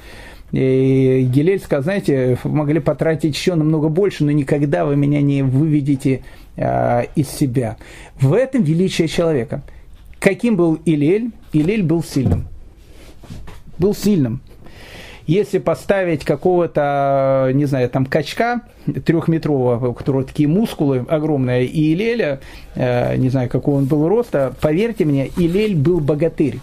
И 0.53 1.27
Гилель 1.33 1.61
сказал, 1.61 1.85
знаете, 1.85 2.37
вы 2.45 2.51
могли 2.51 2.81
потратить 2.81 3.35
еще 3.35 3.55
намного 3.55 3.89
больше, 3.89 4.25
но 4.25 4.31
никогда 4.31 4.85
вы 4.85 4.97
меня 4.97 5.23
не 5.23 5.43
выведете 5.43 6.23
э, 6.57 7.05
из 7.17 7.31
себя. 7.31 7.79
В 8.21 8.35
этом 8.35 8.63
величие 8.63 9.09
человека. 9.09 9.63
Каким 10.19 10.57
был 10.57 10.79
Илель? 10.85 11.31
Илель 11.55 11.83
был 11.83 12.03
сильным 12.03 12.49
был 13.79 13.95
сильным. 13.95 14.41
Если 15.27 15.59
поставить 15.59 16.23
какого-то, 16.23 17.51
не 17.55 17.65
знаю, 17.65 17.89
там 17.89 18.05
качка 18.05 18.61
трехметрового, 19.07 19.89
у 19.89 19.95
которого 19.95 20.25
такие 20.25 20.49
мускулы 20.49 21.07
огромные, 21.09 21.65
и 21.65 21.95
Илеля, 21.95 22.41
э, 22.75 23.17
не 23.17 23.31
знаю, 23.31 23.49
какого 23.49 23.77
он 23.77 23.87
был 23.87 24.07
роста, 24.07 24.55
поверьте 24.61 25.07
мне, 25.07 25.31
Илель 25.39 25.77
был 25.77 26.01
богатырь. 26.01 26.59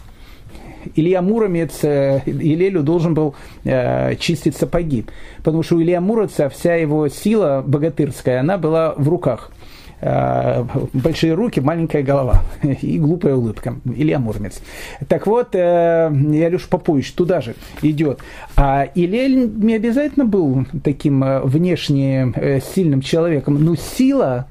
Илья 0.96 1.24
Муромец 1.24 1.84
э, 1.84 2.22
Илелю 2.26 2.84
должен 2.84 3.16
был 3.16 3.34
э, 3.64 4.16
чистить 4.18 4.56
сапоги, 4.56 5.06
потому 5.38 5.64
что 5.64 5.78
у 5.78 5.82
Илья 5.82 6.00
Муромца 6.00 6.50
вся 6.50 6.76
его 6.76 7.08
сила 7.08 7.64
богатырская, 7.66 8.42
она 8.42 8.60
была 8.60 8.94
в 8.96 9.10
руках– 9.10 9.52
большие 10.02 11.34
руки, 11.34 11.60
маленькая 11.60 12.04
голова 12.04 12.44
и 12.82 12.98
глупая 12.98 13.36
улыбка. 13.36 13.76
Илья 13.86 14.20
Муромец. 14.20 14.62
Так 15.08 15.28
вот, 15.28 15.50
э, 15.54 16.10
Илюш 16.12 16.68
Попович 16.68 17.14
туда 17.14 17.42
же 17.42 17.56
идет. 17.82 18.20
А 18.56 18.88
Илья 18.96 19.28
не 19.28 19.76
обязательно 19.76 20.26
был 20.26 20.66
таким 20.84 21.24
э, 21.24 21.42
внешне 21.42 22.34
сильным 22.74 23.02
человеком, 23.02 23.64
но 23.64 23.76
сила 23.76 24.48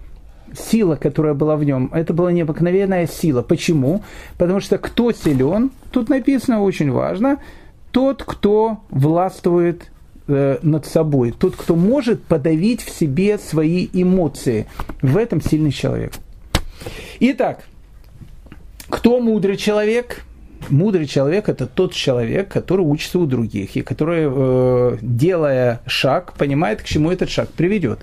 сила, 0.52 0.96
которая 0.96 1.34
была 1.34 1.56
в 1.56 1.64
нем, 1.64 1.90
это 1.92 2.12
была 2.12 2.32
необыкновенная 2.32 3.06
сила. 3.06 3.42
Почему? 3.42 4.02
Потому 4.38 4.60
что 4.60 4.78
кто 4.78 5.12
силен, 5.12 5.70
тут 5.92 6.08
написано 6.08 6.62
очень 6.62 6.90
важно, 6.90 7.38
тот, 7.92 8.22
кто 8.24 8.80
властвует 8.90 9.90
Э, 10.32 10.58
над 10.62 10.86
собой, 10.86 11.32
тот, 11.36 11.56
кто 11.56 11.74
может 11.74 12.22
подавить 12.22 12.82
в 12.82 12.90
себе 12.90 13.36
свои 13.36 13.88
эмоции. 13.92 14.66
В 15.02 15.16
этом 15.16 15.40
сильный 15.40 15.72
человек. 15.72 16.12
Итак, 17.18 17.64
кто 18.88 19.18
мудрый 19.18 19.56
человек? 19.56 20.22
Мудрый 20.68 21.06
человек– 21.06 21.48
это 21.48 21.66
тот 21.66 21.94
человек, 21.94 22.48
который 22.48 22.82
учится 22.82 23.18
у 23.18 23.26
других, 23.26 23.74
и 23.74 23.82
который, 23.82 24.28
э, 24.30 24.98
делая 25.02 25.80
шаг, 25.86 26.34
понимает, 26.34 26.82
к 26.82 26.84
чему 26.84 27.10
этот 27.10 27.28
шаг 27.28 27.48
приведет. 27.48 27.98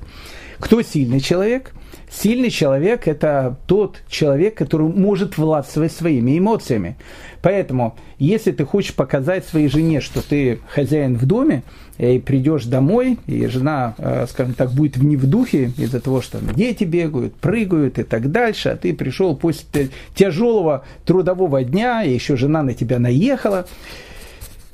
Кто 0.59 0.81
сильный 0.81 1.21
человек? 1.21 1.71
Сильный 2.09 2.49
человек– 2.49 3.01
это 3.07 3.57
тот 3.67 4.01
человек, 4.07 4.55
который 4.55 4.87
может 4.87 5.37
властвовать 5.37 5.91
своими 5.91 6.37
эмоциями. 6.37 6.95
Поэтому, 7.41 7.95
если 8.17 8.51
ты 8.51 8.63
хочешь 8.65 8.95
показать 8.95 9.45
своей 9.45 9.67
жене, 9.67 9.99
что 9.99 10.27
ты 10.27 10.59
хозяин 10.69 11.15
в 11.17 11.25
доме, 11.25 11.63
и 11.97 12.19
придешь 12.19 12.65
домой, 12.65 13.17
и 13.25 13.47
жена, 13.47 13.95
э, 13.97 14.25
скажем 14.29 14.53
так, 14.53 14.71
будет 14.71 14.97
не 14.97 15.17
в 15.17 15.25
духе 15.25 15.71
из-за 15.77 15.99
того, 15.99 16.21
что 16.21 16.39
дети 16.55 16.83
бегают, 16.83 17.35
прыгают 17.35 17.99
и 17.99 18.03
так 18.03 18.31
дальше, 18.31 18.69
а 18.69 18.77
ты 18.77 18.93
пришел 18.93 19.35
после 19.35 19.89
тяжелого 20.15 20.85
трудового 21.05 21.63
дня, 21.63 22.03
и 22.03 22.13
еще 22.13 22.37
жена 22.37 22.63
на 22.63 22.73
тебя 22.73 22.99
наехала, 22.99 23.67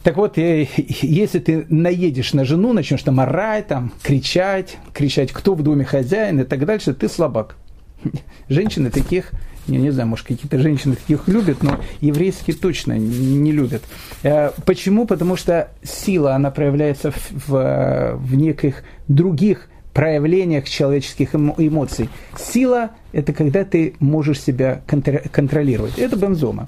так 0.04 0.18
вот, 0.18 0.38
э, 0.38 0.68
если 1.02 1.40
ты 1.40 1.66
наедешь 1.70 2.34
на 2.34 2.46
жену, 2.46 2.74
начнешь 2.74 3.04
там 3.04 3.20
орать, 3.20 3.68
там, 3.68 3.94
кричать, 4.04 4.78
кричать, 4.94 5.32
кто 5.32 5.56
в 5.56 5.64
доме 5.64 5.86
хозяин 5.86 6.42
и 6.42 6.44
так 6.44 6.66
дальше, 6.66 6.94
ты 6.94 7.10
слабак. 7.10 7.56
Женщины 8.50 8.92
таких 8.92 9.32
я 9.68 9.80
не 9.80 9.92
знаю, 9.92 10.10
может, 10.10 10.28
какие-то 10.28 10.60
женщины 10.60 10.96
таких 10.96 11.28
любят, 11.30 11.64
но 11.64 11.80
еврейские 12.02 12.54
точно 12.54 12.98
не 12.98 13.52
любят. 13.54 13.82
Э, 14.24 14.52
почему? 14.66 15.08
Потому 15.08 15.38
что 15.38 15.70
сила, 15.84 16.36
она 16.36 16.52
проявляется 16.52 17.12
в, 17.12 17.48
в, 17.48 18.16
в 18.18 18.36
неких 18.36 18.84
других 19.08 19.70
проявлениях 19.94 20.68
человеческих 20.68 21.34
эмоций. 21.36 22.10
Сила– 22.38 22.92
это 23.14 23.32
когда 23.32 23.64
ты 23.64 23.96
можешь 24.00 24.42
себя 24.42 24.82
контролировать. 25.32 25.98
Это 25.98 26.18
бензома. 26.18 26.68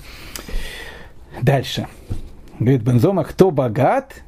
Дальше. 1.42 1.88
Говорит 2.60 2.84
Бензома, 2.84 3.26
кто 3.26 3.52
богат, 3.52 4.24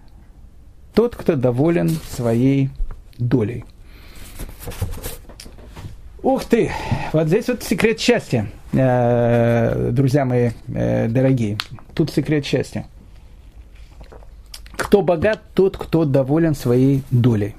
тот, 0.94 1.16
кто 1.16 1.36
доволен 1.36 1.90
своей 1.90 2.70
долей. 3.18 3.64
Ух 6.24 6.44
ты! 6.44 6.72
Вот 7.14 7.28
здесь 7.28 7.48
вот 7.48 7.64
секрет 7.64 8.02
счастья, 8.02 8.50
э, 8.74 9.92
друзья 9.94 10.26
мои 10.26 10.50
э, 10.68 11.08
дорогие. 11.08 11.58
Тут 11.94 12.12
секрет 12.12 12.46
счастья. 12.46 12.86
Кто 14.76 15.02
богат, 15.02 15.42
тот, 15.54 15.78
кто 15.78 16.04
доволен 16.04 16.54
своей 16.54 17.04
долей. 17.12 17.56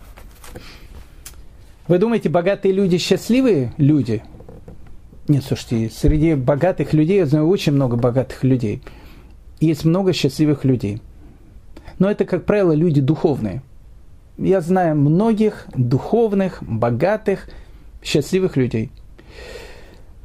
Вы 1.86 1.98
думаете, 1.98 2.28
богатые 2.28 2.74
люди 2.74 2.98
счастливые 2.98 3.72
люди? 3.78 4.22
Нет, 5.28 5.44
слушайте, 5.44 5.88
среди 5.94 6.34
богатых 6.34 6.92
людей, 6.92 7.18
я 7.18 7.26
знаю 7.26 7.48
очень 7.48 7.72
много 7.72 7.96
богатых 7.96 8.44
людей. 8.44 8.82
Есть 9.61 9.84
много 9.84 10.12
счастливых 10.12 10.64
людей. 10.64 11.00
Но 11.98 12.11
это, 12.11 12.24
как 12.24 12.44
правило, 12.44 12.72
люди 12.72 13.00
духовные. 13.00 13.62
Я 14.36 14.61
знаю 14.61 14.94
многих 14.94 15.66
духовных, 15.74 16.62
богатых, 16.62 17.48
счастливых 18.02 18.56
людей. 18.56 18.90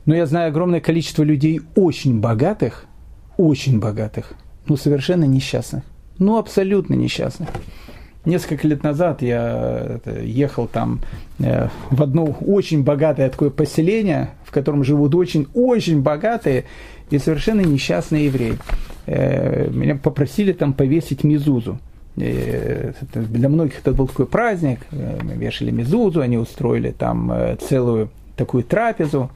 Но 0.05 0.13
я 0.13 0.25
знаю 0.25 0.49
огромное 0.49 0.81
количество 0.81 1.23
людей 1.23 1.61
очень 1.75 2.19
богатых, 2.19 2.85
очень 3.37 3.79
богатых, 3.79 4.33
но 4.67 4.75
совершенно 4.75 5.23
несчастных. 5.23 5.83
Ну, 6.19 6.37
абсолютно 6.37 6.93
несчастных. 6.93 7.49
Несколько 8.25 8.67
лет 8.67 8.83
назад 8.83 9.21
я 9.21 9.99
ехал 10.21 10.67
там 10.67 11.01
э, 11.39 11.67
в 11.89 12.01
одно 12.01 12.25
очень 12.25 12.83
богатое 12.83 13.29
такое 13.29 13.49
поселение, 13.49 14.29
в 14.45 14.51
котором 14.51 14.83
живут 14.83 15.13
очень-очень 15.15 16.01
богатые 16.01 16.65
и 17.09 17.17
совершенно 17.17 17.61
несчастные 17.61 18.25
евреи. 18.25 18.57
Э, 19.05 19.69
меня 19.69 19.95
попросили 19.95 20.53
там 20.53 20.73
повесить 20.73 21.23
мизузу. 21.23 21.79
Э, 22.17 22.93
для 23.13 23.49
многих 23.49 23.79
это 23.79 23.91
был 23.91 24.07
такой 24.07 24.27
праздник, 24.27 24.79
э, 24.91 25.19
мы 25.21 25.33
вешали 25.33 25.71
мезузу, 25.71 26.21
они 26.21 26.37
устроили 26.37 26.91
там 26.91 27.31
целую 27.59 28.09
такую 28.37 28.63
трапезу, 28.63 29.29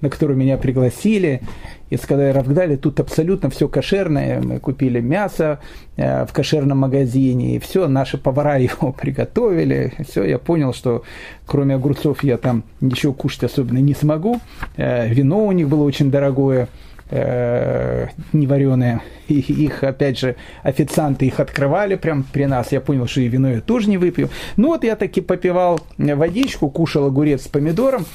на 0.00 0.10
которую 0.10 0.36
меня 0.36 0.58
пригласили, 0.58 1.40
и 1.88 1.96
сказали, 1.96 2.32
Равгдали, 2.32 2.76
тут 2.76 3.00
абсолютно 3.00 3.48
все 3.50 3.68
кошерное, 3.68 4.42
мы 4.42 4.58
купили 4.58 5.00
мясо 5.00 5.60
в 5.96 6.28
кошерном 6.32 6.78
магазине, 6.78 7.56
и 7.56 7.58
все, 7.58 7.86
наши 7.86 8.18
повара 8.18 8.56
его 8.58 8.92
приготовили, 8.92 9.92
все, 10.06 10.24
я 10.24 10.38
понял, 10.38 10.74
что 10.74 11.04
кроме 11.46 11.76
огурцов 11.76 12.24
я 12.24 12.36
там 12.36 12.64
ничего 12.80 13.12
кушать 13.12 13.44
особенно 13.44 13.78
не 13.78 13.94
смогу, 13.94 14.40
вино 14.76 15.46
у 15.46 15.52
них 15.52 15.68
было 15.68 15.84
очень 15.84 16.10
дорогое, 16.10 16.68
э, 17.12 18.06
невареные. 18.32 19.02
И 19.28 19.38
их, 19.38 19.84
опять 19.84 20.18
же, 20.18 20.36
официанты 20.62 21.26
их 21.26 21.40
открывали 21.40 21.94
прям 21.96 22.24
при 22.24 22.46
нас. 22.46 22.72
Я 22.72 22.80
понял, 22.80 23.06
что 23.06 23.20
и 23.20 23.28
вино 23.28 23.50
я 23.50 23.60
тоже 23.60 23.88
не 23.88 23.98
выпью. 23.98 24.30
Ну 24.56 24.68
вот 24.68 24.82
я 24.82 24.96
таки 24.96 25.20
попивал 25.20 25.80
водичку, 25.98 26.70
кушал 26.70 27.06
огурец 27.06 27.44
с 27.44 27.48
помидором 27.48 28.06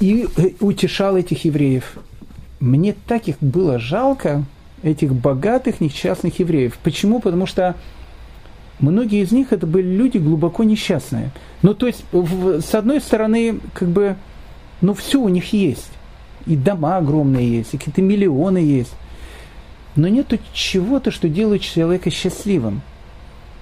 и 0.00 0.26
э, 0.36 0.50
утешал 0.60 1.16
этих 1.16 1.44
евреев. 1.44 1.96
Мне 2.60 2.94
так 3.06 3.26
их 3.26 3.36
было 3.40 3.78
жалко, 3.78 4.44
этих 4.82 5.14
богатых, 5.14 5.80
несчастных 5.80 6.38
евреев. 6.38 6.78
Почему? 6.82 7.20
Потому 7.20 7.46
что 7.46 7.74
многие 8.80 9.22
из 9.22 9.32
них 9.32 9.52
это 9.52 9.66
были 9.66 9.88
люди 9.88 10.18
глубоко 10.18 10.62
несчастные. 10.62 11.30
Ну, 11.62 11.74
то 11.74 11.86
есть, 11.86 12.04
с 12.12 12.74
одной 12.74 13.00
стороны, 13.00 13.60
как 13.72 13.88
бы, 13.88 14.16
ну, 14.80 14.94
все 14.94 15.20
у 15.20 15.28
них 15.28 15.52
есть 15.52 15.90
и 16.46 16.56
дома 16.56 16.98
огромные 16.98 17.58
есть, 17.58 17.74
и 17.74 17.78
какие-то 17.78 18.02
миллионы 18.02 18.58
есть. 18.58 18.94
Но 19.96 20.08
нету 20.08 20.38
чего-то, 20.52 21.10
что 21.10 21.28
делает 21.28 21.62
человека 21.62 22.10
счастливым. 22.10 22.82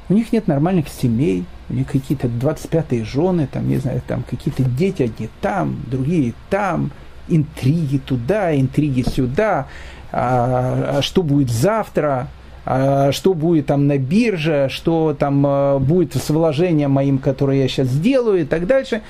У 0.09 0.15
них 0.15 0.33
нет 0.33 0.49
нормальных 0.49 0.89
семей, 0.89 1.45
у 1.69 1.75
них 1.75 1.87
какие-то 1.87 2.27
25-е 2.27 3.05
жены, 3.05 3.49
там, 3.51 3.69
не 3.69 3.77
знаю, 3.77 4.03
там 4.07 4.25
какие-то 4.29 4.65
дети 4.65 5.05
одни 5.05 5.29
там, 5.41 5.81
другие 5.87 6.35
там, 6.51 6.91
интриги 7.29 7.99
туда, 7.99 8.55
интриги 8.59 9.03
сюда, 9.03 9.67
а, 10.13 10.97
а 10.99 11.03
что 11.03 11.23
будет 11.23 11.51
завтра, 11.51 12.29
а, 12.67 13.13
что 13.13 13.35
будет 13.35 13.67
там 13.67 13.87
на 13.87 13.99
бирже, 13.99 14.69
что 14.71 15.17
там 15.19 15.45
а, 15.47 15.79
будет 15.79 16.15
с 16.15 16.29
вложением 16.31 16.91
моим, 16.91 17.19
которое 17.19 17.59
я 17.59 17.69
сейчас 17.69 17.89
сделаю 17.89 18.43
и 18.43 18.45
так 18.45 18.67
дальше. 18.67 19.03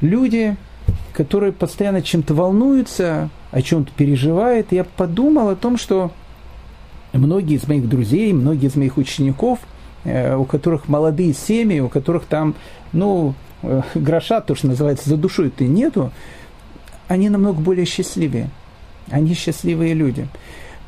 Люди, 0.00 0.56
которые 1.12 1.52
постоянно 1.52 2.02
чем-то 2.02 2.34
волнуются, 2.34 3.30
о 3.50 3.62
чем-то 3.62 3.90
переживают, 3.96 4.72
я 4.72 4.84
подумал 4.84 5.48
о 5.48 5.56
том, 5.56 5.78
что 5.78 6.12
многие 7.12 7.56
из 7.56 7.66
моих 7.66 7.88
друзей, 7.88 8.32
многие 8.32 8.66
из 8.66 8.76
моих 8.76 8.96
учеников, 8.96 9.58
э, 10.04 10.36
у 10.36 10.44
которых 10.44 10.88
молодые 10.88 11.32
семьи, 11.32 11.80
у 11.80 11.88
которых 11.88 12.26
там, 12.26 12.54
ну, 12.92 13.34
э, 13.62 13.82
гроша, 13.94 14.40
то, 14.40 14.54
что 14.54 14.68
называется, 14.68 15.08
за 15.08 15.16
душой-то 15.16 15.64
нету, 15.64 16.12
они 17.08 17.30
намного 17.30 17.60
более 17.60 17.86
счастливее. 17.86 18.50
Они 19.10 19.34
счастливые 19.34 19.94
люди. 19.94 20.28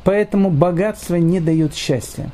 Поэтому 0.03 0.51
богатство 0.51 1.15
не 1.15 1.39
дает 1.39 1.73
счастья. 1.73 2.31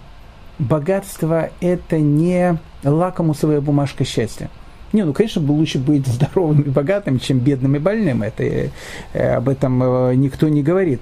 Богатство– 0.60 1.50
это 1.62 2.00
не 2.00 2.58
лакомусовая 2.84 3.62
бумажка 3.62 4.04
счастья. 4.04 4.50
Не, 4.94 5.04
ну, 5.04 5.14
конечно, 5.14 5.42
лучше 5.42 5.80
быть 5.80 6.08
здоровым 6.08 6.62
и 6.62 6.70
богатым, 6.70 7.20
чем 7.20 7.40
бедным 7.40 7.76
и 7.76 7.80
больным. 7.80 8.24
Это, 8.24 8.44
э, 8.44 8.70
об 9.14 9.50
этом 9.50 9.84
э, 9.84 10.16
никто 10.16 10.48
не 10.48 10.64
говорит. 10.64 11.02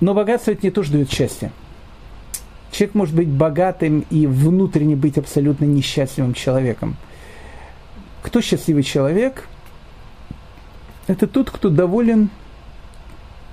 Но 0.00 0.14
богатство 0.14 0.52
это 0.52 0.64
не 0.64 0.70
то, 0.70 0.82
что 0.82 0.94
дает 0.94 1.10
счастье. 1.10 1.52
Человек 2.70 2.94
может 2.94 3.14
быть 3.14 3.28
богатым 3.28 4.06
и 4.10 4.26
внутренне 4.26 4.96
быть 4.96 5.18
абсолютно 5.18 5.64
несчастливым 5.64 6.34
человеком. 6.34 6.96
Кто 8.22 8.40
счастливый 8.40 8.82
человек? 8.82 9.46
Это 11.06 11.26
тот, 11.26 11.50
кто 11.50 11.68
доволен 11.68 12.30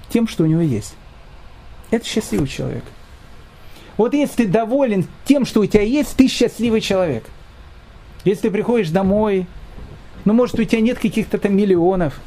тем, 0.09 0.27
что 0.27 0.43
у 0.43 0.47
него 0.47 0.61
есть. 0.61 0.95
Это 1.91 2.05
счастливый 2.05 2.47
человек. 2.47 2.83
Вот 3.97 4.13
если 4.13 4.43
ты 4.43 4.47
доволен 4.47 5.05
тем, 5.25 5.45
что 5.45 5.61
у 5.61 5.65
тебя 5.65 5.81
есть, 5.81 6.15
ты 6.15 6.27
счастливый 6.27 6.79
человек. 6.79 7.25
Если 8.29 8.43
ты 8.43 8.51
приходишь 8.51 8.91
домой, 8.91 9.47
ну, 10.23 10.33
может, 10.33 10.59
у 10.59 10.63
тебя 10.63 10.81
нет 10.81 10.99
каких-то 10.99 11.39
там 11.39 11.57
миллионов, 11.57 12.19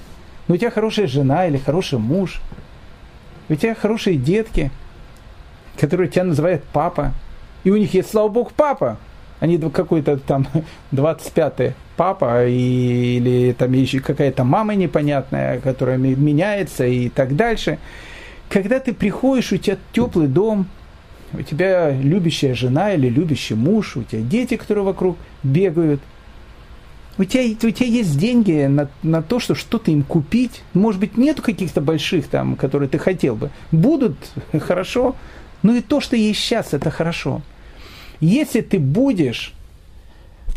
но 0.48 0.56
у 0.56 0.58
тебя 0.58 0.72
хорошая 0.72 1.06
жена 1.06 1.46
или 1.46 1.58
хороший 1.58 2.00
муж, 2.00 2.40
у 3.48 3.54
тебя 3.54 3.76
хорошие 3.76 4.16
детки, 4.16 4.72
которые 5.78 6.08
тебя 6.08 6.24
называют 6.24 6.64
папа, 6.72 7.12
и 7.62 7.70
у 7.70 7.76
них 7.76 7.94
есть, 7.94 8.10
слава 8.10 8.28
богу, 8.28 8.50
папа, 8.56 8.96
а 9.38 9.46
не 9.46 9.58
какой-то 9.58 10.16
там 10.16 10.48
25-й 10.92 11.74
папа 11.96 12.46
или 12.48 13.52
там 13.56 13.72
еще 13.72 14.00
какая-то 14.00 14.42
мама 14.42 14.74
непонятная, 14.74 15.60
которая 15.60 15.98
меняется 15.98 16.84
и 16.84 17.10
так 17.10 17.36
дальше– 17.36 17.78
когда 18.52 18.80
ты 18.80 18.92
приходишь, 18.92 19.50
у 19.52 19.56
тебя 19.56 19.78
теплый 19.92 20.28
дом, 20.28 20.66
у 21.32 21.42
тебя 21.42 21.90
любящая 21.90 22.54
жена 22.54 22.94
или 22.94 23.08
любящий 23.08 23.54
муж, 23.54 23.96
у 23.96 24.02
тебя 24.02 24.22
дети, 24.22 24.56
которые 24.56 24.84
вокруг 24.84 25.16
бегают, 25.42 26.00
у 27.18 27.24
тебя, 27.24 27.42
у 27.44 27.70
тебя 27.70 27.86
есть 27.86 28.18
деньги 28.18 28.66
на, 28.66 28.88
на 29.02 29.22
то, 29.22 29.38
что 29.38 29.54
что-то 29.54 29.90
им 29.90 30.02
купить. 30.02 30.62
Может 30.72 31.00
быть, 31.00 31.16
нету 31.16 31.42
каких-то 31.42 31.80
больших 31.80 32.28
там, 32.28 32.56
которые 32.56 32.88
ты 32.88 32.98
хотел 32.98 33.36
бы. 33.36 33.50
Будут, 33.70 34.16
хорошо. 34.60 35.14
Но 35.62 35.74
и 35.74 35.82
то, 35.82 36.00
что 36.00 36.16
есть 36.16 36.40
сейчас, 36.40 36.72
это 36.72 36.90
хорошо. 36.90 37.42
Если 38.20 38.62
ты 38.62 38.78
будешь 38.78 39.52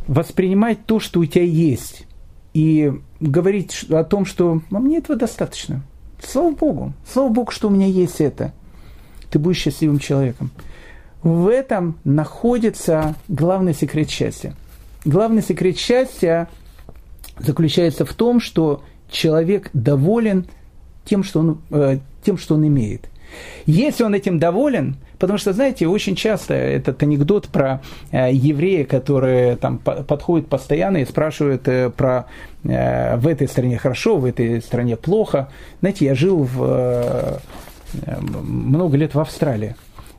воспринимать 0.08 0.86
то, 0.86 1.00
что 1.00 1.20
у 1.20 1.26
тебя 1.26 1.44
есть, 1.44 2.06
и 2.54 2.94
говорить 3.20 3.86
о 3.90 4.04
том, 4.06 4.26
что 4.26 4.62
а 4.72 4.80
мне 4.80 5.00
этого 5.00 5.18
достаточно– 5.18 5.82
Слава 6.22 6.52
Богу, 6.52 6.94
слава 7.12 7.30
Богу, 7.30 7.52
что 7.52 7.68
у 7.68 7.72
меня 7.72 7.88
есть 7.88 8.22
это. 8.22 8.54
Ты 9.30 9.40
будешь 9.40 9.58
счастливым 9.58 10.00
человеком. 10.00 10.52
В 11.26 11.48
этом 11.48 11.98
находится 12.04 13.16
главный 13.28 13.74
секрет 13.74 14.12
счастья. 14.12 14.54
Главный 15.06 15.42
секрет 15.42 15.76
счастья 15.76 16.48
заключается 17.40 18.06
в 18.06 18.14
том, 18.14 18.40
что 18.40 18.84
человек 19.10 19.72
доволен 19.74 20.46
тем, 21.04 21.24
что 21.24 21.40
он, 21.40 21.62
э, 21.72 21.98
тем, 22.24 22.38
что 22.38 22.54
он 22.54 22.68
имеет. 22.68 23.10
Если 23.66 24.04
он 24.04 24.14
этим 24.14 24.38
доволен, 24.38 24.98
потому 25.18 25.40
что, 25.40 25.52
знаете, 25.52 25.88
очень 25.88 26.16
часто 26.16 26.54
этот 26.54 27.02
анекдот 27.02 27.48
про 27.48 27.82
э, 28.12 28.32
еврея, 28.32 28.86
которые 28.86 29.56
там 29.56 29.80
по- 29.80 30.04
подходят 30.04 30.48
постоянно 30.48 30.98
и 30.98 31.06
спрашивают 31.06 31.68
э, 31.68 31.90
про 31.90 32.28
э, 32.64 33.18
в 33.18 33.26
этой 33.28 33.48
стране 33.48 33.80
хорошо, 33.80 34.18
в 34.18 34.26
этой 34.26 34.62
стране 34.62 34.96
плохо. 34.96 35.50
Знаете, 35.80 36.06
я 36.06 36.14
жил 36.14 36.44
в, 36.44 36.64
э, 36.64 37.40
много 38.22 38.96
лет 38.96 39.16
в 39.16 39.20
Австралии. 39.20 39.76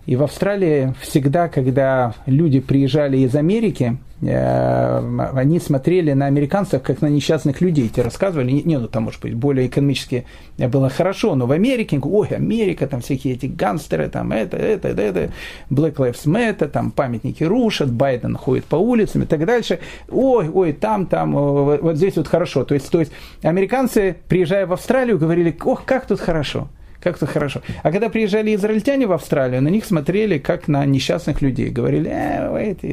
И 0.07 0.15
в 0.15 0.23
Австралии 0.23 0.95
всегда, 1.01 1.49
когда 1.49 2.15
люди 2.27 2.61
приезжали 2.61 3.19
из 3.19 3.35
Америки, 3.35 3.97
э, 4.23 5.19
они 5.35 5.59
смотрели 5.59 6.13
на 6.13 6.27
американцев 6.27 6.81
как 6.83 7.03
на 7.03 7.09
несчастных 7.09 7.61
людей. 7.61 7.89
Те 7.89 8.03
рассказывали, 8.03 8.53
не, 8.53 8.79
ну 8.79 8.87
там, 8.87 9.03
может 9.03 9.21
быть, 9.21 9.35
более 9.35 9.67
экономически 9.67 10.25
было 10.59 10.89
хорошо, 10.91 11.35
но 11.35 11.47
в 11.47 11.53
Америке, 11.53 11.99
ой, 12.01 12.29
Америка, 12.29 12.87
там 12.87 13.01
всякие 13.01 13.35
эти 13.35 13.47
гангстеры, 13.47 14.09
там 14.09 14.31
это, 14.31 14.57
это, 14.57 14.89
это, 14.89 15.03
это, 15.03 15.33
Black 15.71 15.97
Lives 15.97 16.25
Matter, 16.25 16.69
там 16.69 16.93
памятники 16.93 17.43
рушат, 17.43 17.91
Байден 17.91 18.37
ходит 18.37 18.65
по 18.67 18.77
улицам 18.77 19.25
и 19.25 19.27
так 19.27 19.45
дальше. 19.45 19.81
Ой, 20.09 20.49
ой, 20.49 20.73
там, 20.73 21.07
там, 21.07 21.33
вот 21.33 21.97
здесь 21.97 22.17
вот 22.17 22.29
хорошо. 22.29 22.65
То 22.65 22.75
есть, 22.75 22.89
то 22.91 23.01
есть 23.01 23.11
американцы, 23.43 24.17
приезжая 24.29 24.67
в 24.67 24.73
Австралию, 24.73 25.19
говорили, 25.19 25.57
ох, 25.65 25.85
как 25.85 26.07
тут 26.07 26.21
хорошо 26.21 26.69
как-то 27.01 27.27
хорошо. 27.27 27.63
А 27.83 27.93
когда 27.93 28.09
приезжали 28.09 28.55
израильтяне 28.55 29.07
в 29.07 29.13
Австралию, 29.13 29.63
на 29.63 29.69
них 29.69 29.85
смотрели 29.85 30.39
как 30.39 30.69
на 30.69 30.85
несчастных 30.85 31.43
людей. 31.43 31.71
Говорили, 31.71 32.11
э, 32.13 32.73
эти 32.73 32.87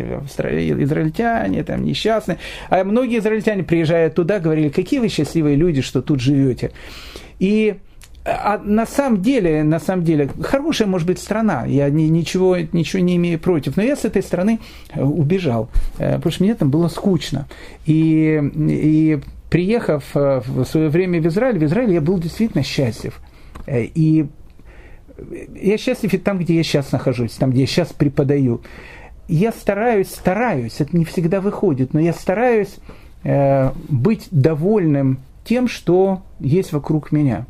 израильтяне 0.84 1.64
там 1.64 1.84
несчастные. 1.84 2.38
А 2.70 2.84
многие 2.84 3.20
израильтяне, 3.20 3.64
приезжая 3.64 4.10
туда, 4.10 4.40
говорили, 4.40 4.70
какие 4.70 5.00
вы 5.00 5.10
счастливые 5.10 5.56
люди, 5.56 5.82
что 5.82 6.02
тут 6.02 6.20
живете. 6.20 6.72
И 7.40 7.76
а 8.26 8.58
на 8.64 8.86
самом 8.86 9.22
деле, 9.22 9.64
на 9.64 9.80
самом 9.80 10.06
деле, 10.06 10.30
хорошая 10.42 10.88
может 10.88 11.08
быть 11.08 11.20
страна, 11.20 11.66
я 11.66 11.90
ни, 11.90 12.04
ничего, 12.04 12.58
ничего 12.58 13.02
не 13.02 13.18
имею 13.18 13.38
против, 13.38 13.76
но 13.76 13.84
я 13.84 13.98
с 13.98 14.06
этой 14.06 14.24
страны 14.24 14.60
э, 14.94 15.04
убежал, 15.04 15.70
э, 15.98 16.16
потому 16.16 16.32
что 16.32 16.44
мне 16.44 16.56
там 16.56 16.70
было 16.70 16.88
скучно. 16.88 17.48
И, 17.86 18.42
и 18.70 19.20
приехав 19.50 20.06
э, 20.16 20.42
в 20.46 20.64
свое 20.64 20.88
время 20.88 21.22
в 21.22 21.28
Израиль, 21.28 21.60
в 21.60 21.66
Израиле 21.66 21.96
я 21.96 22.02
был 22.02 22.18
действительно 22.18 22.64
счастлив– 22.64 23.20
и 23.68 24.28
я 25.56 25.78
счастлив 25.78 26.14
и 26.14 26.18
там, 26.18 26.40
где 26.40 26.56
я 26.56 26.64
сейчас 26.64 26.92
нахожусь, 26.92 27.34
там, 27.34 27.52
где 27.52 27.62
я 27.62 27.68
сейчас 27.68 27.94
преподаю. 27.94 28.62
Я 29.28 29.52
стараюсь, 29.52 30.10
стараюсь, 30.10 30.82
это 30.82 30.98
не 30.98 31.06
всегда 31.06 31.40
выходит, 31.40 31.94
но 31.94 32.00
я 32.00 32.14
стараюсь 32.14 32.76
э, 33.24 33.72
быть 33.90 34.28
довольным 34.32 35.20
тем, 35.46 35.68
что 35.68 36.24
есть 36.44 36.74
вокруг 36.74 37.12
меня. 37.12 37.46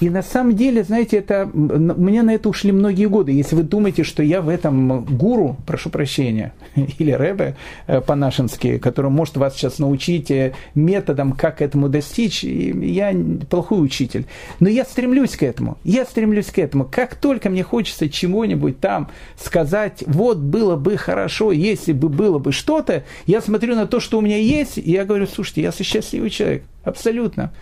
И 0.00 0.10
на 0.10 0.22
самом 0.22 0.56
деле, 0.56 0.82
знаете, 0.82 1.18
это, 1.18 1.48
мне 1.52 2.22
на 2.22 2.34
это 2.34 2.48
ушли 2.48 2.72
многие 2.72 3.06
годы. 3.06 3.32
Если 3.32 3.54
вы 3.54 3.62
думаете, 3.62 4.02
что 4.02 4.22
я 4.22 4.40
в 4.40 4.48
этом 4.48 5.04
гуру, 5.04 5.56
прошу 5.66 5.90
прощения, 5.90 6.52
или 6.98 7.12
рэбе 7.12 7.56
э, 7.86 8.00
по-нашенски, 8.00 8.78
который 8.78 9.10
может 9.10 9.36
вас 9.36 9.54
сейчас 9.54 9.78
научить 9.78 10.30
э, 10.30 10.54
методом, 10.74 11.32
как 11.32 11.62
этому 11.62 11.88
достичь, 11.88 12.42
я 12.42 13.14
плохой 13.48 13.84
учитель. 13.84 14.26
Но 14.58 14.68
я 14.68 14.84
стремлюсь 14.84 15.36
к 15.36 15.42
этому. 15.42 15.78
Я 15.84 16.04
стремлюсь 16.04 16.46
к 16.46 16.58
этому. 16.58 16.88
Как 16.90 17.14
только 17.14 17.50
мне 17.50 17.62
хочется 17.62 18.08
чего-нибудь 18.08 18.80
там 18.80 19.10
сказать, 19.36 20.02
вот 20.06 20.38
было 20.38 20.76
бы 20.76 20.96
хорошо, 20.96 21.52
если 21.52 21.92
бы 21.92 22.08
было 22.08 22.38
бы 22.38 22.52
что-то, 22.52 23.04
я 23.26 23.40
смотрю 23.40 23.76
на 23.76 23.86
то, 23.86 24.00
что 24.00 24.18
у 24.18 24.20
меня 24.20 24.38
есть, 24.38 24.78
и 24.78 24.90
я 24.90 25.04
говорю, 25.04 25.26
слушайте, 25.26 25.62
я 25.62 25.72
счастливый 25.72 26.30
человек. 26.30 26.64
Абсолютно 26.84 27.52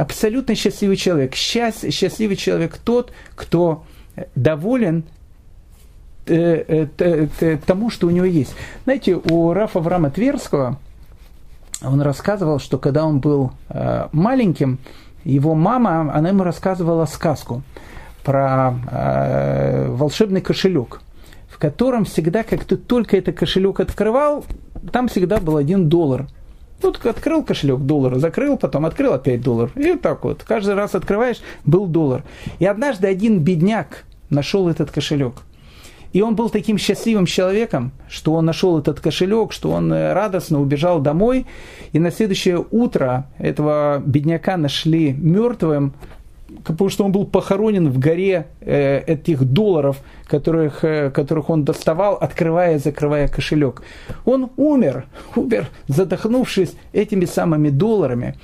абсолютно 0.00 0.54
счастливый 0.54 0.96
человек. 0.96 1.34
Счаст, 1.34 1.90
счастливый 1.92 2.36
человек 2.36 2.78
тот, 2.78 3.12
кто 3.34 3.84
доволен 4.34 5.04
э, 6.26 6.86
э, 6.98 7.58
тому, 7.66 7.90
что 7.90 8.06
у 8.06 8.10
него 8.10 8.24
есть. 8.24 8.54
Знаете, 8.84 9.16
у 9.16 9.52
Рафа 9.52 9.80
Врама 9.80 10.10
Тверского 10.10 10.78
он 11.82 12.00
рассказывал, 12.00 12.60
что 12.60 12.78
когда 12.78 13.04
он 13.04 13.20
был 13.20 13.52
э, 13.68 14.08
маленьким, 14.12 14.78
его 15.24 15.54
мама, 15.54 16.10
она 16.14 16.30
ему 16.30 16.44
рассказывала 16.44 17.04
сказку 17.04 17.62
про 18.24 18.74
волшебный 19.88 20.40
кошелек, 20.40 21.02
в 21.48 21.58
котором 21.58 22.06
всегда, 22.06 22.42
как 22.42 22.64
ты 22.64 22.76
только 22.76 23.18
этот 23.18 23.36
кошелек 23.36 23.80
открывал, 23.80 24.44
там 24.92 25.08
всегда 25.08 25.38
был 25.40 25.58
один 25.58 25.90
доллар– 25.90 26.26
Тут 26.80 27.04
открыл 27.04 27.42
кошелек, 27.42 27.80
доллар, 27.80 28.18
закрыл, 28.18 28.56
потом 28.56 28.86
открыл 28.86 29.12
опять 29.12 29.42
доллар. 29.42 29.70
И 29.76 29.92
вот 29.92 30.00
так 30.00 30.24
вот. 30.24 30.42
Каждый 30.42 30.74
раз 30.74 30.94
открываешь, 30.94 31.40
был 31.64 31.86
доллар. 31.86 32.24
И 32.58 32.66
однажды 32.66 33.06
один 33.06 33.40
бедняк 33.40 34.04
нашел 34.30 34.68
этот 34.68 34.90
кошелек. 34.90 35.42
И 36.12 36.22
он 36.22 36.34
был 36.34 36.50
таким 36.50 36.76
счастливым 36.76 37.26
человеком, 37.26 37.92
что 38.08 38.32
он 38.34 38.44
нашел 38.44 38.78
этот 38.78 38.98
кошелек, 38.98 39.52
что 39.52 39.70
он 39.70 39.92
э, 39.92 40.12
радостно 40.12 40.60
убежал 40.60 41.00
домой. 41.00 41.46
И 41.92 42.00
на 42.00 42.10
следующее 42.10 42.64
утро 42.70 43.26
этого 43.38 44.02
бедняка 44.04 44.56
нашли 44.56 45.12
мертвым, 45.12 45.94
потому 46.64 46.90
что 46.90 47.04
он 47.04 47.12
был 47.12 47.26
похоронен 47.26 47.90
в 47.90 47.98
горе 47.98 48.46
э, 48.60 49.02
этих 49.06 49.44
долларов, 49.44 49.98
которых, 50.26 50.84
э, 50.84 51.10
которых 51.10 51.50
он 51.50 51.64
доставал, 51.64 52.14
открывая 52.14 52.76
и 52.76 52.78
закрывая 52.78 53.28
кошелек. 53.28 53.82
Он 54.24 54.50
умер, 54.56 55.06
умер, 55.36 55.68
задохнувшись 55.88 56.74
этими 56.92 57.24
самыми 57.24 57.70
долларами. 57.70 58.36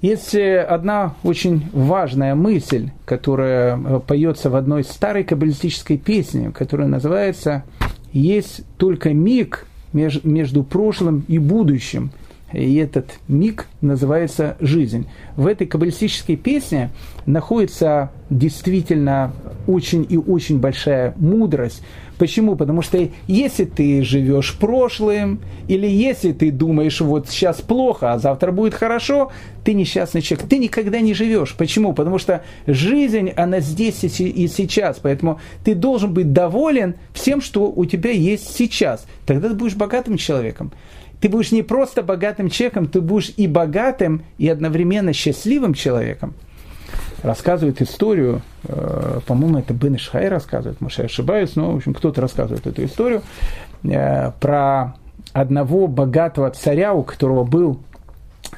Есть 0.00 0.34
одна 0.34 1.14
очень 1.22 1.70
важная 1.72 2.34
мысль, 2.34 2.90
которая 3.06 3.78
э, 3.78 4.00
поется 4.06 4.50
в 4.50 4.56
одной 4.56 4.84
старой 4.84 5.24
каббалистической 5.24 5.96
песне, 5.96 6.50
которая 6.50 6.88
называется 6.88 7.64
«Есть 8.12 8.62
только 8.76 9.14
миг 9.14 9.66
между 9.92 10.62
прошлым 10.62 11.24
и 11.28 11.38
будущим». 11.38 12.10
И 12.52 12.76
этот 12.76 13.18
миг 13.26 13.66
называется 13.80 14.56
«Жизнь». 14.60 15.08
В 15.36 15.46
этой 15.46 15.66
каббалистической 15.66 16.36
песне 16.36 16.90
находится 17.26 18.12
действительно 18.30 19.32
очень 19.66 20.06
и 20.08 20.16
очень 20.16 20.60
большая 20.60 21.14
мудрость, 21.16 21.82
Почему? 22.18 22.54
Потому 22.54 22.82
что 22.82 23.08
если 23.26 23.64
ты 23.64 24.02
живешь 24.02 24.56
прошлым, 24.58 25.40
или 25.66 25.86
если 25.86 26.32
ты 26.32 26.50
думаешь, 26.50 27.00
вот 27.00 27.28
сейчас 27.28 27.60
плохо, 27.60 28.12
а 28.12 28.18
завтра 28.18 28.52
будет 28.52 28.74
хорошо, 28.74 29.32
ты 29.64 29.74
несчастный 29.74 30.22
человек. 30.22 30.48
Ты 30.48 30.58
никогда 30.58 31.00
не 31.00 31.14
живешь. 31.14 31.54
Почему? 31.56 31.92
Потому 31.92 32.18
что 32.18 32.44
жизнь, 32.66 33.30
она 33.30 33.60
здесь 33.60 34.04
и 34.04 34.48
сейчас. 34.48 34.98
Поэтому 35.02 35.40
ты 35.64 35.74
должен 35.74 36.14
быть 36.14 36.32
доволен 36.32 36.94
всем, 37.12 37.40
что 37.40 37.70
у 37.70 37.84
тебя 37.84 38.10
есть 38.10 38.54
сейчас. 38.56 39.06
Тогда 39.26 39.48
ты 39.48 39.54
будешь 39.54 39.74
богатым 39.74 40.16
человеком. 40.16 40.72
Ты 41.24 41.30
будешь 41.30 41.52
не 41.52 41.62
просто 41.62 42.02
богатым 42.02 42.50
человеком, 42.50 42.86
ты 42.86 43.00
будешь 43.00 43.32
и 43.38 43.46
богатым, 43.46 44.24
и 44.36 44.46
одновременно 44.46 45.14
счастливым 45.14 45.72
человеком. 45.72 46.34
Рассказывает 47.22 47.80
историю, 47.80 48.42
э, 48.64 49.20
по-моему, 49.26 49.60
это 49.60 49.72
Бен 49.72 49.96
Ишхай 49.96 50.28
рассказывает, 50.28 50.82
может, 50.82 50.98
я 50.98 51.04
ошибаюсь, 51.06 51.56
но, 51.56 51.72
в 51.72 51.76
общем, 51.76 51.94
кто-то 51.94 52.20
рассказывает 52.20 52.66
эту 52.66 52.84
историю 52.84 53.22
э, 53.84 54.32
про 54.38 54.96
одного 55.32 55.86
богатого 55.86 56.50
царя, 56.50 56.92
у 56.92 57.02
которого 57.02 57.44
был 57.44 57.80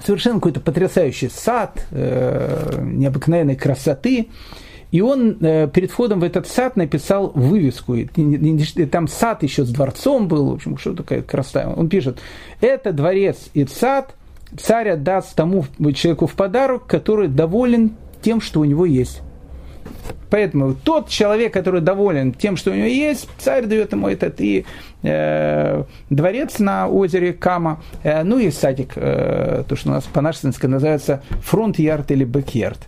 совершенно 0.05 0.41
какой-то 0.41 0.59
потрясающий 0.59 1.29
сад, 1.29 1.87
э, 1.93 2.81
необыкновенной 2.83 3.55
красоты, 3.55 4.27
и 4.97 5.03
он 5.03 5.37
э, 5.43 5.69
перед 5.69 5.91
входом 5.91 6.21
в 6.21 6.25
этот 6.25 6.47
сад 6.47 6.75
написал 6.77 7.31
вывеску. 7.35 7.99
Там 8.91 9.09
сад 9.09 9.43
еще 9.43 9.67
с 9.67 9.69
дворцом 9.69 10.27
был, 10.27 10.49
в 10.49 10.55
общем, 10.55 10.79
что 10.79 10.95
такая 10.95 11.21
красота. 11.21 11.71
Он 11.77 11.91
пишет, 11.91 12.19
это 12.63 12.93
дворец 12.93 13.51
и 13.53 13.67
сад, 13.67 14.15
царь 14.59 14.89
отдаст 14.89 15.35
тому 15.35 15.67
человеку 15.93 16.27
в 16.27 16.33
подарок, 16.33 16.87
который 16.87 17.29
доволен 17.29 17.95
тем, 18.23 18.41
что 18.41 18.61
у 18.61 18.65
него 18.65 18.87
есть. 18.87 19.21
Поэтому 20.31 20.75
тот 20.75 21.09
человек, 21.09 21.53
который 21.53 21.81
доволен 21.81 22.33
тем, 22.33 22.57
что 22.57 22.71
у 22.71 22.75
него 22.75 22.87
есть, 22.87 23.29
царь 23.39 23.67
дает 23.67 23.93
ему 23.93 24.09
этот 24.09 24.41
и 24.41 24.65
э, 25.03 25.85
дворец 26.11 26.59
на 26.59 26.89
озере 26.89 27.33
Кама, 27.33 27.83
э, 28.03 28.23
ну 28.23 28.39
и 28.39 28.51
садик, 28.51 28.93
э, 28.97 29.65
то, 29.69 29.77
что 29.77 29.91
у 29.91 29.93
нас 29.93 30.05
по-нашенски 30.05 30.67
называется 30.67 31.23
фронт-ярд 31.43 32.11
или 32.11 32.25
бэк-ярд. 32.25 32.79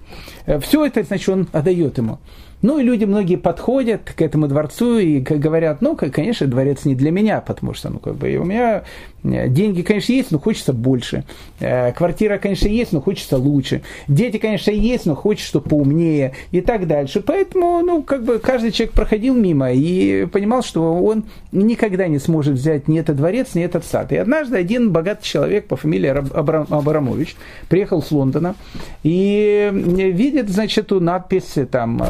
Э, 0.47 0.59
все 0.61 0.85
это, 0.85 1.03
значит, 1.03 1.29
он 1.29 1.49
отдает 1.53 1.99
ему. 1.99 2.19
Ну 2.61 2.81
и 2.81 2.83
люди 2.83 3.05
многие 3.05 3.37
подходят 3.37 4.13
к 4.17 4.21
этому 4.21 4.49
дворцу 4.49 4.99
и 4.99 5.21
говорят, 5.21 5.81
ну, 5.81 5.97
конечно, 5.97 6.47
дворец 6.49 6.85
не 6.85 6.97
для 6.97 7.13
меня, 7.13 7.41
потому 7.41 7.73
что, 7.73 7.89
ну, 7.89 8.01
как 8.01 8.17
бы, 8.17 8.37
у 8.37 8.45
меня 8.45 8.83
деньги, 9.23 9.83
конечно, 9.83 10.13
есть, 10.13 10.31
но 10.31 10.39
хочется 10.39 10.73
больше. 10.73 11.25
Э, 11.61 11.93
квартира, 11.93 12.39
конечно, 12.39 12.69
есть, 12.69 12.93
но 12.93 13.01
хочется 13.01 13.37
лучше. 13.37 13.83
Дети, 14.07 14.39
конечно, 14.39 14.71
есть, 14.71 15.07
но 15.07 15.15
хочется, 15.15 15.61
поумнее 15.61 16.33
и 16.51 16.61
так 16.61 16.87
дальше. 16.87 17.21
Поэтому, 17.21 17.81
ну, 17.81 18.03
как 18.03 18.25
бы, 18.25 18.39
каждый 18.39 18.73
человек 18.73 18.95
проходил 18.95 19.35
мимо 19.35 19.73
и 19.73 20.27
понимал, 20.27 20.63
что 20.63 20.95
он 21.03 21.25
никогда 21.53 22.09
не 22.09 22.19
сможет 22.19 22.55
взять 22.55 22.89
ни 22.89 22.99
этот 22.99 23.17
дворец, 23.17 23.55
ни 23.55 23.63
этот 23.63 23.85
сад. 23.85 24.13
И 24.13 24.17
однажды 24.17 24.57
один 24.57 24.93
богатый 24.93 25.25
человек 25.25 25.67
по 25.67 25.77
фамилии 25.77 26.09
Абрам, 26.09 26.67
Абрамович 26.71 27.37
приехал 27.69 28.03
с 28.03 28.11
Лондона 28.11 28.55
и 29.03 29.71
видит, 29.73 30.49
значит, 30.49 30.87
эту 30.87 31.01
надпись 31.01 31.57
там 31.71 32.03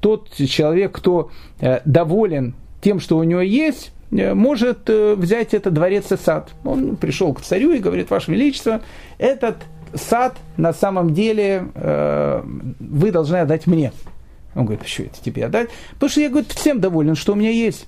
тот 0.00 0.32
человек, 0.34 0.92
кто 0.92 1.30
э, 1.60 1.80
доволен 1.84 2.54
тем, 2.80 3.00
что 3.00 3.18
у 3.18 3.24
него 3.24 3.40
есть, 3.40 3.90
э, 3.90 3.95
может 4.34 4.88
э, 4.88 5.14
взять 5.14 5.54
этот 5.54 5.74
дворец 5.74 6.10
и 6.12 6.16
сад. 6.16 6.50
Он 6.64 6.96
пришел 6.96 7.32
к 7.34 7.40
царю 7.40 7.72
и 7.72 7.78
говорит, 7.78 8.10
Ваше 8.10 8.32
Величество, 8.32 8.80
этот 9.18 9.56
сад 9.94 10.36
на 10.56 10.72
самом 10.72 11.14
деле 11.14 11.64
вы 11.74 13.10
должны 13.12 13.36
отдать 13.36 13.66
мне. 13.66 13.92
Он 14.54 14.64
говорит, 14.64 14.82
почему 14.82 15.06
это 15.06 15.22
тебе 15.22 15.44
отдать? 15.44 15.68
Потому 15.92 16.10
что 16.10 16.20
я, 16.20 16.28
говорит, 16.28 16.50
всем 16.52 16.80
доволен, 16.80 17.14
что 17.14 17.32
у 17.32 17.36
меня 17.36 17.50
есть. 17.50 17.86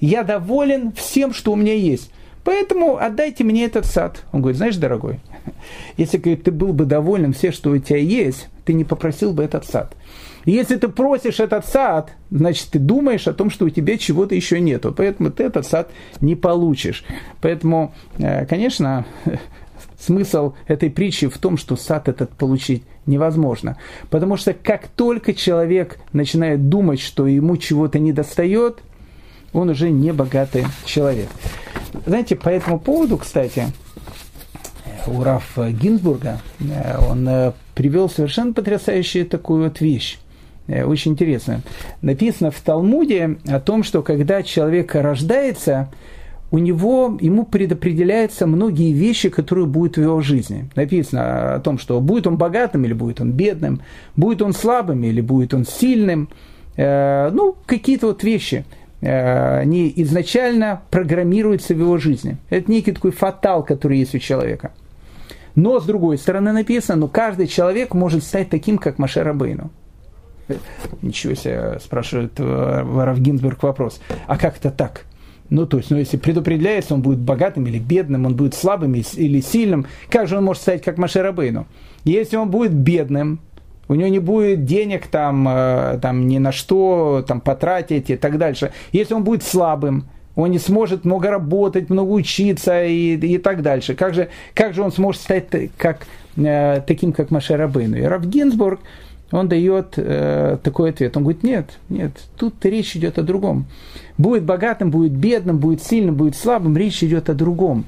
Я 0.00 0.22
доволен 0.22 0.92
всем, 0.92 1.32
что 1.32 1.52
у 1.52 1.56
меня 1.56 1.74
есть. 1.74 2.10
Поэтому 2.44 2.96
отдайте 2.98 3.44
мне 3.44 3.64
этот 3.64 3.86
сад. 3.86 4.22
Он 4.32 4.40
говорит, 4.40 4.58
знаешь, 4.58 4.76
дорогой, 4.76 5.20
если 5.96 6.18
говорит, 6.18 6.44
ты 6.44 6.52
был 6.52 6.72
бы 6.72 6.84
доволен 6.84 7.32
всем, 7.32 7.52
что 7.52 7.70
у 7.70 7.78
тебя 7.78 7.98
есть, 7.98 8.48
ты 8.64 8.72
не 8.72 8.84
попросил 8.84 9.32
бы 9.32 9.42
этот 9.42 9.66
сад. 9.66 9.94
Если 10.44 10.76
ты 10.76 10.88
просишь 10.88 11.40
этот 11.40 11.66
сад, 11.66 12.12
значит, 12.30 12.68
ты 12.70 12.78
думаешь 12.78 13.28
о 13.28 13.34
том, 13.34 13.50
что 13.50 13.66
у 13.66 13.70
тебя 13.70 13.98
чего-то 13.98 14.34
еще 14.34 14.60
нету. 14.60 14.94
Поэтому 14.96 15.30
ты 15.30 15.44
этот 15.44 15.66
сад 15.66 15.90
не 16.20 16.34
получишь. 16.34 17.04
Поэтому, 17.40 17.92
э, 18.18 18.46
конечно, 18.46 19.04
смысл 19.98 20.54
этой 20.66 20.90
притчи 20.90 21.28
в 21.28 21.38
том, 21.38 21.56
что 21.58 21.76
сад 21.76 22.08
этот 22.08 22.30
получить 22.30 22.84
невозможно. 23.06 23.76
Потому 24.08 24.36
что 24.36 24.54
как 24.54 24.88
только 24.88 25.34
человек 25.34 25.98
начинает 26.12 26.68
думать, 26.68 27.00
что 27.00 27.26
ему 27.26 27.56
чего-то 27.56 27.98
не 27.98 28.12
достает, 28.12 28.78
он 29.52 29.68
уже 29.68 29.90
не 29.90 30.12
богатый 30.12 30.64
человек. 30.84 31.28
Знаете, 32.06 32.36
по 32.36 32.48
этому 32.48 32.78
поводу, 32.78 33.18
кстати, 33.18 33.66
у 35.06 35.22
Рафа 35.22 35.70
Гинзбурга, 35.70 36.40
э, 36.60 36.98
он 36.98 37.28
э, 37.28 37.52
привел 37.74 38.08
совершенно 38.08 38.52
потрясающую 38.52 39.26
такую 39.26 39.64
вот 39.64 39.80
вещь. 39.80 40.18
Э, 40.70 40.84
очень 40.84 41.12
интересно. 41.12 41.62
Написано 42.00 42.50
в 42.50 42.60
Талмуде 42.60 43.38
о 43.48 43.60
том, 43.60 43.82
что 43.82 44.02
когда 44.02 44.42
человек 44.42 44.94
рождается, 44.94 45.90
у 46.52 46.58
него, 46.58 47.16
ему 47.20 47.44
предопределяются 47.44 48.46
многие 48.46 48.92
вещи, 48.92 49.28
которые 49.28 49.66
будут 49.66 49.96
в 49.96 50.02
его 50.02 50.20
жизни. 50.20 50.68
Написано 50.74 51.54
о 51.54 51.60
том, 51.60 51.78
что 51.78 52.00
будет 52.00 52.26
он 52.26 52.36
богатым 52.36 52.84
или 52.84 52.92
будет 52.92 53.20
он 53.20 53.32
бедным, 53.32 53.82
будет 54.16 54.42
он 54.42 54.52
слабым 54.52 55.04
или 55.04 55.20
будет 55.20 55.54
он 55.54 55.64
сильным. 55.64 56.28
Э, 56.76 57.30
ну, 57.32 57.56
какие-то 57.66 58.08
вот 58.08 58.22
вещи, 58.22 58.64
э, 59.00 59.58
они 59.58 59.92
изначально 59.96 60.82
программируются 60.90 61.74
в 61.74 61.78
его 61.78 61.98
жизни. 61.98 62.36
Это 62.48 62.70
некий 62.70 62.92
такой 62.92 63.10
фатал, 63.10 63.64
который 63.64 63.98
есть 63.98 64.14
у 64.14 64.18
человека. 64.18 64.72
Но, 65.56 65.80
с 65.80 65.84
другой 65.84 66.16
стороны, 66.16 66.52
написано, 66.52 67.00
ну, 67.00 67.08
каждый 67.08 67.48
человек 67.48 67.92
может 67.92 68.22
стать 68.22 68.50
таким, 68.50 68.78
как 68.78 68.98
Маше 68.98 69.24
Рабейну. 69.24 69.70
Ничего 71.02 71.34
себе, 71.34 71.78
спрашивает 71.80 72.32
э, 72.38 72.82
Варов 72.84 73.20
Гинзбург 73.20 73.62
вопрос. 73.62 74.00
А 74.26 74.36
как 74.36 74.56
это 74.56 74.70
так? 74.70 75.04
Ну, 75.50 75.66
то 75.66 75.78
есть, 75.78 75.90
ну, 75.90 75.96
если 75.96 76.16
предопределяется, 76.16 76.94
он 76.94 77.02
будет 77.02 77.18
богатым 77.18 77.66
или 77.66 77.78
бедным, 77.78 78.24
он 78.24 78.36
будет 78.36 78.54
слабым 78.54 78.94
или 78.94 79.40
сильным, 79.40 79.86
как 80.08 80.28
же 80.28 80.38
он 80.38 80.44
может 80.44 80.62
стать 80.62 80.82
как 80.82 80.96
Машерабейну? 80.96 81.66
Если 82.04 82.36
он 82.36 82.50
будет 82.50 82.72
бедным, 82.72 83.40
у 83.88 83.96
него 83.96 84.08
не 84.08 84.20
будет 84.20 84.64
денег 84.64 85.08
там, 85.08 85.48
э, 85.48 85.98
там 86.00 86.28
ни 86.28 86.38
на 86.38 86.52
что 86.52 87.24
там, 87.26 87.40
потратить 87.40 88.10
и 88.10 88.16
так 88.16 88.38
дальше. 88.38 88.72
Если 88.92 89.14
он 89.14 89.24
будет 89.24 89.42
слабым, 89.42 90.04
он 90.36 90.52
не 90.52 90.60
сможет 90.60 91.04
много 91.04 91.30
работать, 91.30 91.90
много 91.90 92.12
учиться 92.12 92.84
и, 92.84 93.16
и 93.16 93.38
так 93.38 93.62
дальше. 93.62 93.96
Как 93.96 94.14
же, 94.14 94.28
как 94.54 94.74
же 94.74 94.82
он 94.82 94.92
сможет 94.92 95.20
стать 95.20 95.48
как, 95.76 96.06
э, 96.36 96.80
таким, 96.86 97.12
как 97.12 97.32
Маше 97.32 97.56
Рабейну? 97.56 97.96
И 97.96 98.02
Рав 98.02 98.24
Гинзбург, 98.24 98.80
он 99.30 99.48
дает 99.48 99.94
э, 99.96 100.58
такой 100.62 100.90
ответ. 100.90 101.16
Он 101.16 101.22
говорит, 101.22 101.42
нет, 101.42 101.78
нет, 101.88 102.12
тут 102.36 102.64
речь 102.64 102.96
идет 102.96 103.18
о 103.18 103.22
другом. 103.22 103.66
Будет 104.18 104.44
богатым, 104.44 104.90
будет 104.90 105.12
бедным, 105.12 105.58
будет 105.58 105.82
сильным, 105.82 106.16
будет 106.16 106.36
слабым, 106.36 106.76
речь 106.76 107.02
идет 107.02 107.30
о 107.30 107.34
другом. 107.34 107.84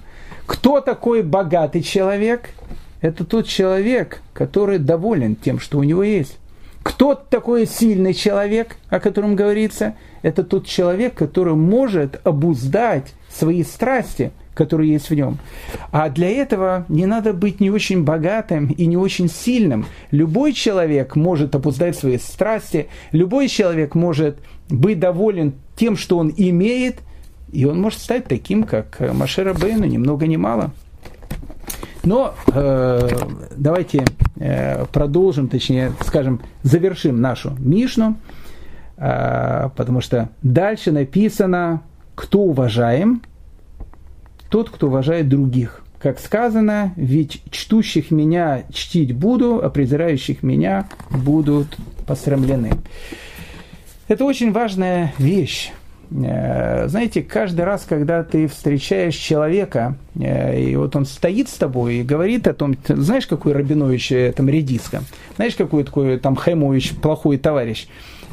Кто 0.47 0.81
такой 0.81 1.23
богатый 1.23 1.83
человек? 1.83 2.51
Это 3.01 3.25
тот 3.25 3.47
человек, 3.47 4.23
который 4.33 4.79
доволен 4.79 5.35
тем, 5.35 5.59
что 5.59 5.79
у 5.79 5.83
него 5.83 6.05
есть. 6.05 6.39
Кто 6.83 7.15
такой 7.15 7.67
сильный 7.67 8.15
человек, 8.15 8.77
о 8.89 9.01
котором 9.01 9.37
говорится? 9.37 9.95
Это 10.23 10.43
тот 10.45 10.67
человек, 10.67 11.15
который 11.15 11.55
может 11.55 12.21
обуздать 12.25 13.15
свои 13.29 13.65
страсти, 13.65 14.33
который 14.55 14.89
есть 14.89 15.11
в 15.11 15.15
нем. 15.15 15.39
А 15.91 16.09
для 16.09 16.29
этого 16.29 16.85
не 16.89 17.07
надо 17.07 17.33
быть 17.33 17.61
не 17.61 17.71
очень 17.71 18.05
богатым 18.05 18.67
и 18.67 18.87
не 18.87 18.97
очень 18.97 19.29
сильным. 19.29 19.87
Любой 20.11 20.53
человек 20.53 21.17
может 21.17 21.55
опуздать 21.55 21.97
свои 21.97 22.19
страсти, 22.19 22.89
любой 23.13 23.49
человек 23.49 23.95
может 23.95 24.37
быть 24.69 25.01
доволен 25.01 25.55
тем, 25.77 25.97
что 25.97 26.19
он 26.19 26.33
имеет, 26.37 27.01
и 27.53 27.65
он 27.65 27.81
может 27.81 28.01
стать 28.01 28.27
таким, 28.27 28.65
как 28.65 29.01
Машера 29.13 29.55
Бейну, 29.55 29.85
ни 29.85 29.99
много 29.99 30.27
ни 30.27 30.37
мало. 30.37 30.73
Но 32.05 32.35
э, 32.53 33.09
давайте 33.57 34.05
э, 34.37 34.85
продолжим, 34.87 35.49
точнее, 35.49 35.93
скажем, 36.01 36.41
завершим 36.63 37.21
нашу 37.21 37.53
Мишну, 37.59 38.17
э, 38.97 39.69
потому 39.77 40.01
что 40.01 40.29
дальше 40.43 40.91
написано, 40.91 41.83
кто 42.17 42.41
уважаем, 42.41 43.23
тот, 44.53 44.69
кто 44.69 44.89
уважает 44.89 45.31
других. 45.31 45.83
Как 45.99 46.21
сказано, 46.21 46.93
ведь 46.97 47.43
чтущих 47.51 48.11
меня 48.11 48.65
чтить 48.71 49.15
буду, 49.15 49.65
а 49.65 49.71
презирающих 49.71 50.43
меня 50.43 50.89
будут 51.11 51.79
посрамлены. 52.07 52.73
Это 54.09 54.27
очень 54.27 54.53
важная 54.53 55.15
вещь. 55.17 55.73
Э, 56.11 56.87
знаете, 56.89 57.23
каждый 57.23 57.65
раз, 57.65 57.87
когда 57.89 58.23
ты 58.25 58.47
встречаешь 58.47 59.15
человека, 59.15 59.97
э, 60.17 60.61
и 60.61 60.77
вот 60.77 60.95
он 60.97 61.07
стоит 61.07 61.49
с 61.49 61.55
тобой 61.55 61.97
и 61.97 62.03
говорит 62.03 62.47
о 62.47 62.53
том, 62.53 62.75
знаешь, 62.87 63.27
какой 63.27 63.53
Рабинович 63.53 64.13
э, 64.13 64.33
там 64.37 64.51
редиска, 64.51 65.03
знаешь, 65.37 65.55
какой 65.55 65.85
такой 65.85 66.19
там 66.19 66.37
Хаймович 66.37 66.97
плохой 66.97 67.39
товарищ. 67.39 67.87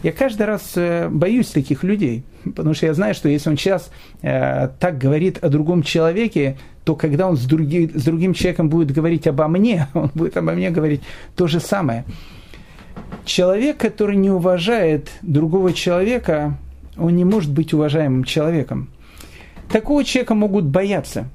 Я 0.03 0.11
каждый 0.11 0.47
раз 0.47 0.77
боюсь 1.09 1.47
таких 1.47 1.83
людей, 1.83 2.23
потому 2.55 2.73
что 2.73 2.85
я 2.85 2.93
знаю, 2.93 3.13
что 3.13 3.29
если 3.29 3.49
он 3.49 3.57
сейчас 3.57 3.91
э, 4.21 4.69
так 4.79 4.97
говорит 4.97 5.43
о 5.43 5.49
другом 5.49 5.83
человеке, 5.83 6.57
то 6.83 6.95
когда 6.95 7.27
он 7.27 7.37
с, 7.37 7.45
други, 7.45 7.89
с 7.93 8.03
другим 8.03 8.33
человеком 8.33 8.69
будет 8.69 8.91
говорить 8.91 9.27
обо 9.27 9.47
мне, 9.47 9.87
он 9.93 10.11
будет 10.13 10.37
обо 10.37 10.53
мне 10.53 10.69
говорить 10.69 11.01
то 11.35 11.47
же 11.47 11.59
самое. 11.59 12.05
Человек, 13.25 13.77
который 13.77 14.15
не 14.15 14.29
уважает 14.29 15.09
другого 15.21 15.73
человека, 15.73 16.57
он 16.97 17.15
не 17.15 17.25
может 17.25 17.51
быть 17.51 17.73
уважаемым 17.73 18.23
человеком. 18.23 18.89
Такого 19.71 20.03
человека 20.03 20.33
могут 20.33 20.65
бояться. 20.65 21.29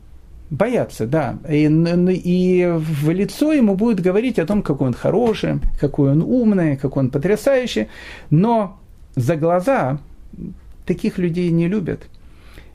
Бояться, 0.50 1.06
да. 1.06 1.38
И, 1.48 1.64
и 1.64 2.66
в 2.76 3.10
лицо 3.10 3.52
ему 3.52 3.76
будет 3.76 4.00
говорить 4.00 4.38
о 4.38 4.46
том, 4.46 4.62
какой 4.62 4.88
он 4.88 4.94
хороший, 4.94 5.60
какой 5.80 6.12
он 6.12 6.22
умный, 6.22 6.76
какой 6.76 7.04
он 7.04 7.10
потрясающий. 7.10 7.88
Но 8.30 8.78
за 9.16 9.36
глаза 9.36 9.98
таких 10.87 11.18
людей 11.18 11.51
не 11.51 11.68
любят. 11.68 12.03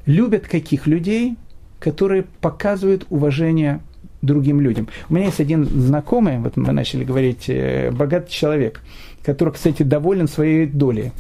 Любят 0.06 0.48
каких 0.48 0.88
людей, 0.88 1.36
которые 1.80 2.26
показывают 2.42 3.06
уважение 3.10 3.80
другим 4.22 4.60
людям. 4.60 4.88
У 5.10 5.14
меня 5.14 5.28
есть 5.28 5.40
один 5.40 5.66
знакомый, 5.66 6.40
вот 6.40 6.58
мы 6.58 6.74
начали 6.74 7.04
говорить, 7.04 7.46
э, 7.48 7.92
богатый 7.92 8.32
человек, 8.32 8.82
который, 9.24 9.54
кстати, 9.54 9.84
доволен 9.84 10.28
своей 10.28 10.66
долей. 10.66 11.12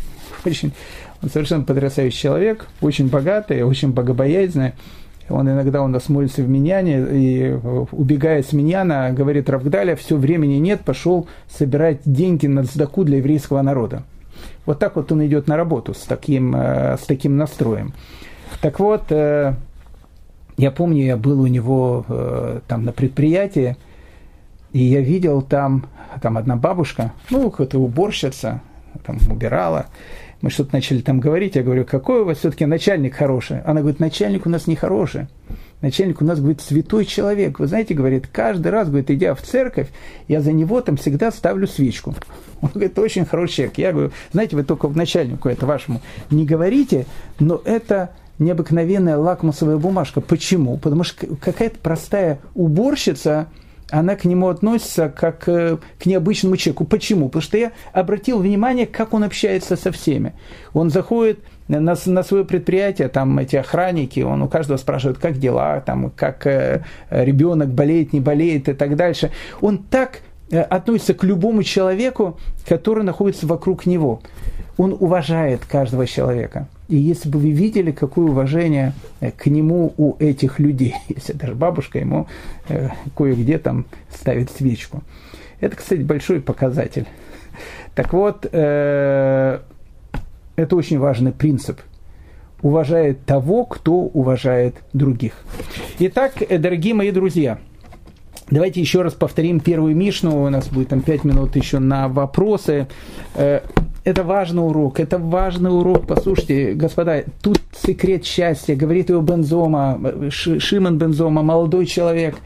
Очень 0.46 0.74
он 1.22 1.30
совершенно 1.30 1.64
потрясающий 1.64 2.18
человек, 2.18 2.68
очень 2.82 3.10
богатый, 3.10 3.64
очень 3.64 3.92
богобоязненный. 3.92 4.74
Он 5.28 5.48
иногда 5.48 5.84
у 5.84 5.88
нас 5.88 6.10
молится 6.10 6.42
в 6.42 6.50
Миньяне, 6.50 7.06
и 7.12 7.58
убегая 7.92 8.42
с 8.42 8.52
Миньяна, 8.52 9.12
говорит 9.12 9.50
Равгдаля, 9.50 9.96
все 9.96 10.16
времени 10.16 10.56
нет, 10.56 10.82
пошел 10.82 11.28
собирать 11.48 12.00
деньги 12.06 12.48
на 12.48 12.64
сдаку 12.64 13.04
для 13.04 13.18
еврейского 13.18 13.62
народа. 13.62 14.04
Вот 14.70 14.78
так 14.78 14.97
вот 14.97 15.11
он 15.11 15.26
идет 15.26 15.47
на 15.47 15.57
работу 15.57 15.95
с 15.95 16.01
таким, 16.01 16.55
э, 16.55 16.95
с 16.95 17.07
таким 17.07 17.38
настроем. 17.38 17.91
Так 18.61 18.80
вот, 18.80 19.11
э, 19.11 19.55
я 20.57 20.70
помню, 20.70 21.05
я 21.05 21.17
был 21.17 21.41
у 21.41 21.47
него 21.47 22.05
э, 22.07 22.59
там 22.67 22.84
на 22.84 22.91
предприятии, 22.91 23.78
и 24.72 24.78
я 24.78 25.01
видел 25.01 25.41
там, 25.41 25.88
там 26.22 26.38
одна 26.38 26.55
бабушка, 26.55 27.13
ну, 27.32 27.49
какая-то 27.49 27.80
уборщица, 27.80 28.61
там 29.07 29.17
убирала, 29.28 29.88
мы 30.41 30.51
что-то 30.51 30.76
начали 30.76 31.01
там 31.01 31.20
говорить, 31.20 31.55
я 31.55 31.63
говорю, 31.63 31.84
какой 31.84 32.22
у 32.22 32.26
вас 32.26 32.38
все-таки 32.38 32.67
начальник 32.67 33.15
хороший? 33.15 33.61
Она 33.61 33.82
говорит, 33.82 33.99
начальник 33.99 34.45
у 34.45 34.49
нас 34.49 34.67
не 34.67 34.76
хороший. 34.76 35.30
Начальник 35.82 36.22
у 36.22 36.26
нас, 36.26 36.40
говорит, 36.40 36.60
святой 36.60 37.06
человек. 37.06 37.60
Вы 37.60 37.68
знаете, 37.68 37.94
говорит, 37.94 38.28
каждый 38.28 38.70
раз, 38.70 38.90
говорит, 38.90 39.10
идя 39.12 39.34
в 39.34 39.42
церковь, 39.42 39.88
я 40.28 40.42
за 40.42 40.52
него 40.52 40.82
там 40.82 40.98
всегда 40.98 41.32
ставлю 41.32 41.68
свечку. 41.68 42.16
Он 42.62 42.70
говорит, 42.74 43.00
очень 43.00 43.26
хороший 43.26 43.56
человек. 43.56 43.78
Я 43.78 43.92
говорю, 43.94 44.12
знаете, 44.34 44.58
вы 44.58 44.64
только 44.64 44.90
начальнику 44.90 45.48
это 45.48 45.66
вашему 45.66 46.02
не 46.32 46.46
говорите, 46.46 47.06
но 47.40 47.62
это 47.64 48.10
необыкновенная 48.40 49.18
лакмусовая 49.18 49.78
бумажка. 49.78 50.20
Почему? 50.20 50.78
Потому 50.78 51.04
что 51.04 51.28
какая-то 51.36 51.78
простая 51.80 52.40
уборщица, 52.56 53.48
она 53.90 54.16
к 54.16 54.26
нему 54.26 54.50
относится 54.50 55.10
как 55.10 55.48
э, 55.48 55.78
к 55.98 56.06
необычному 56.06 56.58
человеку. 56.58 56.86
Почему? 56.86 57.28
Потому 57.28 57.42
что 57.42 57.58
я 57.58 57.72
обратил 57.94 58.40
внимание, 58.40 58.86
как 58.86 59.14
он 59.14 59.24
общается 59.24 59.76
со 59.76 59.92
всеми. 59.92 60.34
Он 60.74 60.90
заходит 60.90 61.40
на, 61.70 61.95
на 62.05 62.24
свое 62.24 62.43
предприятие, 62.43 63.07
там 63.09 63.38
эти 63.38 63.55
охранники, 63.55 64.22
он 64.22 64.41
у 64.41 64.47
каждого 64.47 64.78
спрашивает, 64.78 65.20
как 65.20 65.38
дела, 65.38 65.80
там, 65.82 66.11
как 66.15 66.47
э, 66.47 66.84
ребенок 67.11 67.70
болеет, 67.70 68.11
не 68.11 68.20
болеет 68.20 68.67
и 68.67 68.74
так 68.74 68.95
дальше. 68.95 69.32
Он 69.61 69.78
так 69.78 70.22
э, 70.51 70.61
относится 70.61 71.13
к 71.13 71.24
любому 71.24 71.63
человеку, 71.63 72.38
который 72.67 73.03
находится 73.03 73.45
вокруг 73.45 73.86
него. 73.86 74.22
Он 74.78 74.97
уважает 74.99 75.65
каждого 75.65 76.07
человека. 76.07 76.67
И 76.88 76.95
если 76.95 77.30
бы 77.30 77.38
вы 77.38 77.51
видели, 77.51 77.91
какое 77.91 78.26
уважение 78.26 78.93
э, 79.20 79.30
к 79.30 79.45
нему 79.45 79.93
у 79.97 80.15
этих 80.17 80.57
людей, 80.57 80.95
если 81.07 81.34
даже 81.34 81.53
бабушка 81.53 81.99
ему 81.99 82.28
э, 82.67 82.89
кое-где 83.15 83.59
там 83.59 83.86
ставит 84.11 84.49
свечку. 84.49 85.03
Это, 85.59 85.76
кстати, 85.76 86.01
большой 86.01 86.41
показатель. 86.41 87.05
Так 87.93 88.13
вот, 88.13 88.47
это 90.60 90.76
очень 90.76 90.99
важный 90.99 91.32
принцип. 91.32 91.80
Уважает 92.62 93.26
того, 93.26 93.66
кто 93.66 93.93
уважает 93.93 94.76
других. 94.93 95.34
Итак, 95.99 96.34
дорогие 96.49 96.93
мои 96.93 97.12
друзья, 97.12 97.60
Давайте 98.51 98.82
еще 98.82 99.03
раз 99.03 99.14
повторим 99.14 99.60
первую 99.60 99.95
Мишну. 99.95 100.43
У 100.43 100.49
нас 100.49 100.70
будет 100.70 100.89
там 100.89 101.01
пять 101.01 101.24
минут 101.24 101.55
еще 101.55 101.78
на 101.78 102.07
вопросы 102.07 102.88
это 104.03 104.24
важный 104.24 104.66
урок, 104.66 104.99
это 104.99 105.18
важный 105.18 105.72
урок. 105.72 106.07
Послушайте, 106.07 106.74
господа, 106.74 107.24
тут 107.41 107.62
секрет 107.80 108.26
счастья, 108.26 108.76
говорит 108.76 109.10
его 109.10 109.22
Бензома, 109.22 109.99
Шимон 110.30 110.97
Бензома, 110.97 111.43
молодой 111.43 111.86
человек 111.86 112.38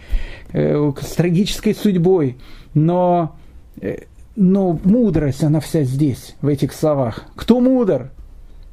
э, 0.52 0.92
с 1.00 1.12
трагической 1.14 1.76
судьбой, 1.76 2.38
но, 2.74 3.36
э, 3.82 4.00
но 4.36 4.80
мудрость, 4.84 5.44
она 5.44 5.60
вся 5.60 5.84
здесь, 5.84 6.36
в 6.42 6.48
этих 6.48 6.74
словах. 6.74 7.26
Кто 7.36 7.60
мудр? 7.60 8.12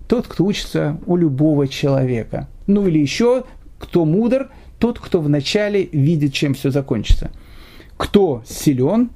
Тот, 0.08 0.26
кто 0.26 0.44
учится 0.44 0.98
у 1.06 1.16
любого 1.16 1.68
человека. 1.68 2.48
Ну 2.66 2.86
или 2.86 2.98
еще, 2.98 3.44
кто 3.78 4.04
мудр? 4.04 4.50
Тот, 4.78 4.98
кто 4.98 5.20
вначале 5.20 5.84
видит, 5.84 6.32
чем 6.32 6.54
все 6.54 6.70
закончится. 6.70 7.30
Кто 7.96 8.42
силен? 8.46 9.10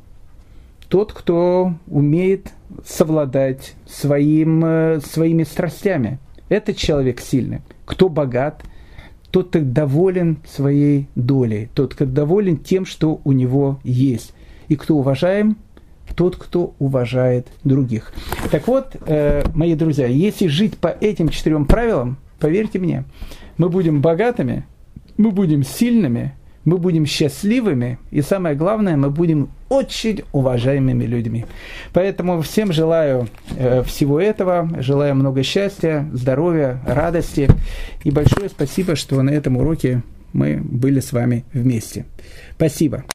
Тот, 0.88 1.12
кто 1.12 1.74
умеет 1.86 2.52
совладать 2.84 3.74
своим, 3.86 4.64
э, 4.64 5.00
своими 5.00 5.42
страстями. 5.44 6.18
Этот 6.50 6.76
человек 6.76 7.20
сильный. 7.20 7.62
Кто 7.86 8.10
богат, 8.10 8.62
тот, 9.30 9.48
кто 9.48 9.60
доволен 9.60 10.38
своей 10.46 11.08
долей, 11.16 11.70
тот, 11.74 11.94
кто 11.94 12.04
доволен 12.04 12.58
тем, 12.58 12.84
что 12.84 13.20
у 13.24 13.32
него 13.32 13.80
есть. 13.82 14.34
И 14.68 14.76
кто 14.76 14.96
уважаем, 14.96 15.56
тот, 16.14 16.36
кто 16.36 16.74
уважает 16.78 17.48
других. 17.64 18.12
Так 18.50 18.68
вот, 18.68 18.96
э, 19.06 19.44
мои 19.54 19.74
друзья, 19.74 20.06
если 20.06 20.46
жить 20.46 20.78
по 20.78 20.88
этим 20.88 21.28
четырем 21.28 21.66
правилам, 21.66 22.18
поверьте 22.38 22.78
мне, 22.78 23.04
мы 23.58 23.68
будем 23.68 24.00
богатыми, 24.00 24.64
мы 25.16 25.30
будем 25.30 25.64
сильными, 25.64 26.34
мы 26.64 26.78
будем 26.78 27.06
счастливыми, 27.06 27.98
и 28.10 28.22
самое 28.22 28.56
главное, 28.56 28.96
мы 28.96 29.10
будем 29.10 29.50
очень 29.68 30.22
уважаемыми 30.32 31.04
людьми. 31.04 31.44
Поэтому 31.92 32.40
всем 32.42 32.72
желаю 32.72 33.28
э, 33.56 33.82
всего 33.82 34.20
этого, 34.20 34.68
желаю 34.78 35.14
много 35.14 35.42
счастья, 35.42 36.08
здоровья, 36.12 36.80
радости, 36.86 37.48
и 38.02 38.10
большое 38.10 38.48
спасибо, 38.48 38.96
что 38.96 39.20
на 39.22 39.30
этом 39.30 39.56
уроке 39.56 40.02
мы 40.32 40.56
были 40.56 41.00
с 41.00 41.12
вами 41.12 41.44
вместе. 41.52 42.06
Спасибо. 42.56 43.04